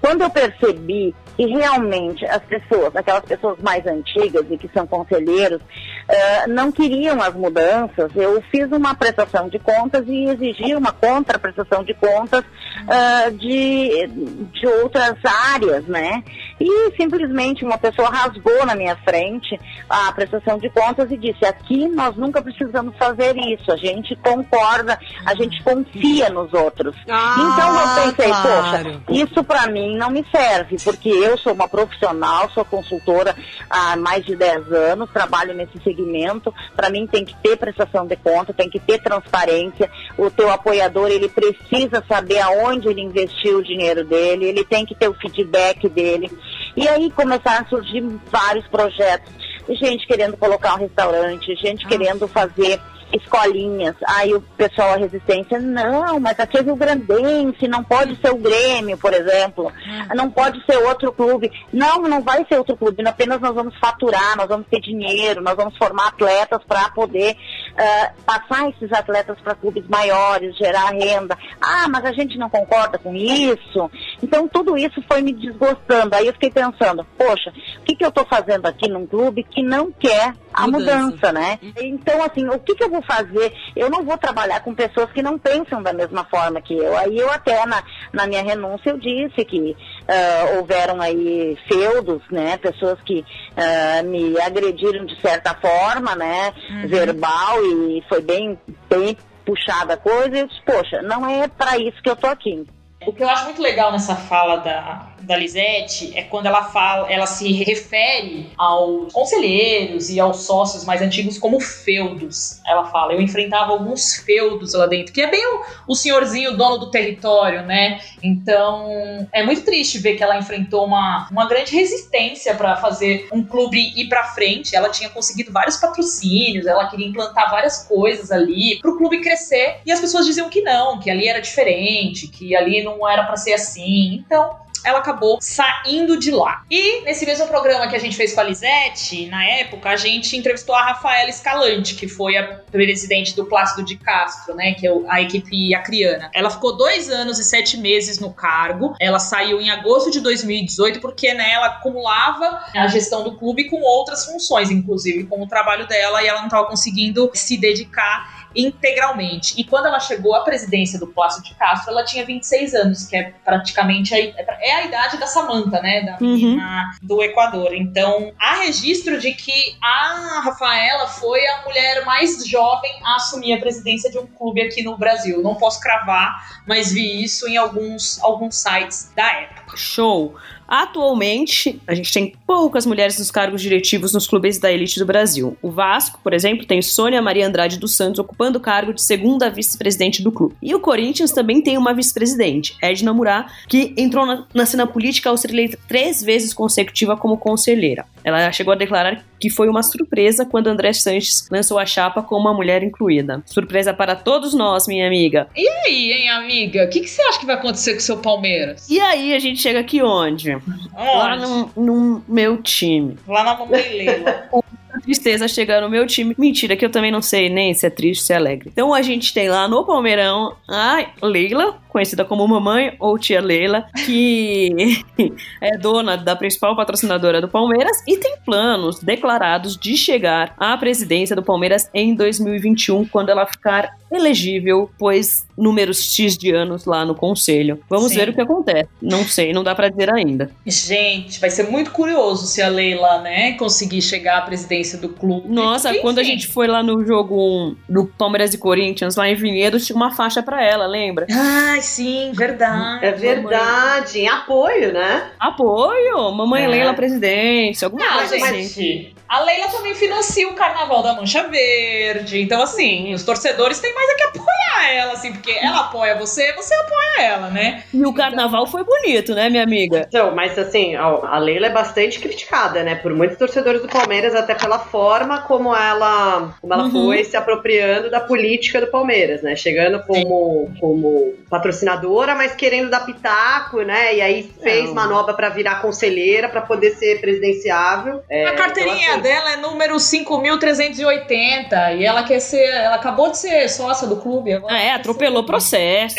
Quando 0.00 0.22
eu 0.22 0.30
percebi 0.30 1.14
que 1.36 1.46
realmente 1.46 2.24
as 2.26 2.42
pessoas, 2.42 2.94
aquelas 2.94 3.24
pessoas 3.24 3.58
mais 3.60 3.84
antigas 3.86 4.44
e 4.50 4.56
que 4.56 4.68
são 4.72 4.86
conselheiros, 4.86 5.60
uh, 5.60 6.48
não 6.48 6.70
queriam 6.70 7.20
as 7.20 7.34
mudanças, 7.34 8.10
eu 8.14 8.42
fiz 8.50 8.70
uma 8.70 8.94
prestação 8.94 9.48
de 9.48 9.58
contas 9.58 10.04
e 10.06 10.24
exigi 10.26 10.74
uma 10.74 10.92
contraprestação 10.92 11.82
de 11.82 11.94
contas 11.94 12.44
uh, 12.44 13.30
de, 13.32 14.06
de 14.52 14.66
outras 14.66 15.14
áreas, 15.52 15.84
né? 15.86 16.22
E 16.60 16.92
simplesmente 16.96 17.64
uma 17.64 17.78
pessoa 17.78 18.08
rasgou 18.08 18.64
na 18.64 18.76
minha 18.76 18.96
frente 18.96 19.58
a 19.88 20.12
prestação 20.12 20.58
de 20.58 20.70
contas 20.70 21.10
e 21.10 21.16
disse: 21.16 21.44
aqui 21.44 21.88
nós 21.88 22.16
nunca 22.16 22.40
precisamos 22.40 22.96
fazer 22.96 23.36
isso, 23.36 23.72
a 23.72 23.76
gente 23.76 24.14
concorda, 24.16 24.98
a 25.26 25.34
gente 25.34 25.62
confia 25.62 26.30
nos 26.30 26.52
outros. 26.52 26.96
Ah, 27.08 27.36
então 27.38 27.80
eu 27.80 28.12
pensei, 28.12 28.30
claro. 28.30 29.02
poxa, 29.04 29.22
isso 29.24 29.42
para 29.42 29.66
mim 29.68 29.96
não 29.96 30.10
me 30.10 30.24
serve, 30.30 30.76
porque 30.84 31.23
eu 31.24 31.38
sou 31.38 31.52
uma 31.52 31.68
profissional, 31.68 32.50
sou 32.50 32.64
consultora 32.64 33.34
há 33.68 33.96
mais 33.96 34.24
de 34.24 34.36
10 34.36 34.72
anos, 34.72 35.10
trabalho 35.10 35.54
nesse 35.54 35.82
segmento. 35.82 36.52
Para 36.76 36.90
mim 36.90 37.06
tem 37.06 37.24
que 37.24 37.34
ter 37.36 37.56
prestação 37.56 38.06
de 38.06 38.16
conta, 38.16 38.52
tem 38.52 38.68
que 38.68 38.78
ter 38.78 39.00
transparência. 39.00 39.90
O 40.18 40.30
teu 40.30 40.50
apoiador, 40.50 41.10
ele 41.10 41.28
precisa 41.28 42.04
saber 42.06 42.40
aonde 42.40 42.88
ele 42.88 43.00
investiu 43.00 43.58
o 43.58 43.64
dinheiro 43.64 44.04
dele, 44.04 44.46
ele 44.46 44.64
tem 44.64 44.84
que 44.84 44.94
ter 44.94 45.08
o 45.08 45.14
feedback 45.14 45.88
dele. 45.88 46.30
E 46.76 46.86
aí 46.88 47.10
começaram 47.10 47.64
a 47.64 47.68
surgir 47.68 48.02
vários 48.30 48.66
projetos. 48.68 49.32
Gente 49.68 50.06
querendo 50.06 50.36
colocar 50.36 50.74
um 50.74 50.78
restaurante, 50.78 51.54
gente 51.56 51.86
ah. 51.86 51.88
querendo 51.88 52.28
fazer 52.28 52.78
escolinhas. 53.12 53.94
Aí 54.06 54.34
o 54.34 54.40
pessoal, 54.40 54.94
a 54.94 54.96
resistência, 54.96 55.58
não, 55.58 56.18
mas 56.20 56.38
aqui 56.38 56.58
é 56.58 56.62
Rio 56.62 56.76
Grandense, 56.76 57.68
não 57.68 57.82
pode 57.82 58.16
ser 58.16 58.32
o 58.32 58.36
Grêmio, 58.36 58.98
por 58.98 59.12
exemplo, 59.12 59.66
hum. 59.68 60.14
não 60.14 60.30
pode 60.30 60.64
ser 60.64 60.76
outro 60.78 61.12
clube. 61.12 61.50
Não, 61.72 62.02
não 62.02 62.22
vai 62.22 62.44
ser 62.46 62.58
outro 62.58 62.76
clube, 62.76 63.06
apenas 63.06 63.40
nós 63.40 63.54
vamos 63.54 63.76
faturar, 63.78 64.36
nós 64.36 64.48
vamos 64.48 64.66
ter 64.68 64.80
dinheiro, 64.80 65.40
nós 65.40 65.56
vamos 65.56 65.76
formar 65.76 66.08
atletas 66.08 66.62
para 66.66 66.88
poder 66.90 67.36
uh, 67.72 68.22
passar 68.24 68.68
esses 68.70 68.92
atletas 68.92 69.38
para 69.40 69.54
clubes 69.54 69.86
maiores, 69.88 70.56
gerar 70.56 70.90
renda. 70.90 71.36
Ah, 71.60 71.88
mas 71.88 72.04
a 72.04 72.12
gente 72.12 72.36
não 72.38 72.50
concorda 72.50 72.98
com 72.98 73.14
isso. 73.14 73.90
Então 74.22 74.48
tudo 74.48 74.76
isso 74.76 75.02
foi 75.08 75.22
me 75.22 75.32
desgostando. 75.32 76.14
Aí 76.14 76.26
eu 76.26 76.32
fiquei 76.32 76.50
pensando, 76.50 77.06
poxa, 77.16 77.52
o 77.78 77.82
que, 77.82 77.96
que 77.96 78.04
eu 78.04 78.08
estou 78.08 78.24
fazendo 78.26 78.66
aqui 78.66 78.88
num 78.88 79.06
clube 79.06 79.44
que 79.44 79.62
não 79.62 79.92
quer 79.92 80.34
a 80.54 80.66
mudança, 80.68 81.02
mudança 81.02 81.32
né? 81.32 81.58
Então, 81.76 82.22
assim, 82.22 82.48
o 82.48 82.58
que, 82.60 82.74
que 82.74 82.84
eu 82.84 82.90
vou 82.90 83.02
fazer? 83.02 83.52
Eu 83.74 83.90
não 83.90 84.04
vou 84.04 84.16
trabalhar 84.16 84.60
com 84.60 84.74
pessoas 84.74 85.10
que 85.12 85.20
não 85.22 85.36
pensam 85.38 85.82
da 85.82 85.92
mesma 85.92 86.24
forma 86.24 86.60
que 86.60 86.74
eu. 86.74 86.96
Aí 86.96 87.18
eu 87.18 87.30
até 87.30 87.66
na, 87.66 87.82
na 88.12 88.26
minha 88.26 88.42
renúncia 88.42 88.90
eu 88.90 88.98
disse 88.98 89.44
que 89.44 89.58
uh, 89.72 90.58
houveram 90.58 91.00
aí 91.00 91.58
feudos, 91.68 92.22
né? 92.30 92.56
Pessoas 92.56 93.00
que 93.02 93.20
uh, 93.20 94.08
me 94.08 94.40
agrediram 94.40 95.04
de 95.04 95.20
certa 95.20 95.54
forma, 95.54 96.14
né? 96.14 96.54
Uhum. 96.70 96.88
Verbal 96.88 97.64
e 97.64 98.04
foi 98.08 98.20
bem, 98.20 98.58
bem 98.88 99.16
puxada 99.44 99.94
a 99.94 99.96
coisa. 99.96 100.36
E 100.36 100.40
eu 100.40 100.46
disse, 100.46 100.62
poxa, 100.64 101.02
não 101.02 101.28
é 101.28 101.48
para 101.48 101.76
isso 101.78 102.00
que 102.02 102.08
eu 102.08 102.16
tô 102.16 102.28
aqui. 102.28 102.64
O 103.04 103.12
que 103.12 103.22
eu 103.22 103.28
acho 103.28 103.44
muito 103.44 103.60
legal 103.60 103.92
nessa 103.92 104.14
fala 104.14 104.56
da, 104.56 105.13
da 105.24 105.36
Lisette 105.36 106.12
é 106.16 106.22
quando 106.22 106.46
ela 106.46 106.64
fala, 106.64 107.10
ela 107.10 107.26
se 107.26 107.52
refere 107.52 108.50
aos 108.56 109.12
conselheiros 109.12 110.10
e 110.10 110.20
aos 110.20 110.44
sócios 110.44 110.84
mais 110.84 111.02
antigos 111.02 111.38
como 111.38 111.60
feudos. 111.60 112.60
Ela 112.66 112.86
fala, 112.86 113.12
eu 113.12 113.20
enfrentava 113.20 113.72
alguns 113.72 114.16
feudos 114.16 114.74
lá 114.74 114.86
dentro, 114.86 115.12
que 115.12 115.20
é 115.20 115.30
bem 115.30 115.44
o, 115.46 115.92
o 115.92 115.94
senhorzinho 115.94 116.56
dono 116.56 116.78
do 116.78 116.90
território, 116.90 117.62
né? 117.62 118.00
Então 118.22 119.28
é 119.32 119.42
muito 119.42 119.62
triste 119.62 119.98
ver 119.98 120.16
que 120.16 120.22
ela 120.22 120.38
enfrentou 120.38 120.84
uma, 120.84 121.28
uma 121.30 121.46
grande 121.46 121.74
resistência 121.74 122.54
para 122.54 122.76
fazer 122.76 123.28
um 123.32 123.42
clube 123.42 123.92
ir 123.96 124.08
para 124.08 124.24
frente. 124.24 124.76
Ela 124.76 124.88
tinha 124.88 125.08
conseguido 125.10 125.52
vários 125.52 125.76
patrocínios, 125.76 126.66
ela 126.66 126.88
queria 126.88 127.06
implantar 127.06 127.50
várias 127.50 127.84
coisas 127.86 128.30
ali 128.30 128.78
para 128.80 128.90
o 128.90 128.96
clube 128.96 129.20
crescer 129.20 129.80
e 129.84 129.92
as 129.92 130.00
pessoas 130.00 130.26
diziam 130.26 130.48
que 130.48 130.62
não, 130.62 130.98
que 130.98 131.10
ali 131.10 131.28
era 131.28 131.40
diferente, 131.40 132.28
que 132.28 132.56
ali 132.56 132.82
não 132.82 133.08
era 133.08 133.24
para 133.24 133.36
ser 133.36 133.54
assim. 133.54 134.14
Então 134.14 134.63
ela 134.84 134.98
acabou 134.98 135.38
saindo 135.40 136.18
de 136.18 136.30
lá. 136.30 136.64
E 136.70 137.02
nesse 137.02 137.24
mesmo 137.24 137.46
programa 137.46 137.88
que 137.88 137.96
a 137.96 137.98
gente 137.98 138.16
fez 138.16 138.34
com 138.34 138.40
a 138.40 138.44
Lisette, 138.44 139.26
na 139.26 139.44
época, 139.44 139.90
a 139.90 139.96
gente 139.96 140.36
entrevistou 140.36 140.74
a 140.74 140.82
Rafaela 140.82 141.30
Escalante, 141.30 141.94
que 141.94 142.06
foi 142.06 142.36
a 142.36 142.44
presidente 142.70 143.34
do 143.34 143.46
Plácido 143.46 143.82
de 143.82 143.96
Castro, 143.96 144.54
né? 144.54 144.74
Que 144.74 144.86
é 144.86 144.92
a 145.08 145.22
equipe 145.22 145.74
acriana. 145.74 146.30
Ela 146.34 146.50
ficou 146.50 146.76
dois 146.76 147.08
anos 147.10 147.38
e 147.38 147.44
sete 147.44 147.76
meses 147.76 148.18
no 148.18 148.32
cargo. 148.32 148.94
Ela 149.00 149.18
saiu 149.18 149.60
em 149.60 149.70
agosto 149.70 150.10
de 150.10 150.20
2018 150.20 151.00
porque 151.00 151.32
né, 151.34 151.52
ela 151.52 151.66
acumulava 151.66 152.64
a 152.74 152.86
gestão 152.86 153.24
do 153.24 153.36
clube 153.36 153.68
com 153.68 153.80
outras 153.80 154.26
funções, 154.26 154.70
inclusive 154.70 155.24
com 155.24 155.42
o 155.42 155.46
trabalho 155.46 155.86
dela, 155.86 156.22
e 156.22 156.26
ela 156.26 156.40
não 156.40 156.46
estava 156.46 156.66
conseguindo 156.66 157.30
se 157.34 157.56
dedicar 157.56 158.43
integralmente. 158.54 159.54
E 159.58 159.64
quando 159.64 159.86
ela 159.86 160.00
chegou 160.00 160.34
à 160.34 160.40
presidência 160.40 160.98
do 160.98 161.06
Palácio 161.06 161.42
de 161.42 161.54
Castro, 161.54 161.90
ela 161.90 162.04
tinha 162.04 162.24
26 162.24 162.74
anos, 162.74 163.06
que 163.06 163.16
é 163.16 163.32
praticamente 163.44 164.14
a, 164.14 164.18
é 164.18 164.72
a 164.72 164.84
idade 164.86 165.18
da 165.18 165.26
Samanta, 165.26 165.80
né? 165.80 166.02
Da 166.02 166.18
uhum. 166.20 166.58
do 167.02 167.22
Equador. 167.22 167.74
Então, 167.74 168.32
há 168.38 168.56
registro 168.56 169.18
de 169.18 169.32
que 169.32 169.76
a 169.82 170.42
Rafaela 170.44 171.06
foi 171.06 171.46
a 171.46 171.62
mulher 171.64 172.04
mais 172.04 172.46
jovem 172.46 172.92
a 173.04 173.16
assumir 173.16 173.54
a 173.54 173.58
presidência 173.58 174.10
de 174.10 174.18
um 174.18 174.26
clube 174.26 174.62
aqui 174.62 174.82
no 174.82 174.96
Brasil. 174.96 175.42
Não 175.42 175.54
posso 175.54 175.80
cravar, 175.80 176.62
mas 176.66 176.92
vi 176.92 177.22
isso 177.22 177.48
em 177.48 177.56
alguns, 177.56 178.22
alguns 178.22 178.56
sites 178.56 179.12
da 179.14 179.32
época. 179.32 179.76
Show! 179.76 180.36
Atualmente, 180.66 181.80
a 181.86 181.94
gente 181.94 182.12
tem 182.12 182.34
poucas 182.46 182.86
mulheres 182.86 183.18
nos 183.18 183.30
cargos 183.30 183.62
diretivos 183.62 184.12
nos 184.12 184.26
clubes 184.26 184.58
da 184.58 184.72
elite 184.72 184.98
do 184.98 185.06
Brasil. 185.06 185.56
O 185.62 185.70
Vasco, 185.70 186.20
por 186.22 186.32
exemplo, 186.32 186.66
tem 186.66 186.80
Sônia 186.82 187.22
Maria 187.22 187.46
Andrade 187.46 187.78
dos 187.78 187.96
Santos 187.96 188.18
ocupando 188.18 188.58
o 188.58 188.62
cargo 188.62 188.92
de 188.92 189.02
segunda 189.02 189.50
vice-presidente 189.50 190.22
do 190.22 190.32
clube. 190.32 190.54
E 190.62 190.74
o 190.74 190.80
Corinthians 190.80 191.32
também 191.32 191.62
tem 191.62 191.78
uma 191.78 191.94
vice-presidente, 191.94 192.76
Edna 192.82 193.12
Murá, 193.12 193.46
que 193.68 193.94
entrou 193.96 194.26
na, 194.26 194.44
na 194.52 194.66
cena 194.66 194.86
política 194.86 195.30
ao 195.30 195.36
ser 195.36 195.50
eleita 195.50 195.78
três 195.88 196.22
vezes 196.22 196.54
consecutiva 196.54 197.16
como 197.16 197.36
conselheira. 197.36 198.04
Ela 198.24 198.50
chegou 198.50 198.72
a 198.72 198.76
declarar 198.76 199.22
que 199.38 199.50
foi 199.50 199.68
uma 199.68 199.82
surpresa 199.82 200.46
quando 200.46 200.68
André 200.68 200.94
Sanches 200.94 201.46
lançou 201.50 201.78
a 201.78 201.84
chapa 201.84 202.22
com 202.22 202.36
uma 202.36 202.54
mulher 202.54 202.82
incluída. 202.82 203.42
Surpresa 203.44 203.92
para 203.92 204.16
todos 204.16 204.54
nós, 204.54 204.86
minha 204.88 205.06
amiga. 205.06 205.46
E 205.54 205.68
aí, 205.68 206.12
hein, 206.12 206.30
amiga? 206.30 206.84
O 206.84 206.88
que, 206.88 207.00
que 207.00 207.10
você 207.10 207.20
acha 207.22 207.38
que 207.38 207.44
vai 207.44 207.56
acontecer 207.56 207.92
com 207.92 207.98
o 207.98 208.02
seu 208.02 208.16
Palmeiras? 208.16 208.88
E 208.88 208.98
aí, 208.98 209.34
a 209.34 209.38
gente 209.38 209.60
chega 209.60 209.80
aqui 209.80 210.02
onde? 210.02 210.53
Onde? 210.56 210.90
Lá 210.94 211.36
no, 211.36 211.70
no 211.76 212.24
meu 212.28 212.62
time. 212.62 213.16
Lá 213.26 213.44
na 213.44 213.56
mamãe 213.56 213.88
Leila. 213.90 214.48
tristeza 215.04 215.46
chegando 215.46 215.84
no 215.84 215.90
meu 215.90 216.06
time. 216.06 216.34
Mentira, 216.38 216.76
que 216.76 216.84
eu 216.84 216.90
também 216.90 217.10
não 217.10 217.22
sei 217.22 217.48
nem 217.48 217.74
se 217.74 217.86
é 217.86 217.90
triste 217.90 218.20
ou 218.20 218.26
se 218.26 218.32
é 218.32 218.36
alegre. 218.36 218.70
Então 218.72 218.94
a 218.94 219.02
gente 219.02 219.32
tem 219.32 219.48
lá 219.48 219.68
no 219.68 219.84
Palmeirão 219.84 220.56
a 220.68 221.06
Leila, 221.22 221.78
conhecida 221.88 222.24
como 222.24 222.46
Mamãe 222.48 222.96
ou 222.98 223.18
Tia 223.18 223.40
Leila, 223.40 223.86
que 224.04 225.04
é 225.60 225.78
dona 225.78 226.16
da 226.16 226.34
principal 226.34 226.74
patrocinadora 226.74 227.40
do 227.40 227.48
Palmeiras 227.48 228.02
e 228.06 228.16
tem 228.16 228.36
planos 228.44 228.98
declarados 228.98 229.76
de 229.76 229.96
chegar 229.96 230.54
à 230.58 230.76
presidência 230.76 231.36
do 231.36 231.42
Palmeiras 231.42 231.88
em 231.94 232.14
2021, 232.14 233.06
quando 233.06 233.28
ela 233.28 233.46
ficar 233.46 233.96
elegível, 234.10 234.90
pois 234.98 235.46
números 235.56 236.14
X 236.14 236.36
de 236.36 236.52
anos 236.52 236.84
lá 236.84 237.04
no 237.04 237.14
conselho. 237.14 237.80
Vamos 237.88 238.12
Sim. 238.12 238.18
ver 238.18 238.28
o 238.30 238.34
que 238.34 238.40
acontece. 238.40 238.88
Não 239.00 239.24
sei, 239.24 239.52
não 239.52 239.62
dá 239.62 239.74
para 239.74 239.88
dizer 239.88 240.12
ainda. 240.12 240.50
Gente, 240.66 241.40
vai 241.40 241.50
ser 241.50 241.70
muito 241.70 241.90
curioso 241.90 242.46
se 242.46 242.62
a 242.62 242.68
Leila, 242.68 243.20
né, 243.20 243.52
conseguir 243.52 244.02
chegar 244.02 244.38
à 244.38 244.42
presidência 244.42 244.93
do 244.98 245.08
clube. 245.08 245.48
Nossa, 245.48 245.90
Enfim. 245.90 246.00
quando 246.00 246.18
a 246.18 246.22
gente 246.22 246.46
foi 246.46 246.66
lá 246.66 246.82
no 246.82 247.04
jogo 247.04 247.76
do 247.88 248.06
Palmeiras 248.06 248.54
e 248.54 248.58
Corinthians, 248.58 249.16
lá 249.16 249.28
em 249.28 249.34
Vinhedos, 249.34 249.86
tinha 249.86 249.96
uma 249.96 250.10
faixa 250.10 250.42
para 250.42 250.62
ela, 250.62 250.86
lembra? 250.86 251.26
Ai, 251.30 251.80
sim, 251.80 252.32
verdade. 252.34 253.04
É 253.04 253.12
verdade. 253.12 254.22
Mamãe. 254.22 254.28
Apoio, 254.28 254.92
né? 254.92 255.30
Apoio. 255.38 256.32
Mamãe 256.32 256.64
é. 256.64 256.68
Leila 256.68 256.94
presidente, 256.94 257.84
alguma 257.84 258.04
ah, 258.04 258.18
coisa 258.18 258.38
gente, 258.38 258.66
assim. 258.66 259.14
A 259.34 259.40
Leila 259.40 259.66
também 259.66 259.96
financia 259.96 260.48
o 260.48 260.54
Carnaval 260.54 261.02
da 261.02 261.12
Mancha 261.12 261.42
Verde. 261.48 262.40
Então, 262.40 262.62
assim, 262.62 263.12
os 263.12 263.24
torcedores 263.24 263.80
têm 263.80 263.92
mais 263.92 264.08
é 264.10 264.14
que 264.14 264.22
apoiar 264.22 264.94
ela, 264.94 265.12
assim, 265.14 265.32
porque 265.32 265.50
ela 265.50 265.80
apoia 265.80 266.16
você, 266.16 266.52
você 266.52 266.72
apoia 266.72 267.26
ela, 267.26 267.50
né? 267.50 267.82
E 267.92 268.06
o 268.06 268.12
Carnaval 268.12 268.64
foi 268.68 268.84
bonito, 268.84 269.34
né, 269.34 269.50
minha 269.50 269.64
amiga? 269.64 270.04
Então, 270.06 270.32
mas 270.36 270.56
assim, 270.56 270.94
a 270.94 271.36
Leila 271.38 271.66
é 271.66 271.70
bastante 271.70 272.20
criticada, 272.20 272.84
né, 272.84 272.94
por 272.94 273.12
muitos 273.12 273.36
torcedores 273.36 273.82
do 273.82 273.88
Palmeiras, 273.88 274.36
até 274.36 274.54
pela 274.54 274.78
forma 274.78 275.42
como 275.42 275.74
ela, 275.74 276.54
como 276.60 276.72
ela 276.72 276.84
uhum. 276.84 276.90
foi 276.92 277.24
se 277.24 277.36
apropriando 277.36 278.08
da 278.10 278.20
política 278.20 278.80
do 278.80 278.86
Palmeiras, 278.86 279.42
né? 279.42 279.56
Chegando 279.56 280.00
como, 280.06 280.70
como 280.78 281.34
patrocinadora, 281.50 282.36
mas 282.36 282.54
querendo 282.54 282.88
dar 282.88 283.04
pitaco, 283.04 283.82
né? 283.82 284.14
E 284.14 284.20
aí 284.20 284.48
fez 284.62 284.86
Não. 284.86 284.94
manobra 284.94 285.34
para 285.34 285.48
virar 285.48 285.82
conselheira 285.82 286.48
para 286.48 286.60
poder 286.60 286.92
ser 286.92 287.20
presidenciável. 287.20 288.22
É, 288.30 288.46
a 288.46 288.52
carteirinha 288.52 288.94
então, 288.94 289.20
assim, 289.20 289.23
dela 289.24 289.54
é 289.54 289.56
número 289.56 289.98
5380 289.98 291.92
e 291.94 292.04
ela 292.04 292.24
quer 292.24 292.40
ser, 292.40 292.62
ela 292.62 292.96
acabou 292.96 293.30
de 293.30 293.38
ser 293.38 293.68
sócia 293.70 294.06
do 294.06 294.18
clube 294.18 294.52
agora. 294.52 294.74
Ah, 294.74 294.78
é, 294.78 294.92
atropelou 294.92 295.42
o 295.42 295.46
processo. 295.46 296.16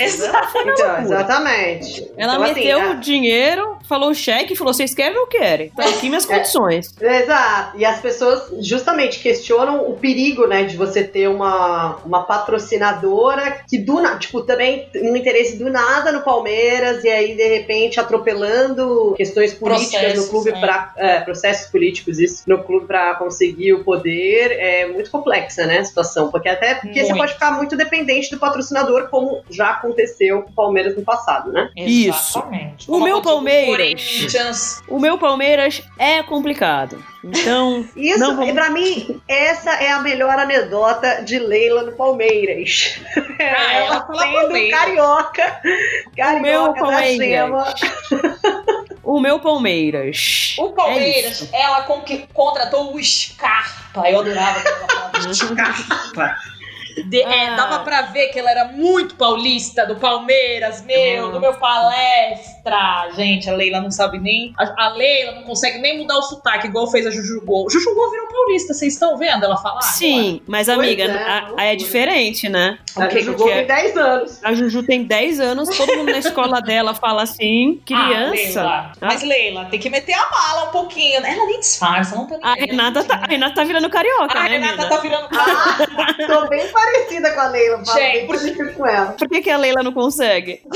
Então, 0.65 0.99
exatamente. 1.01 2.11
Ela 2.17 2.35
então, 2.35 2.47
meteu 2.47 2.81
assim, 2.81 2.91
o 2.91 2.99
dinheiro, 2.99 3.77
falou 3.87 4.09
o 4.09 4.15
cheque, 4.15 4.55
falou: 4.55 4.73
vocês 4.73 4.93
querem 4.93 5.13
ou 5.13 5.21
não 5.21 5.29
querem? 5.29 5.69
Tá 5.69 5.85
aqui 5.85 6.09
minhas 6.09 6.27
é, 6.27 6.35
condições. 6.35 6.93
Exato. 6.99 7.77
E 7.77 7.85
as 7.85 7.99
pessoas 7.99 8.51
justamente 8.59 9.19
questionam 9.19 9.87
o 9.87 9.93
perigo, 9.93 10.47
né, 10.47 10.63
de 10.63 10.75
você 10.75 11.03
ter 11.03 11.27
uma, 11.27 11.97
uma 12.05 12.23
patrocinadora 12.23 13.63
que 13.69 13.77
do 13.77 13.95
tipo, 14.17 14.41
também 14.41 14.89
um 14.95 15.15
interesse 15.15 15.57
do 15.57 15.69
nada 15.69 16.11
no 16.11 16.21
Palmeiras 16.21 17.03
e 17.03 17.09
aí, 17.09 17.35
de 17.35 17.47
repente, 17.47 17.99
atropelando 17.99 19.13
questões 19.15 19.53
políticas 19.53 20.01
processos, 20.01 20.25
no 20.25 20.31
clube 20.31 20.49
é. 20.49 20.59
para 20.59 20.93
é, 20.97 21.19
processos 21.21 21.69
políticos 21.69 22.19
isso 22.19 22.43
no 22.47 22.63
clube 22.63 22.85
para 22.86 23.15
conseguir 23.15 23.74
o 23.74 23.84
poder 23.84 24.52
é 24.52 24.88
muito 24.88 25.10
complexa, 25.12 25.65
né, 25.65 25.80
a 25.80 25.86
situação, 25.86 26.30
porque 26.30 26.50
até 26.50 26.76
porque 26.76 27.00
muito. 27.00 27.08
você 27.08 27.15
pode 27.15 27.34
ficar 27.34 27.52
muito 27.52 27.76
dependente 27.76 28.32
do 28.32 28.38
patrocinador, 28.38 29.10
como 29.10 29.43
já 29.50 29.71
aconteceu 29.71 30.43
com 30.43 30.52
o 30.52 30.54
Palmeiras 30.54 30.95
no 30.95 31.04
passado, 31.04 31.52
né? 31.52 31.69
Isso. 31.76 32.39
Exatamente. 32.39 32.89
O 32.89 33.00
meu 33.04 33.21
Palmeiras. 33.21 34.82
O 34.88 35.00
meu 35.00 35.17
Palmeiras 35.17 35.84
é 35.98 36.21
complicado. 36.24 37.04
Então. 37.24 37.88
Isso, 37.95 38.19
não 38.19 38.36
vamos... 38.36 38.54
pra 38.54 38.69
mim, 38.69 39.19
essa 39.28 39.71
é 39.71 39.91
a 39.91 40.00
melhor 40.00 40.38
anedota 40.38 41.24
de 41.24 41.39
Leila 41.39 41.84
no 41.84 41.93
Palmeiras. 41.93 43.00
Ah, 43.39 43.74
ela, 43.74 43.95
ela 43.95 44.17
sendo 44.19 44.69
carioca. 44.69 45.62
Carioca 46.15 46.38
o 46.38 46.41
meu 46.41 46.74
Palmeiras. 46.74 47.82
O 49.05 49.19
meu 49.19 49.39
Palmeiras. 49.39 50.55
O 50.57 50.71
Palmeiras, 50.71 51.47
é 51.53 51.61
ela 51.61 51.83
contratou 52.33 52.95
o 52.95 53.03
Scarpa. 53.03 54.09
Eu 54.09 54.19
adorava 54.19 54.59
aquela 54.59 55.11
Scarpa. 55.33 56.35
De, 57.03 57.21
é, 57.21 57.25
ah. 57.25 57.53
é, 57.53 57.55
dava 57.55 57.79
pra 57.79 58.03
ver 58.03 58.27
que 58.29 58.39
ela 58.39 58.49
era 58.49 58.65
muito 58.65 59.15
paulista, 59.15 59.86
do 59.86 59.95
Palmeiras, 59.95 60.84
meu, 60.84 61.31
do 61.31 61.39
meu 61.39 61.53
palestra. 61.55 63.10
Gente, 63.15 63.49
a 63.49 63.53
Leila 63.53 63.81
não 63.81 63.91
sabe 63.91 64.17
nem. 64.17 64.53
A, 64.58 64.86
a, 64.86 64.89
Leila 64.93 65.34
não 65.34 65.43
consegue 65.43 65.79
nem 65.79 65.97
mudar 65.97 66.17
o 66.17 66.21
sotaque, 66.21 66.67
igual 66.67 66.89
fez 66.89 67.05
a 67.05 67.12
Juju 67.12 67.41
Gol. 67.45 67.69
Juju 67.69 67.93
Gol 67.93 68.12
virou 68.12 68.27
paulista, 68.27 68.73
vocês 68.73 68.93
estão 68.93 69.17
vendo 69.17 69.43
ela 69.45 69.58
falar? 69.58 69.81
Sim, 69.81 70.27
agora? 70.27 70.43
mas 70.47 70.69
amiga, 70.69 71.03
é, 71.03 71.12
a, 71.12 71.53
a 71.58 71.63
é 71.65 71.75
diferente, 71.75 72.49
né? 72.49 72.79
A 72.95 73.10
Juju 73.10 73.36
Gol 73.36 73.47
tem 73.47 73.67
10 73.67 73.97
anos. 73.97 74.43
A 74.43 74.53
Juju 74.53 74.84
tem 74.84 75.03
10 75.03 75.39
anos, 75.39 75.69
todo 75.69 75.95
mundo 75.95 76.12
na 76.12 76.19
escola 76.19 76.62
dela 76.63 76.93
fala 76.93 77.23
assim, 77.23 77.81
criança. 77.86 78.62
Ah, 78.62 78.91
Leila. 78.93 78.93
Mas 79.01 79.23
Leila, 79.23 79.65
tem 79.65 79.79
que 79.79 79.89
meter 79.89 80.13
a 80.13 80.29
mala 80.29 80.69
um 80.69 80.71
pouquinho. 80.71 81.17
Ela 81.17 81.45
nem 81.45 81.60
disfarça, 81.60 82.15
não 82.15 82.25
tá 82.25 82.38
A 82.41 82.53
Renata 82.53 83.03
tá, 83.03 83.15
a 83.15 83.27
Renata 83.27 83.55
tá 83.55 83.63
virando 83.63 83.89
carioca, 83.89 84.38
a 84.38 84.43
né? 84.43 84.58
A 84.58 84.60
Renata 84.60 84.89
tá 84.89 84.97
virando 84.97 85.29
carioca. 85.29 85.89
Ah, 85.97 86.27
tô 86.27 86.47
bem 86.47 86.67
parecida 86.86 87.32
com 87.32 87.39
a 87.39 87.48
Leila. 87.48 87.84
Gente, 87.86 88.26
por... 88.28 88.74
com 88.74 88.88
ela. 88.88 89.12
Por 89.13 89.30
que, 89.30 89.41
que 89.41 89.50
a 89.50 89.58
Leila 89.58 89.84
não 89.84 89.91
consegue? 89.93 90.62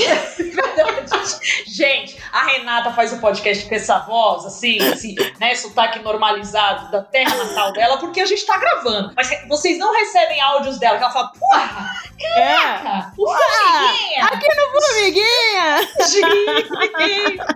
Gente, 1.66 2.18
a 2.32 2.44
Renata 2.44 2.92
faz 2.92 3.12
o 3.12 3.16
um 3.16 3.20
podcast 3.20 3.68
com 3.68 3.74
essa 3.74 3.98
voz, 4.00 4.44
assim, 4.46 4.78
assim, 4.80 5.14
né? 5.38 5.54
Sotaque 5.54 6.00
normalizado 6.00 6.90
da 6.90 7.02
terra 7.02 7.34
natal 7.36 7.72
dela, 7.72 7.98
porque 7.98 8.20
a 8.20 8.26
gente 8.26 8.44
tá 8.44 8.58
gravando. 8.58 9.12
Mas 9.16 9.30
vocês 9.48 9.78
não 9.78 9.92
recebem 9.94 10.40
áudios 10.40 10.78
dela, 10.78 10.98
que 10.98 11.04
ela 11.04 11.12
fala, 11.12 11.32
porra, 11.38 11.90
caraca, 12.18 12.88
é. 12.88 13.12
o 13.16 13.26
Formiguinha. 13.26 14.24
Aqui 14.24 14.48
no 14.56 14.80
Formiguinha. 14.80 15.88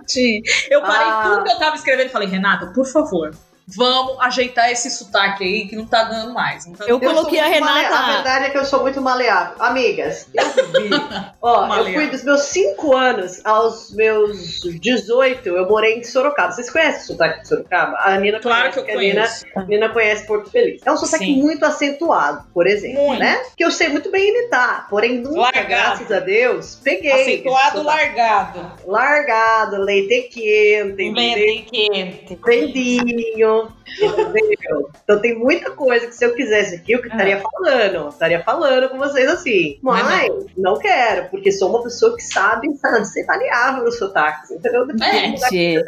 Gente, 0.07 0.41
eu 0.69 0.81
parei 0.81 1.07
ah. 1.07 1.21
tudo 1.23 1.43
que 1.43 1.51
eu 1.51 1.59
tava 1.59 1.75
escrevendo 1.75 2.07
e 2.07 2.11
falei, 2.11 2.27
Renata, 2.27 2.67
por 2.67 2.85
favor, 2.85 3.31
vamos 3.67 4.19
ajeitar 4.19 4.71
esse 4.71 4.89
sotaque 4.91 5.43
aí 5.43 5.67
que 5.67 5.75
não 5.75 5.85
tá 5.85 6.03
dando 6.03 6.33
mais. 6.33 6.65
Tá 6.65 6.85
eu 6.87 6.99
coloquei 6.99 7.39
a 7.39 7.45
Renata. 7.47 7.95
A 7.95 8.13
verdade 8.13 8.45
é 8.45 8.49
que 8.49 8.57
eu 8.57 8.65
sou 8.65 8.81
muito 8.81 9.01
maleável. 9.01 9.55
Amigas, 9.59 10.27
eu 10.33 10.45
vi. 10.71 10.89
Ó, 11.41 11.75
eu 11.77 11.93
fui 11.93 12.07
dos 12.07 12.23
meus 12.23 12.41
5 12.41 12.95
anos 12.95 13.45
aos 13.45 13.91
meus 13.93 14.61
18, 14.61 15.49
eu 15.49 15.67
morei 15.67 15.99
em 15.99 16.03
Sorocaba. 16.03 16.51
Vocês 16.51 16.69
conhecem 16.69 17.01
o 17.01 17.05
sotaque 17.05 17.41
de 17.41 17.47
Sorocaba? 17.47 17.97
A 17.99 18.17
Nina 18.17 18.39
claro 18.39 18.71
conhece, 18.71 18.73
que 18.73 18.91
eu 18.91 18.95
conheço. 18.95 19.45
A 19.55 19.59
Nina, 19.61 19.67
Nina 19.67 19.89
conhece 19.89 20.25
Porto 20.27 20.49
Feliz. 20.49 20.81
É 20.85 20.91
um 20.91 20.97
sotaque 20.97 21.25
Sim. 21.25 21.41
muito 21.41 21.65
acentuado, 21.65 22.45
por 22.53 22.67
exemplo, 22.67 23.05
muito. 23.05 23.19
né? 23.19 23.41
Que 23.55 23.65
eu 23.65 23.71
sei 23.71 23.89
muito 23.89 24.11
bem 24.11 24.29
imitar. 24.29 24.87
Porém, 24.89 25.19
nunca, 25.19 25.39
largado. 25.39 25.67
graças 25.67 26.11
a 26.11 26.19
Deus, 26.19 26.79
peguei. 26.83 27.11
Acentuado 27.11 27.81
largado. 27.83 28.71
Largado, 28.85 29.77
leite 29.77 30.29
quente. 30.29 31.11
Leite 31.11 31.65
quente. 31.71 32.35
Prendinho 32.35 33.54
entendeu? 34.01 34.89
Então 35.03 35.19
tem 35.19 35.37
muita 35.37 35.71
coisa 35.71 36.07
que 36.07 36.15
se 36.15 36.25
eu 36.25 36.33
quisesse 36.33 36.75
aqui, 36.75 36.93
eu 36.93 36.99
estaria 36.99 37.37
estaria 37.37 37.41
falando, 37.41 38.09
estaria 38.09 38.43
falando 38.43 38.89
com 38.89 38.97
vocês 38.97 39.29
assim. 39.29 39.79
Mas, 39.81 40.03
mas 40.03 40.29
não. 40.29 40.73
não. 40.73 40.79
quero, 40.79 41.29
porque 41.29 41.51
sou 41.51 41.69
uma 41.69 41.83
pessoa 41.83 42.15
que 42.15 42.23
sabe, 42.23 42.73
sabe 42.77 43.05
ser 43.05 43.25
variável 43.25 43.83
nos 43.83 43.97
sotaques, 43.97 44.51
entendeu? 44.51 44.85
É, 45.01 45.31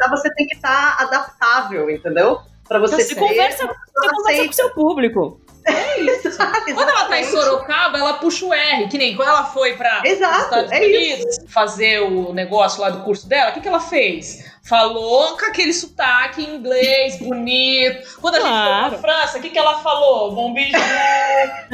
você 0.08 0.32
tem 0.34 0.46
que 0.46 0.56
estar 0.56 0.96
tá 0.96 1.04
adaptável, 1.04 1.90
entendeu? 1.90 2.40
Para 2.66 2.78
você 2.78 2.94
então, 2.94 3.06
ser. 3.06 3.14
Você 3.14 3.20
conversa, 3.20 3.66
você 3.66 4.08
conversa 4.10 4.44
com 4.44 4.50
o 4.50 4.54
seu 4.54 4.70
público. 4.70 5.40
É 5.68 6.00
isso. 6.00 6.36
quando 6.74 6.88
ela 6.88 7.04
tá 7.04 7.20
em 7.20 7.24
Sorocaba, 7.24 7.87
ela 7.98 8.14
puxa 8.14 8.46
o 8.46 8.52
R, 8.52 8.88
que 8.88 8.98
nem 8.98 9.14
quando 9.14 9.28
ela 9.28 9.44
foi 9.44 9.74
para 9.76 10.02
os 10.04 10.10
Estados 10.10 10.72
é 10.72 10.78
Unidos 10.78 11.38
isso. 11.38 11.48
fazer 11.48 12.00
o 12.00 12.32
negócio 12.32 12.80
lá 12.80 12.90
do 12.90 13.02
curso 13.02 13.28
dela, 13.28 13.50
o 13.50 13.54
que, 13.54 13.60
que 13.60 13.68
ela 13.68 13.80
fez? 13.80 14.44
Falou 14.68 15.38
com 15.38 15.46
aquele 15.46 15.72
sotaque 15.72 16.42
inglês 16.42 17.18
bonito. 17.20 18.20
Quando 18.20 18.34
a 18.34 18.40
claro. 18.40 18.66
gente 18.66 18.90
foi 18.90 18.98
pra 18.98 19.14
França, 19.14 19.38
o 19.38 19.40
que, 19.40 19.48
que 19.48 19.58
ela 19.58 19.78
falou? 19.78 20.32
Bom 20.32 20.52
beijo. 20.52 20.72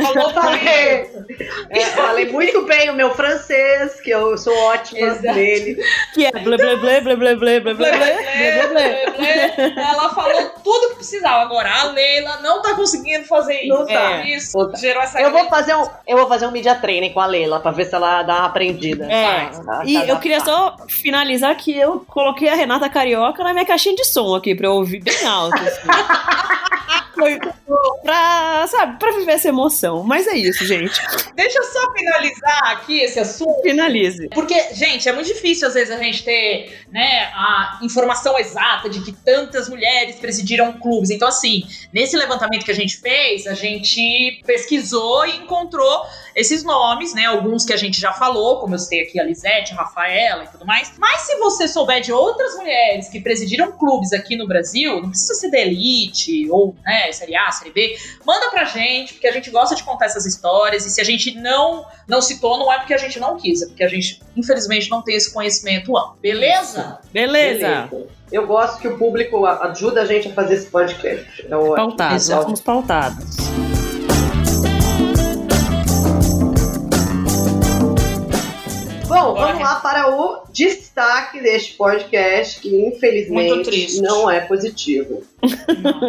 falou 0.00 0.30
falei, 0.30 1.10
é, 1.70 1.80
falei 1.86 2.30
muito 2.30 2.62
bem 2.62 2.90
o 2.90 2.94
meu 2.94 3.12
francês, 3.12 4.00
que 4.00 4.10
eu 4.10 4.38
sou 4.38 4.56
ótima 4.56 5.08
Exato. 5.08 5.34
nele. 5.34 5.82
Que 6.14 6.26
é 6.26 6.30
blá 6.30 6.56
blá 6.56 6.76
blá 6.76 7.00
blá 7.00 7.16
blá 7.16 7.34
blá 7.34 7.58
blá 7.58 7.74
blá 7.74 7.96
blá 8.68 8.80
Ela 9.76 10.14
falou 10.14 10.50
tudo 10.62 10.90
que 10.90 10.96
precisava. 10.96 11.42
Agora, 11.42 11.72
a 11.74 11.84
Leila 11.90 12.38
não 12.42 12.62
tá 12.62 12.74
conseguindo 12.74 13.24
fazer 13.24 13.62
isso. 13.62 13.76
Não 13.76 13.86
tá. 13.86 14.20
É. 14.20 14.28
Isso 14.28 14.72
gerou 14.76 15.02
essa 15.02 15.20
eu 15.20 15.32
vou 15.32 15.48
fazer 15.48 15.74
um 15.74 15.84
Eu 16.14 16.18
vou 16.20 16.28
fazer 16.28 16.46
um 16.46 16.52
media 16.52 16.76
training 16.76 17.12
com 17.12 17.20
a 17.20 17.26
Leila 17.26 17.58
pra 17.58 17.72
ver 17.72 17.86
se 17.86 17.94
ela 17.94 18.22
dá 18.22 18.36
uma 18.36 18.46
aprendida. 18.46 19.04
É. 19.10 19.46
Tá, 19.46 19.82
e 19.84 19.94
tá, 19.94 20.06
eu 20.06 20.18
queria 20.18 20.40
só 20.40 20.76
finalizar 20.88 21.54
que 21.56 21.76
eu 21.76 22.04
coloquei 22.06 22.48
a 22.48 22.54
Renata 22.54 22.88
Carioca 22.88 23.42
na 23.42 23.52
minha 23.52 23.66
caixinha 23.66 23.96
de 23.96 24.04
som 24.04 24.34
aqui 24.34 24.54
pra 24.54 24.68
eu 24.68 24.74
ouvir 24.74 25.00
bem 25.00 25.26
alto. 25.26 25.56
Assim. 25.56 25.88
Foi 27.14 27.38
pra, 28.02 28.66
sabe, 28.66 28.98
pra 28.98 29.12
viver 29.12 29.32
essa 29.32 29.48
emoção. 29.48 30.02
Mas 30.02 30.26
é 30.26 30.36
isso, 30.36 30.64
gente. 30.66 31.00
Deixa 31.34 31.58
eu 31.58 31.64
só 31.64 31.92
finalizar 31.92 32.72
aqui 32.72 33.00
esse 33.00 33.18
assunto. 33.20 33.62
Finalize. 33.62 34.28
Porque, 34.30 34.74
gente, 34.74 35.08
é 35.08 35.12
muito 35.12 35.26
difícil 35.26 35.68
às 35.68 35.74
vezes 35.74 35.94
a 35.94 35.98
gente 35.98 36.24
ter, 36.24 36.84
né, 36.90 37.30
a 37.34 37.78
informação 37.82 38.38
exata 38.38 38.88
de 38.88 39.00
que 39.02 39.12
tantas 39.12 39.68
mulheres 39.68 40.16
presidiram 40.16 40.72
clubes. 40.74 41.10
Então, 41.10 41.28
assim, 41.28 41.62
nesse 41.92 42.16
levantamento 42.16 42.64
que 42.64 42.70
a 42.70 42.74
gente 42.74 42.98
fez, 42.98 43.46
a 43.46 43.54
gente 43.54 44.42
pesquisou 44.46 45.26
e 45.26 45.36
encontrou 45.36 46.04
esses 46.34 46.64
nomes, 46.64 47.14
né? 47.14 47.26
Alguns 47.26 47.64
que 47.64 47.72
a 47.72 47.76
gente 47.76 48.00
já 48.00 48.12
falou, 48.12 48.58
como 48.58 48.74
eu 48.74 48.78
citei 48.78 49.02
aqui, 49.02 49.20
a 49.20 49.24
Lisete, 49.24 49.72
a 49.72 49.76
Rafaela 49.76 50.44
e 50.44 50.48
tudo 50.48 50.66
mais. 50.66 50.92
Mas 50.98 51.22
se 51.22 51.36
você 51.36 51.68
souber 51.68 52.00
de 52.00 52.12
outras 52.12 52.56
mulheres 52.56 53.08
que 53.08 53.20
presidiram 53.20 53.72
clubes 53.72 54.12
aqui 54.12 54.36
no 54.36 54.46
Brasil, 54.46 55.00
não 55.00 55.10
precisa 55.10 55.34
ser 55.34 55.50
da 55.50 55.58
elite 55.58 56.48
ou, 56.50 56.74
né, 56.84 57.03
Série 57.12 57.36
A, 57.36 57.50
Série 57.50 57.70
B, 57.70 57.96
manda 58.24 58.50
pra 58.50 58.64
gente, 58.64 59.14
porque 59.14 59.26
a 59.26 59.32
gente 59.32 59.50
gosta 59.50 59.74
de 59.74 59.82
contar 59.82 60.06
essas 60.06 60.26
histórias. 60.26 60.86
E 60.86 60.90
se 60.90 61.00
a 61.00 61.04
gente 61.04 61.34
não, 61.36 61.84
não 62.08 62.20
citou, 62.20 62.58
não 62.58 62.72
é 62.72 62.78
porque 62.78 62.94
a 62.94 62.98
gente 62.98 63.18
não 63.18 63.36
quis, 63.36 63.62
é 63.62 63.66
porque 63.66 63.84
a 63.84 63.88
gente, 63.88 64.22
infelizmente, 64.36 64.90
não 64.90 65.02
tem 65.02 65.16
esse 65.16 65.32
conhecimento 65.32 65.96
amplo. 65.96 66.16
Beleza? 66.20 66.98
Beleza. 67.12 67.88
Beleza. 67.90 68.14
Eu 68.32 68.46
gosto 68.46 68.80
que 68.80 68.88
o 68.88 68.98
público 68.98 69.46
ajuda 69.46 70.02
a 70.02 70.06
gente 70.06 70.28
a 70.28 70.32
fazer 70.32 70.54
esse 70.54 70.66
podcast. 70.66 71.46
É 71.46 71.48
pautados, 71.48 72.28
nós 72.28 72.42
somos 72.42 72.60
pautados. 72.60 73.73
Bom, 79.14 79.32
vamos 79.34 79.62
lá 79.62 79.76
para 79.76 80.10
o 80.10 80.42
destaque 80.50 81.40
deste 81.40 81.74
podcast, 81.74 82.60
que 82.60 82.68
infelizmente 82.68 84.00
não 84.02 84.28
é 84.28 84.40
positivo. 84.40 85.22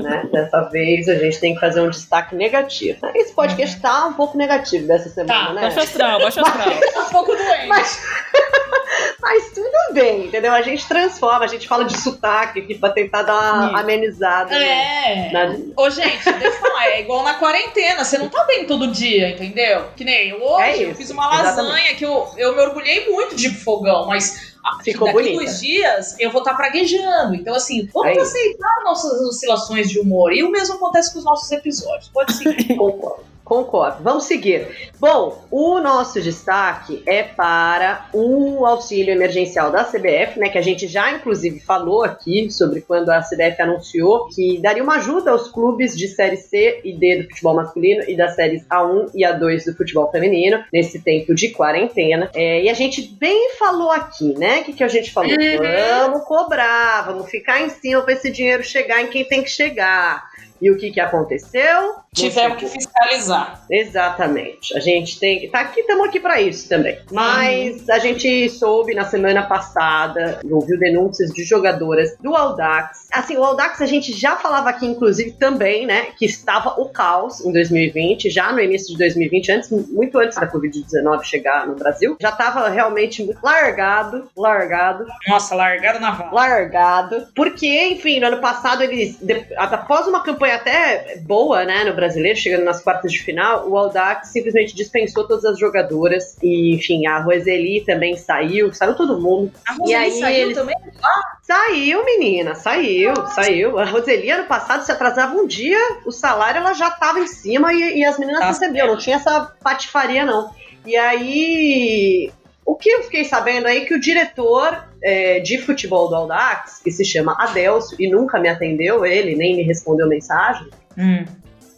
né? 0.01 0.28
Dessa 0.32 0.62
vez 0.70 1.08
a 1.08 1.14
gente 1.14 1.39
tem 1.39 1.53
que 1.53 1.60
fazer 1.60 1.82
um 1.82 1.89
destaque 1.91 2.36
negativo. 2.36 3.06
Esse 3.14 3.32
podcast 3.32 3.76
uhum. 3.76 3.82
tá 3.84 4.06
um 4.08 4.14
pouco 4.14 4.36
negativo 4.36 4.88
dessa 4.88 5.10
semana, 5.10 5.47
tá, 5.47 5.53
né? 5.53 5.62
Baixa 5.62 5.82
astral, 5.82 6.20
baixa 6.20 6.41
astral. 6.41 6.80
tá 6.93 7.01
um 7.01 7.10
pouco 7.10 7.36
doente. 7.36 7.68
Mas... 7.68 8.01
Mas 9.22 9.51
tudo 9.53 9.93
bem, 9.93 10.28
entendeu? 10.28 10.53
A 10.53 10.62
gente 10.62 10.88
transforma, 10.88 11.43
a 11.43 11.47
gente 11.47 11.68
fala 11.68 11.84
de 11.84 11.97
sotaque 11.99 12.60
aqui 12.60 12.76
pra 12.76 12.89
tentar 12.89 13.24
dar 13.24 13.34
uma 13.34 13.80
amenizada. 13.80 14.56
É. 14.56 15.32
Né? 15.32 15.60
Ô, 15.76 15.89
gente, 15.89 16.24
deixa 16.24 16.45
eu 16.45 16.51
falar, 16.53 16.75
é 16.86 17.02
igual 17.02 17.24
na 17.24 17.36
quarentena, 17.36 18.04
você 18.04 18.18
não 18.18 18.30
tá 18.30 18.44
bem 18.46 18.66
todo 18.66 18.92
dia, 18.92 19.30
entendeu? 19.30 19.90
Que 19.96 20.04
nem 20.04 20.30
eu 20.30 20.42
hoje, 20.42 20.84
é 20.84 20.90
eu 20.90 20.96
fiz 20.96 21.10
uma 21.10 21.28
lasanha 21.28 21.52
Exatamente. 21.52 21.96
que 21.96 22.06
eu, 22.06 22.28
eu 22.38 22.56
me 22.56 22.62
orgulhei 22.62 23.10
muito 23.10 23.36
de 23.36 23.50
fogão, 23.50 24.08
mas 24.08 24.56
Ficou 24.84 25.08
daqui 25.08 25.20
bonita. 25.20 25.36
dois 25.36 25.60
dias 25.60 26.16
eu 26.20 26.32
vou 26.32 26.42
estar 26.42 26.52
tá 26.52 26.58
praguejando. 26.58 27.36
Então, 27.36 27.54
assim, 27.54 27.88
vamos 27.94 28.18
é 28.18 28.22
aceitar 28.22 28.84
nossas 28.84 29.22
oscilações 29.22 29.90
de 29.90 30.00
humor. 30.00 30.34
E 30.34 30.44
o 30.44 30.50
mesmo 30.50 30.76
acontece 30.76 31.14
com 31.14 31.20
os 31.20 31.26
nossos 31.26 31.52
episódios. 31.52 32.10
Pode 32.10 32.34
ser. 32.34 32.56
Concordo. 32.76 33.35
Concordo. 33.46 34.02
Vamos 34.02 34.24
seguir. 34.24 34.89
Bom, 35.00 35.46
o 35.52 35.80
nosso 35.80 36.20
destaque 36.20 37.04
é 37.06 37.22
para 37.22 38.10
o 38.12 38.66
auxílio 38.66 39.14
emergencial 39.14 39.72
da 39.72 39.84
CBF, 39.84 40.39
né? 40.39 40.50
Que 40.50 40.58
a 40.58 40.64
gente 40.64 40.88
já 40.88 41.12
inclusive 41.12 41.60
falou 41.60 42.04
aqui 42.04 42.50
sobre 42.50 42.82
quando 42.82 43.12
a 43.12 43.22
CBF 43.22 43.62
anunciou 43.62 44.28
que 44.30 44.60
daria 44.60 44.82
uma 44.82 44.96
ajuda 44.96 45.30
aos 45.30 45.48
clubes 45.52 45.96
de 45.96 46.08
série 46.08 46.38
C 46.38 46.82
e 46.84 46.98
D 46.98 47.22
do 47.22 47.30
futebol 47.30 47.54
masculino 47.54 48.04
e 48.08 48.18
das 48.18 48.34
séries 48.34 48.66
A1 48.68 49.12
e 49.14 49.24
A2 49.24 49.66
do 49.66 49.76
futebol 49.76 50.10
feminino 50.10 50.64
nesse 50.74 51.00
tempo 51.04 51.36
de 51.36 51.50
quarentena. 51.50 52.32
É, 52.34 52.64
e 52.64 52.70
a 52.70 52.74
gente 52.74 53.04
bem 53.20 53.52
falou 53.60 53.91
aqui, 53.91 54.34
né? 54.39 54.62
O 54.62 54.64
que, 54.64 54.74
que 54.74 54.84
a 54.84 54.88
gente 54.88 55.12
falou? 55.12 55.30
Uhum. 55.30 56.02
Vamos 56.02 56.24
cobrar, 56.24 57.04
vamos 57.06 57.30
ficar 57.30 57.62
em 57.62 57.70
cima 57.70 58.02
para 58.02 58.14
esse 58.14 58.32
dinheiro 58.32 58.64
chegar 58.64 59.04
em 59.04 59.08
quem 59.08 59.24
tem 59.24 59.43
que 59.43 59.52
chegar. 59.52 60.34
E 60.62 60.72
o 60.72 60.78
que, 60.78 60.89
que 60.89 61.00
aconteceu? 61.00 62.05
Tivemos 62.16 62.57
que 62.57 62.68
fiscalizar. 62.68 63.61
Exatamente. 63.70 64.76
A 64.76 64.80
gente 64.80 65.20
tem 65.20 65.39
que. 65.39 65.47
Tá 65.49 65.59
aqui, 65.59 65.82
estamos 65.82 66.07
aqui 66.07 66.20
para 66.20 66.41
isso 66.41 66.70
também. 66.70 66.97
Mas 67.11 67.89
a 67.89 67.99
gente 67.99 68.49
soube 68.49 68.95
na 68.95 69.03
semana 69.03 69.43
passada, 69.43 70.39
ouviu 70.49 70.80
denúncias 70.80 71.32
de 71.32 71.43
jogadoras 71.43 72.16
do 72.22 72.34
Aldax. 72.34 73.07
Assim, 73.11 73.36
o 73.38 73.43
Aldax 73.43 73.82
a 73.82 73.86
gente 73.86 74.13
já 74.13 74.38
falava 74.38 74.70
aqui, 74.70 74.86
inclusive, 74.86 75.34
também, 75.34 75.86
né? 75.86 76.07
Que 76.18 76.26
estava 76.26 76.80
o 76.80 76.88
caos 76.89 77.45
em 77.45 77.51
2020, 77.51 78.30
já 78.30 78.51
no 78.51 78.61
início 78.61 78.93
de 78.93 78.97
2020, 78.97 79.51
antes, 79.51 79.70
muito 79.70 80.18
antes 80.18 80.38
da 80.38 80.49
Covid-19 80.49 81.24
chegar 81.24 81.68
no 81.68 81.76
Brasil. 81.76 82.16
Já 82.22 82.30
estava 82.30 82.70
realmente 82.70 83.24
muito 83.24 83.39
largado, 83.43 84.30
largado. 84.38 85.05
Nossa, 85.28 85.53
largado 85.53 85.99
na 85.99 86.11
vala. 86.11 86.32
Largado. 86.32 87.28
Porque, 87.36 87.89
enfim, 87.89 88.22
no 88.22 88.28
ano 88.28 88.39
passado 88.39 88.84
eles, 88.84 89.18
após 89.57 90.07
uma 90.07 90.24
campanha 90.24 90.55
até 90.55 91.18
boa, 91.22 91.66
né, 91.66 91.84
no 91.84 91.93
Brasil 91.93 92.05
brasileiro, 92.06 92.38
chegando 92.38 92.64
nas 92.64 92.82
quartas 92.82 93.12
de 93.12 93.22
final, 93.22 93.68
o 93.68 93.78
Aldax 93.78 94.30
simplesmente 94.30 94.76
dispensou 94.76 95.28
todas 95.28 95.43
as 95.45 95.60
jogadoras. 95.60 96.38
E, 96.41 96.76
enfim, 96.76 97.08
a 97.08 97.20
Roseli 97.20 97.84
também 97.84 98.16
saiu, 98.16 98.72
saiu 98.74 98.95
todo 98.95 99.20
mundo. 99.20 99.51
A 99.68 99.74
Roseli 99.74 99.91
e 99.91 99.95
aí 99.95 100.12
saiu 100.12 100.41
eles... 100.45 100.58
também? 100.58 100.76
Ah. 101.03 101.36
Saiu, 101.41 102.03
menina, 102.06 102.56
saiu, 102.56 103.14
saiu. 103.28 103.78
A 103.78 103.86
Roseli, 103.86 104.30
ano 104.32 104.47
passado, 104.47 104.84
se 104.84 104.91
atrasava 104.91 105.36
um 105.36 105.45
dia, 105.45 105.80
o 106.06 106.12
salário 106.12 106.60
ela 106.60 106.74
já 106.74 106.89
tava 106.91 107.20
em 107.20 107.28
cima 107.28 107.74
e, 107.74 107.99
e 107.99 108.06
as 108.06 108.18
meninas 108.18 108.41
tá 108.41 108.47
recebiam, 108.47 108.88
não 108.88 108.97
tinha 108.97 109.18
essa 109.18 109.53
patifaria, 109.64 110.26
não. 110.26 110.53
E 110.86 110.95
aí, 110.95 112.32
o 112.66 112.76
que 112.76 112.89
eu 112.89 113.03
fiquei 113.03 113.24
sabendo 113.24 113.68
aí 113.68 113.84
é 113.84 113.86
que 113.86 113.93
o 113.93 113.99
diretor 113.99 114.88
é, 115.03 115.39
de 115.39 115.60
futebol 115.60 116.08
do 116.08 116.16
Aldax, 116.16 116.82
que 116.84 116.91
se 116.91 117.06
chama 117.06 117.36
Adelso, 117.39 117.95
e 117.99 118.10
nunca 118.10 118.39
me 118.39 118.49
atendeu, 118.49 119.06
ele 119.06 119.36
nem 119.36 119.56
me 119.56 119.64
respondeu 119.64 120.08
mensagem, 120.08 120.68
hum 120.97 121.26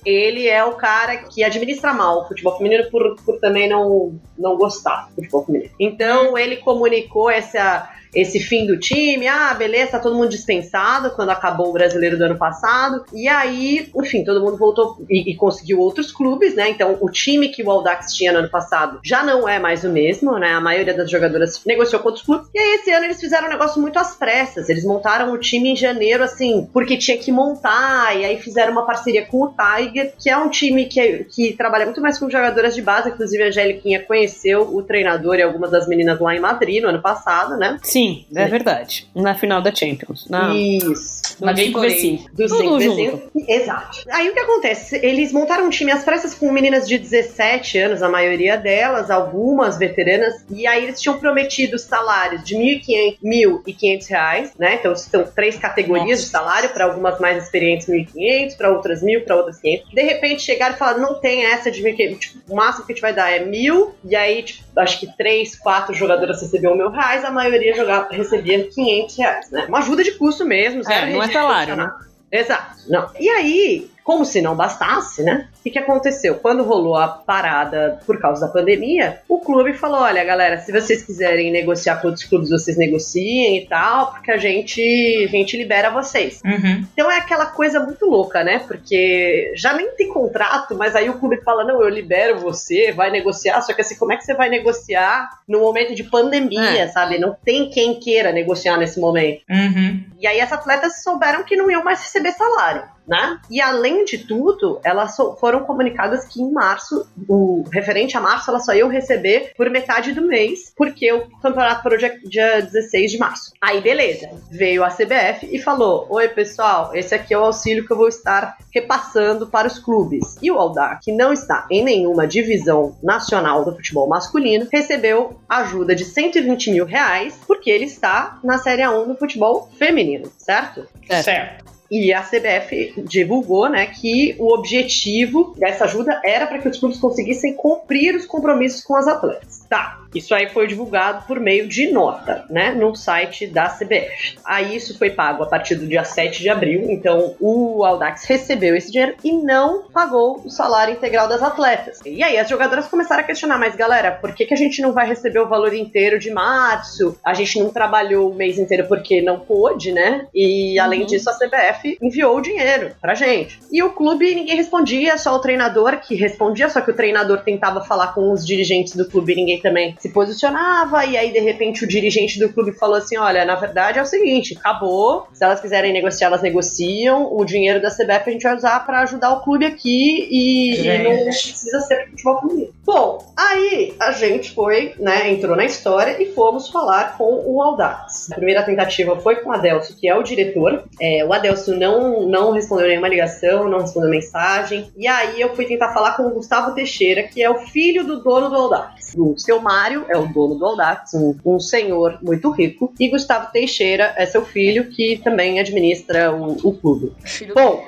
ele 0.08 0.48
é 0.48 0.64
o 0.64 0.76
cara 0.76 1.18
que 1.18 1.44
administra 1.44 1.94
mal 1.94 2.22
o 2.22 2.28
futebol 2.30 2.58
feminino 2.58 2.90
por, 2.90 3.18
por 3.26 3.38
também 3.42 3.68
não, 3.68 4.18
não 4.38 4.56
gostar 4.56 5.10
do 5.10 5.16
futebol 5.16 5.46
feminino. 5.46 5.70
Então 5.78 6.38
ele 6.38 6.56
comunicou 6.58 7.30
essa 7.30 7.92
esse 8.18 8.40
fim 8.40 8.66
do 8.66 8.80
time, 8.80 9.28
ah, 9.28 9.54
beleza, 9.54 9.92
tá 9.92 10.00
todo 10.00 10.16
mundo 10.16 10.30
dispensado 10.30 11.12
quando 11.12 11.30
acabou 11.30 11.70
o 11.70 11.74
brasileiro 11.74 12.18
do 12.18 12.24
ano 12.24 12.36
passado. 12.36 13.06
E 13.14 13.28
aí, 13.28 13.92
enfim, 13.96 14.24
todo 14.24 14.44
mundo 14.44 14.58
voltou 14.58 14.98
e, 15.08 15.32
e 15.32 15.36
conseguiu 15.36 15.80
outros 15.80 16.12
clubes, 16.12 16.56
né? 16.56 16.68
Então, 16.68 16.98
o 17.00 17.12
time 17.12 17.50
que 17.50 17.62
o 17.62 17.70
Aldax 17.70 18.16
tinha 18.16 18.34
no 18.34 18.40
ano 18.40 18.50
passado 18.50 19.00
já 19.04 19.24
não 19.24 19.48
é 19.48 19.60
mais 19.60 19.84
o 19.84 19.90
mesmo, 19.90 20.40
né? 20.40 20.54
A 20.54 20.60
maioria 20.60 20.96
das 20.96 21.12
jogadoras 21.12 21.62
negociou 21.64 22.02
com 22.02 22.08
outros 22.08 22.26
clubes. 22.26 22.50
E 22.56 22.60
aí, 22.60 22.76
esse 22.80 22.92
ano, 22.92 23.06
eles 23.06 23.20
fizeram 23.20 23.46
um 23.46 23.52
negócio 23.52 23.80
muito 23.80 24.00
às 24.00 24.16
pressas. 24.16 24.68
Eles 24.68 24.84
montaram 24.84 25.32
o 25.32 25.38
time 25.38 25.70
em 25.70 25.76
janeiro, 25.76 26.24
assim, 26.24 26.68
porque 26.74 26.98
tinha 26.98 27.20
que 27.20 27.32
montar. 27.32 28.18
E 28.18 28.26
aí, 28.26 28.40
fizeram 28.40 28.72
uma 28.72 28.86
parceria 28.86 29.28
com 29.28 29.44
o 29.44 29.54
Tiger, 29.54 30.14
que 30.18 30.28
é 30.28 30.36
um 30.36 30.50
time 30.50 30.86
que, 30.86 31.26
que 31.26 31.54
trabalha 31.54 31.86
muito 31.86 32.02
mais 32.02 32.18
com 32.18 32.28
jogadoras 32.28 32.74
de 32.74 32.82
base. 32.82 33.10
Inclusive, 33.10 33.44
a 33.44 33.48
Angeliquinha 33.48 34.04
conheceu 34.04 34.62
o 34.76 34.82
treinador 34.82 35.36
e 35.36 35.44
algumas 35.44 35.70
das 35.70 35.88
meninas 35.88 36.20
lá 36.20 36.36
em 36.36 36.40
Madrid 36.40 36.82
no 36.82 36.90
ano 36.90 37.02
passado, 37.02 37.56
né? 37.58 37.78
Sim. 37.84 38.07
Sim, 38.08 38.26
é 38.36 38.48
verdade. 38.48 39.08
Na 39.16 39.36
final 39.36 39.62
da 39.62 39.74
Champions. 39.74 40.28
Na... 40.30 40.54
Isso. 40.56 41.44
Na 41.44 41.54
5v5. 41.54 42.30
Do 42.34 42.50
5 42.50 43.32
Exato. 43.48 44.00
Aí 44.10 44.30
o 44.30 44.34
que 44.34 44.40
acontece? 44.40 45.00
Eles 45.04 45.32
montaram 45.32 45.66
um 45.66 45.70
time 45.70 45.92
às 45.92 46.04
pressas 46.04 46.34
com 46.34 46.52
meninas 46.52 46.88
de 46.88 46.98
17 46.98 47.78
anos, 47.78 48.02
a 48.02 48.10
maioria 48.10 48.58
delas, 48.58 49.12
algumas 49.12 49.78
veteranas, 49.78 50.46
e 50.50 50.66
aí 50.66 50.84
eles 50.84 51.00
tinham 51.00 51.20
prometido 51.20 51.78
salários 51.78 52.44
de 52.44 52.56
1.500 52.56 53.18
1.500 53.24 54.10
reais, 54.10 54.54
né? 54.58 54.76
Então 54.76 54.96
são 54.96 55.24
três 55.24 55.58
categorias 55.58 56.20
Nossa. 56.20 56.24
de 56.24 56.30
salário, 56.30 56.70
para 56.70 56.86
algumas 56.86 57.20
mais 57.20 57.44
experientes 57.44 57.88
1.500, 57.88 58.58
para 58.58 58.72
outras 58.72 59.04
1.000, 59.04 59.24
para 59.24 59.36
outras 59.36 59.60
500. 59.60 59.94
De 59.94 60.02
repente 60.02 60.42
chegaram 60.42 60.76
e 60.76 60.78
falaram, 60.78 61.02
não 61.02 61.20
tem 61.20 61.46
essa 61.46 61.70
de 61.70 61.82
1.500, 61.84 62.20
tipo, 62.20 62.54
o 62.54 62.56
máximo 62.56 62.86
que 62.86 62.92
a 62.92 62.96
gente 62.96 63.02
vai 63.02 63.14
dar 63.14 63.32
é 63.32 63.44
1.000, 63.46 63.92
e 64.06 64.16
aí, 64.16 64.44
tipo, 64.44 64.64
acho 64.80 65.00
que 65.00 65.18
três, 65.18 65.56
quatro 65.58 65.94
jogadoras 65.94 66.42
recebiam 66.42 66.76
mil 66.76 66.90
reais, 66.90 67.24
a 67.24 67.32
maioria 67.32 67.74
recebia 68.10 68.68
500 68.68 69.18
reais, 69.18 69.52
né? 69.52 69.66
Uma 69.68 69.80
ajuda 69.80 70.04
de 70.04 70.12
custo 70.12 70.46
mesmo, 70.46 70.82
é, 70.90 71.14
não 71.14 71.24
é 71.24 71.28
salário, 71.32 71.76
né? 71.76 71.92
Exato. 72.32 72.78
Não. 72.88 73.10
E 73.20 73.30
aí, 73.30 73.90
Como 74.08 74.24
se 74.24 74.42
não 74.42 74.56
bastasse, 74.56 75.22
né? 75.22 75.50
O 75.60 75.64
que, 75.64 75.70
que 75.70 75.80
aconteceu? 75.80 76.36
Quando 76.36 76.64
rolou 76.64 76.96
a 76.96 77.10
parada 77.10 78.00
por 78.06 78.18
causa 78.22 78.48
da 78.48 78.54
pandemia, 78.54 79.20
o 79.28 79.38
clube 79.42 79.74
falou: 79.74 80.00
olha, 80.00 80.24
galera, 80.24 80.60
se 80.60 80.72
vocês 80.72 81.04
quiserem 81.04 81.52
negociar 81.52 81.98
com 81.98 82.08
outros 82.08 82.24
clubes, 82.24 82.50
vocês 82.50 82.78
negociem 82.78 83.58
e 83.58 83.68
tal, 83.68 84.14
porque 84.14 84.32
a 84.32 84.38
gente, 84.38 84.80
a 84.82 85.28
gente 85.28 85.58
libera 85.58 85.90
vocês. 85.90 86.40
Uhum. 86.46 86.86
Então 86.94 87.12
é 87.12 87.18
aquela 87.18 87.48
coisa 87.48 87.82
muito 87.82 88.06
louca, 88.06 88.46
né? 88.46 88.60
Porque 88.60 89.52
já 89.58 89.74
nem 89.74 89.94
tem 89.98 90.08
contrato, 90.08 90.74
mas 90.74 90.96
aí 90.96 91.10
o 91.10 91.20
clube 91.20 91.42
fala: 91.44 91.66
não, 91.66 91.84
eu 91.84 91.90
libero 91.90 92.40
você, 92.40 92.94
vai 92.94 93.12
negociar. 93.12 93.62
Só 93.62 93.74
que 93.74 93.82
assim, 93.82 93.98
como 93.98 94.14
é 94.14 94.16
que 94.16 94.24
você 94.24 94.34
vai 94.34 94.48
negociar 94.48 95.28
no 95.46 95.60
momento 95.60 95.94
de 95.94 96.06
pandemia, 96.06 96.84
é. 96.84 96.88
sabe? 96.88 97.20
Não 97.20 97.36
tem 97.44 97.70
quem 97.70 98.00
queira 98.00 98.32
negociar 98.32 98.78
nesse 98.78 99.02
momento. 99.02 99.42
Uhum. 99.50 100.06
E 100.18 100.26
aí 100.26 100.40
as 100.40 100.54
atletas 100.54 101.04
souberam 101.04 101.44
que 101.44 101.58
não 101.58 101.70
iam 101.70 101.84
mais 101.84 102.02
receber 102.02 102.32
salário 102.32 102.96
né? 103.08 103.40
E 103.50 103.62
além 103.62 104.04
de 104.04 104.18
tudo, 104.18 104.80
elas 104.84 105.16
foram 105.40 105.64
comunicadas 105.64 106.26
que 106.26 106.42
em 106.42 106.52
março, 106.52 107.08
o 107.28 107.64
referente 107.72 108.18
a 108.18 108.22
março, 108.22 108.50
elas 108.50 108.66
só 108.66 108.74
iam 108.74 108.90
receber 108.90 109.54
por 109.56 109.70
metade 109.70 110.12
do 110.12 110.22
mês, 110.22 110.74
porque 110.76 111.12
o 111.12 111.28
campeonato 111.40 111.84
parou 111.84 111.98
dia, 111.98 112.20
dia 112.26 112.62
16 112.62 113.12
de 113.12 113.18
março. 113.18 113.52
Aí, 113.62 113.82
beleza. 113.82 114.30
Veio 114.52 114.84
a 114.84 114.90
CBF 114.90 115.48
e 115.50 115.60
falou: 115.60 116.06
Oi, 116.10 116.28
pessoal, 116.30 116.92
esse 116.94 117.16
aqui 117.16 117.34
é 117.34 117.38
o 117.38 117.46
auxílio 117.46 117.86
que 117.86 117.92
eu 117.92 117.98
vou 117.98 118.08
estar 118.08 118.58
repassando 118.74 119.48
para 119.48 119.68
os 119.68 119.80
clubes. 119.80 120.38
E 120.42 120.52
o 120.52 120.58
Aldar, 120.58 121.00
que 121.02 121.12
não 121.12 121.32
está 121.32 121.66
em 121.72 121.84
nenhuma 121.84 122.28
divisão 122.28 122.96
nacional 123.02 123.64
do 123.64 123.76
futebol 123.76 124.08
masculino, 124.08 124.68
recebeu 124.72 125.40
ajuda 125.48 125.96
de 125.96 126.04
120 126.06 126.72
mil 126.72 126.86
reais, 126.86 127.40
porque 127.48 127.70
ele 127.70 127.86
está 127.86 128.40
na 128.44 128.58
Série 128.58 128.82
A1 128.82 129.08
do 129.08 129.16
futebol 129.16 129.70
feminino, 129.78 130.32
certo? 130.38 130.88
Certo. 131.08 131.26
certo. 131.26 131.77
E 131.90 132.12
a 132.14 132.22
CBF 132.22 133.02
divulgou, 133.04 133.70
né, 133.70 133.86
que 133.86 134.36
o 134.38 134.54
objetivo 134.54 135.56
dessa 135.58 135.86
ajuda 135.86 136.22
era 136.24 136.46
para 136.46 136.60
que 136.60 136.68
os 136.68 136.78
clubes 136.78 137.00
conseguissem 137.00 137.54
cumprir 137.56 138.16
os 138.16 138.26
compromissos 138.26 138.84
com 138.84 138.96
as 138.96 139.08
atletas. 139.08 139.66
Tá, 139.70 140.00
isso 140.18 140.34
aí 140.34 140.50
foi 140.50 140.68
divulgado 140.68 141.26
por 141.26 141.40
meio 141.40 141.68
de 141.68 141.92
nota, 141.92 142.46
né, 142.50 142.72
no 142.72 142.96
site 142.96 143.48
da 143.48 143.70
CBF. 143.70 144.38
Aí 144.46 144.76
isso 144.76 144.98
foi 144.98 145.10
pago 145.10 145.44
a 145.44 145.48
partir 145.48 145.76
do 145.76 145.88
dia 145.88 146.04
7 146.04 146.42
de 146.42 146.50
abril, 146.50 146.90
então 146.90 147.36
o 147.40 147.84
Audax 147.84 148.26
recebeu 148.26 148.76
esse 148.76 148.92
dinheiro 148.92 149.16
e 149.24 149.32
não 149.32 149.84
pagou 149.84 150.42
o 150.44 150.50
salário 150.50 150.94
integral 150.94 151.28
das 151.28 151.42
atletas. 151.42 152.00
E 152.06 152.24
aí 152.24 152.38
as 152.38 152.50
jogadoras 152.50 152.88
começaram 152.88 153.24
a 153.24 153.26
questionar, 153.26 153.58
mas 153.58 153.76
galera, 153.76 154.12
por 154.12 154.34
que, 154.34 154.46
que 154.46 154.54
a 154.54 154.58
gente 154.58 154.82
não 154.82 154.92
vai 154.92 155.08
receber 155.08 155.40
o 155.40 155.48
valor 155.48 155.74
inteiro 155.74 156.20
de 156.20 156.32
março? 156.32 157.18
A 157.24 157.34
gente 157.34 157.60
não 157.60 157.70
trabalhou 157.70 158.32
o 158.32 158.36
mês 158.36 158.58
inteiro 158.58 158.88
porque 158.88 159.22
não 159.22 159.40
pôde, 159.40 159.92
né? 159.92 160.28
E 160.34 160.80
além 160.80 161.02
uhum. 161.02 161.08
disso, 161.08 161.30
a 161.30 161.34
CBF 161.34 161.98
enviou 162.02 162.38
o 162.38 162.42
dinheiro 162.42 162.92
pra 163.02 163.16
gente. 163.16 163.60
E 163.72 163.82
o 163.84 163.92
clube 163.92 164.34
ninguém 164.34 164.56
respondia, 164.56 165.18
só 165.18 165.36
o 165.36 165.40
treinador 165.40 165.98
que 166.00 166.16
respondia, 166.16 166.70
só 166.70 166.82
que 166.82 166.92
o 166.92 166.96
treinador 166.96 167.40
tentava 167.42 167.82
falar 167.82 168.14
com 168.14 168.32
os 168.32 168.46
dirigentes 168.46 168.96
do 168.96 169.06
clube 169.06 169.34
e 169.34 169.36
ninguém 169.36 169.62
também 169.62 169.96
se 170.00 170.07
posicionava, 170.08 171.06
e 171.06 171.18
aí 171.18 171.32
de 171.32 171.40
repente 171.40 171.84
o 171.84 171.88
dirigente 171.88 172.40
do 172.40 172.50
clube 172.50 172.72
falou 172.72 172.96
assim: 172.96 173.18
olha, 173.18 173.46
na 173.46 173.56
verdade 173.56 174.00
é 174.00 174.02
o 174.02 174.06
seguinte, 174.06 174.58
acabou, 174.58 175.28
se 175.34 175.44
elas 175.44 175.60
quiserem 175.60 175.94
negociar, 175.94 176.28
elas 176.28 176.42
negociam, 176.42 177.34
o 177.34 177.44
dinheiro 177.46 177.82
da 177.82 177.90
CBF 177.90 178.24
a 178.30 178.32
gente 178.32 178.44
vai 178.44 178.56
usar 178.56 178.86
para 178.86 179.02
ajudar 179.02 179.32
o 179.34 179.42
clube 179.42 179.66
aqui 179.66 180.28
e, 180.30 180.82
e 180.82 181.04
não 181.04 181.24
precisa 181.24 181.80
ser 181.82 182.10
futebol 182.10 182.42
feminino. 182.42 182.74
Bom, 182.86 183.34
aí 183.36 183.94
a 184.00 184.12
gente 184.12 184.52
foi, 184.52 184.94
né, 184.98 185.30
entrou 185.30 185.56
na 185.56 185.66
história 185.66 186.22
e 186.22 186.34
fomos 186.34 186.70
falar 186.70 187.18
com 187.18 187.44
o 187.46 187.62
Aldax. 187.62 188.32
A 188.32 188.36
primeira 188.36 188.64
tentativa 188.64 189.20
foi 189.20 189.38
com 189.38 189.50
o 189.50 189.54
Adelso, 189.54 189.96
que 189.98 190.08
é 190.08 190.16
o 190.16 190.24
diretor. 190.24 190.84
É, 191.02 191.26
o 191.26 191.34
Adelso 191.34 191.76
não, 191.76 192.26
não 192.28 192.52
respondeu 192.52 192.88
nenhuma 192.88 193.08
ligação, 193.08 193.70
não 193.70 193.80
respondeu 193.80 194.10
mensagem. 194.10 194.92
E 194.96 195.08
aí 195.08 195.42
eu 195.42 195.56
fui 195.56 195.66
tentar 195.66 195.94
falar 195.94 196.16
com 196.16 196.24
o 196.24 196.34
Gustavo 196.34 196.74
Teixeira, 196.74 197.24
que 197.24 197.42
é 197.44 197.50
o 197.50 197.60
filho 197.60 198.06
do 198.06 198.22
dono 198.22 198.50
do 198.50 198.56
Aldax. 198.56 199.14
O 199.18 199.38
seu 199.38 199.62
Mário 199.62 199.87
é 199.96 200.18
o 200.18 200.28
dono 200.28 200.56
do 200.56 200.66
Aldax, 200.66 201.14
um, 201.14 201.36
um, 201.46 201.60
senhor 201.60 202.20
muito 202.22 202.50
rico, 202.52 202.94
e 203.00 203.10
Gustavo 203.10 203.52
Teixeira 203.52 204.14
é 204.18 204.26
seu 204.26 204.46
filho, 204.46 204.90
que 204.90 205.20
também 205.24 205.60
administra 205.60 206.32
o, 206.34 206.58
o 206.68 206.74
clube. 206.74 207.14
Filho 207.24 207.54
Bom, 207.56 207.86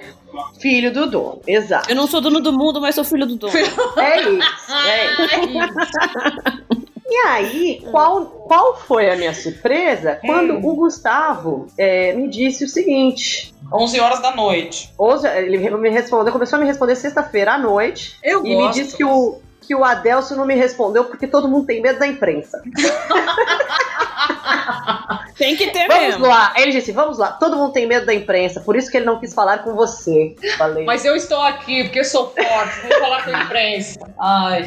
Filho 0.59 0.93
do 0.93 1.07
dono, 1.07 1.41
exato. 1.47 1.89
Eu 1.89 1.95
não 1.95 2.07
sou 2.07 2.21
dono 2.21 2.39
do 2.39 2.53
mundo, 2.53 2.79
mas 2.79 2.95
sou 2.95 3.03
filho 3.03 3.25
do 3.25 3.35
dono. 3.35 3.53
é 3.57 4.21
isso, 4.21 4.71
é 4.71 5.45
isso. 5.45 6.89
E 7.11 7.15
aí, 7.25 7.81
qual, 7.89 8.25
qual 8.25 8.77
foi 8.77 9.09
a 9.09 9.15
minha 9.15 9.33
surpresa 9.33 10.19
quando 10.23 10.53
hum. 10.53 10.61
o 10.63 10.75
Gustavo 10.75 11.65
é, 11.75 12.13
me 12.13 12.29
disse 12.29 12.63
o 12.63 12.67
seguinte: 12.67 13.51
11 13.73 13.99
horas 13.99 14.21
da 14.21 14.35
noite. 14.35 14.93
11, 14.99 15.27
ele 15.27 15.57
me 15.57 15.89
respondeu, 15.89 16.31
começou 16.31 16.57
a 16.57 16.59
me 16.59 16.67
responder 16.67 16.95
sexta-feira 16.95 17.53
à 17.53 17.57
noite. 17.57 18.15
Eu 18.23 18.45
e 18.45 18.53
gosto. 18.53 18.67
me 18.67 18.83
disse 18.83 18.95
que 18.95 19.03
o, 19.03 19.39
que 19.61 19.75
o 19.75 19.83
Adelso 19.83 20.35
não 20.35 20.45
me 20.45 20.55
respondeu 20.55 21.05
porque 21.05 21.27
todo 21.27 21.47
mundo 21.47 21.65
tem 21.65 21.81
medo 21.81 21.99
da 21.99 22.07
imprensa. 22.07 22.61
tem 25.37 25.55
que 25.55 25.71
ter 25.71 25.87
vamos 25.87 26.03
mesmo. 26.03 26.25
lá. 26.27 26.53
Ele 26.57 26.71
disse: 26.71 26.91
Vamos 26.91 27.17
lá. 27.17 27.31
Todo 27.33 27.55
mundo 27.55 27.73
tem 27.73 27.87
medo 27.87 28.05
da 28.05 28.13
imprensa, 28.13 28.59
por 28.61 28.75
isso 28.75 28.91
que 28.91 28.97
ele 28.97 29.05
não 29.05 29.19
quis 29.19 29.33
falar 29.33 29.59
com 29.59 29.75
você. 29.75 30.35
Falei. 30.57 30.85
Mas 30.85 31.05
eu 31.05 31.15
estou 31.15 31.41
aqui 31.41 31.83
porque 31.83 31.99
eu 31.99 32.05
sou 32.05 32.29
forte. 32.29 32.87
Vou 32.87 32.99
falar 32.99 33.23
com 33.23 33.29
a 33.35 33.43
imprensa. 33.43 33.99
Ai, 34.19 34.63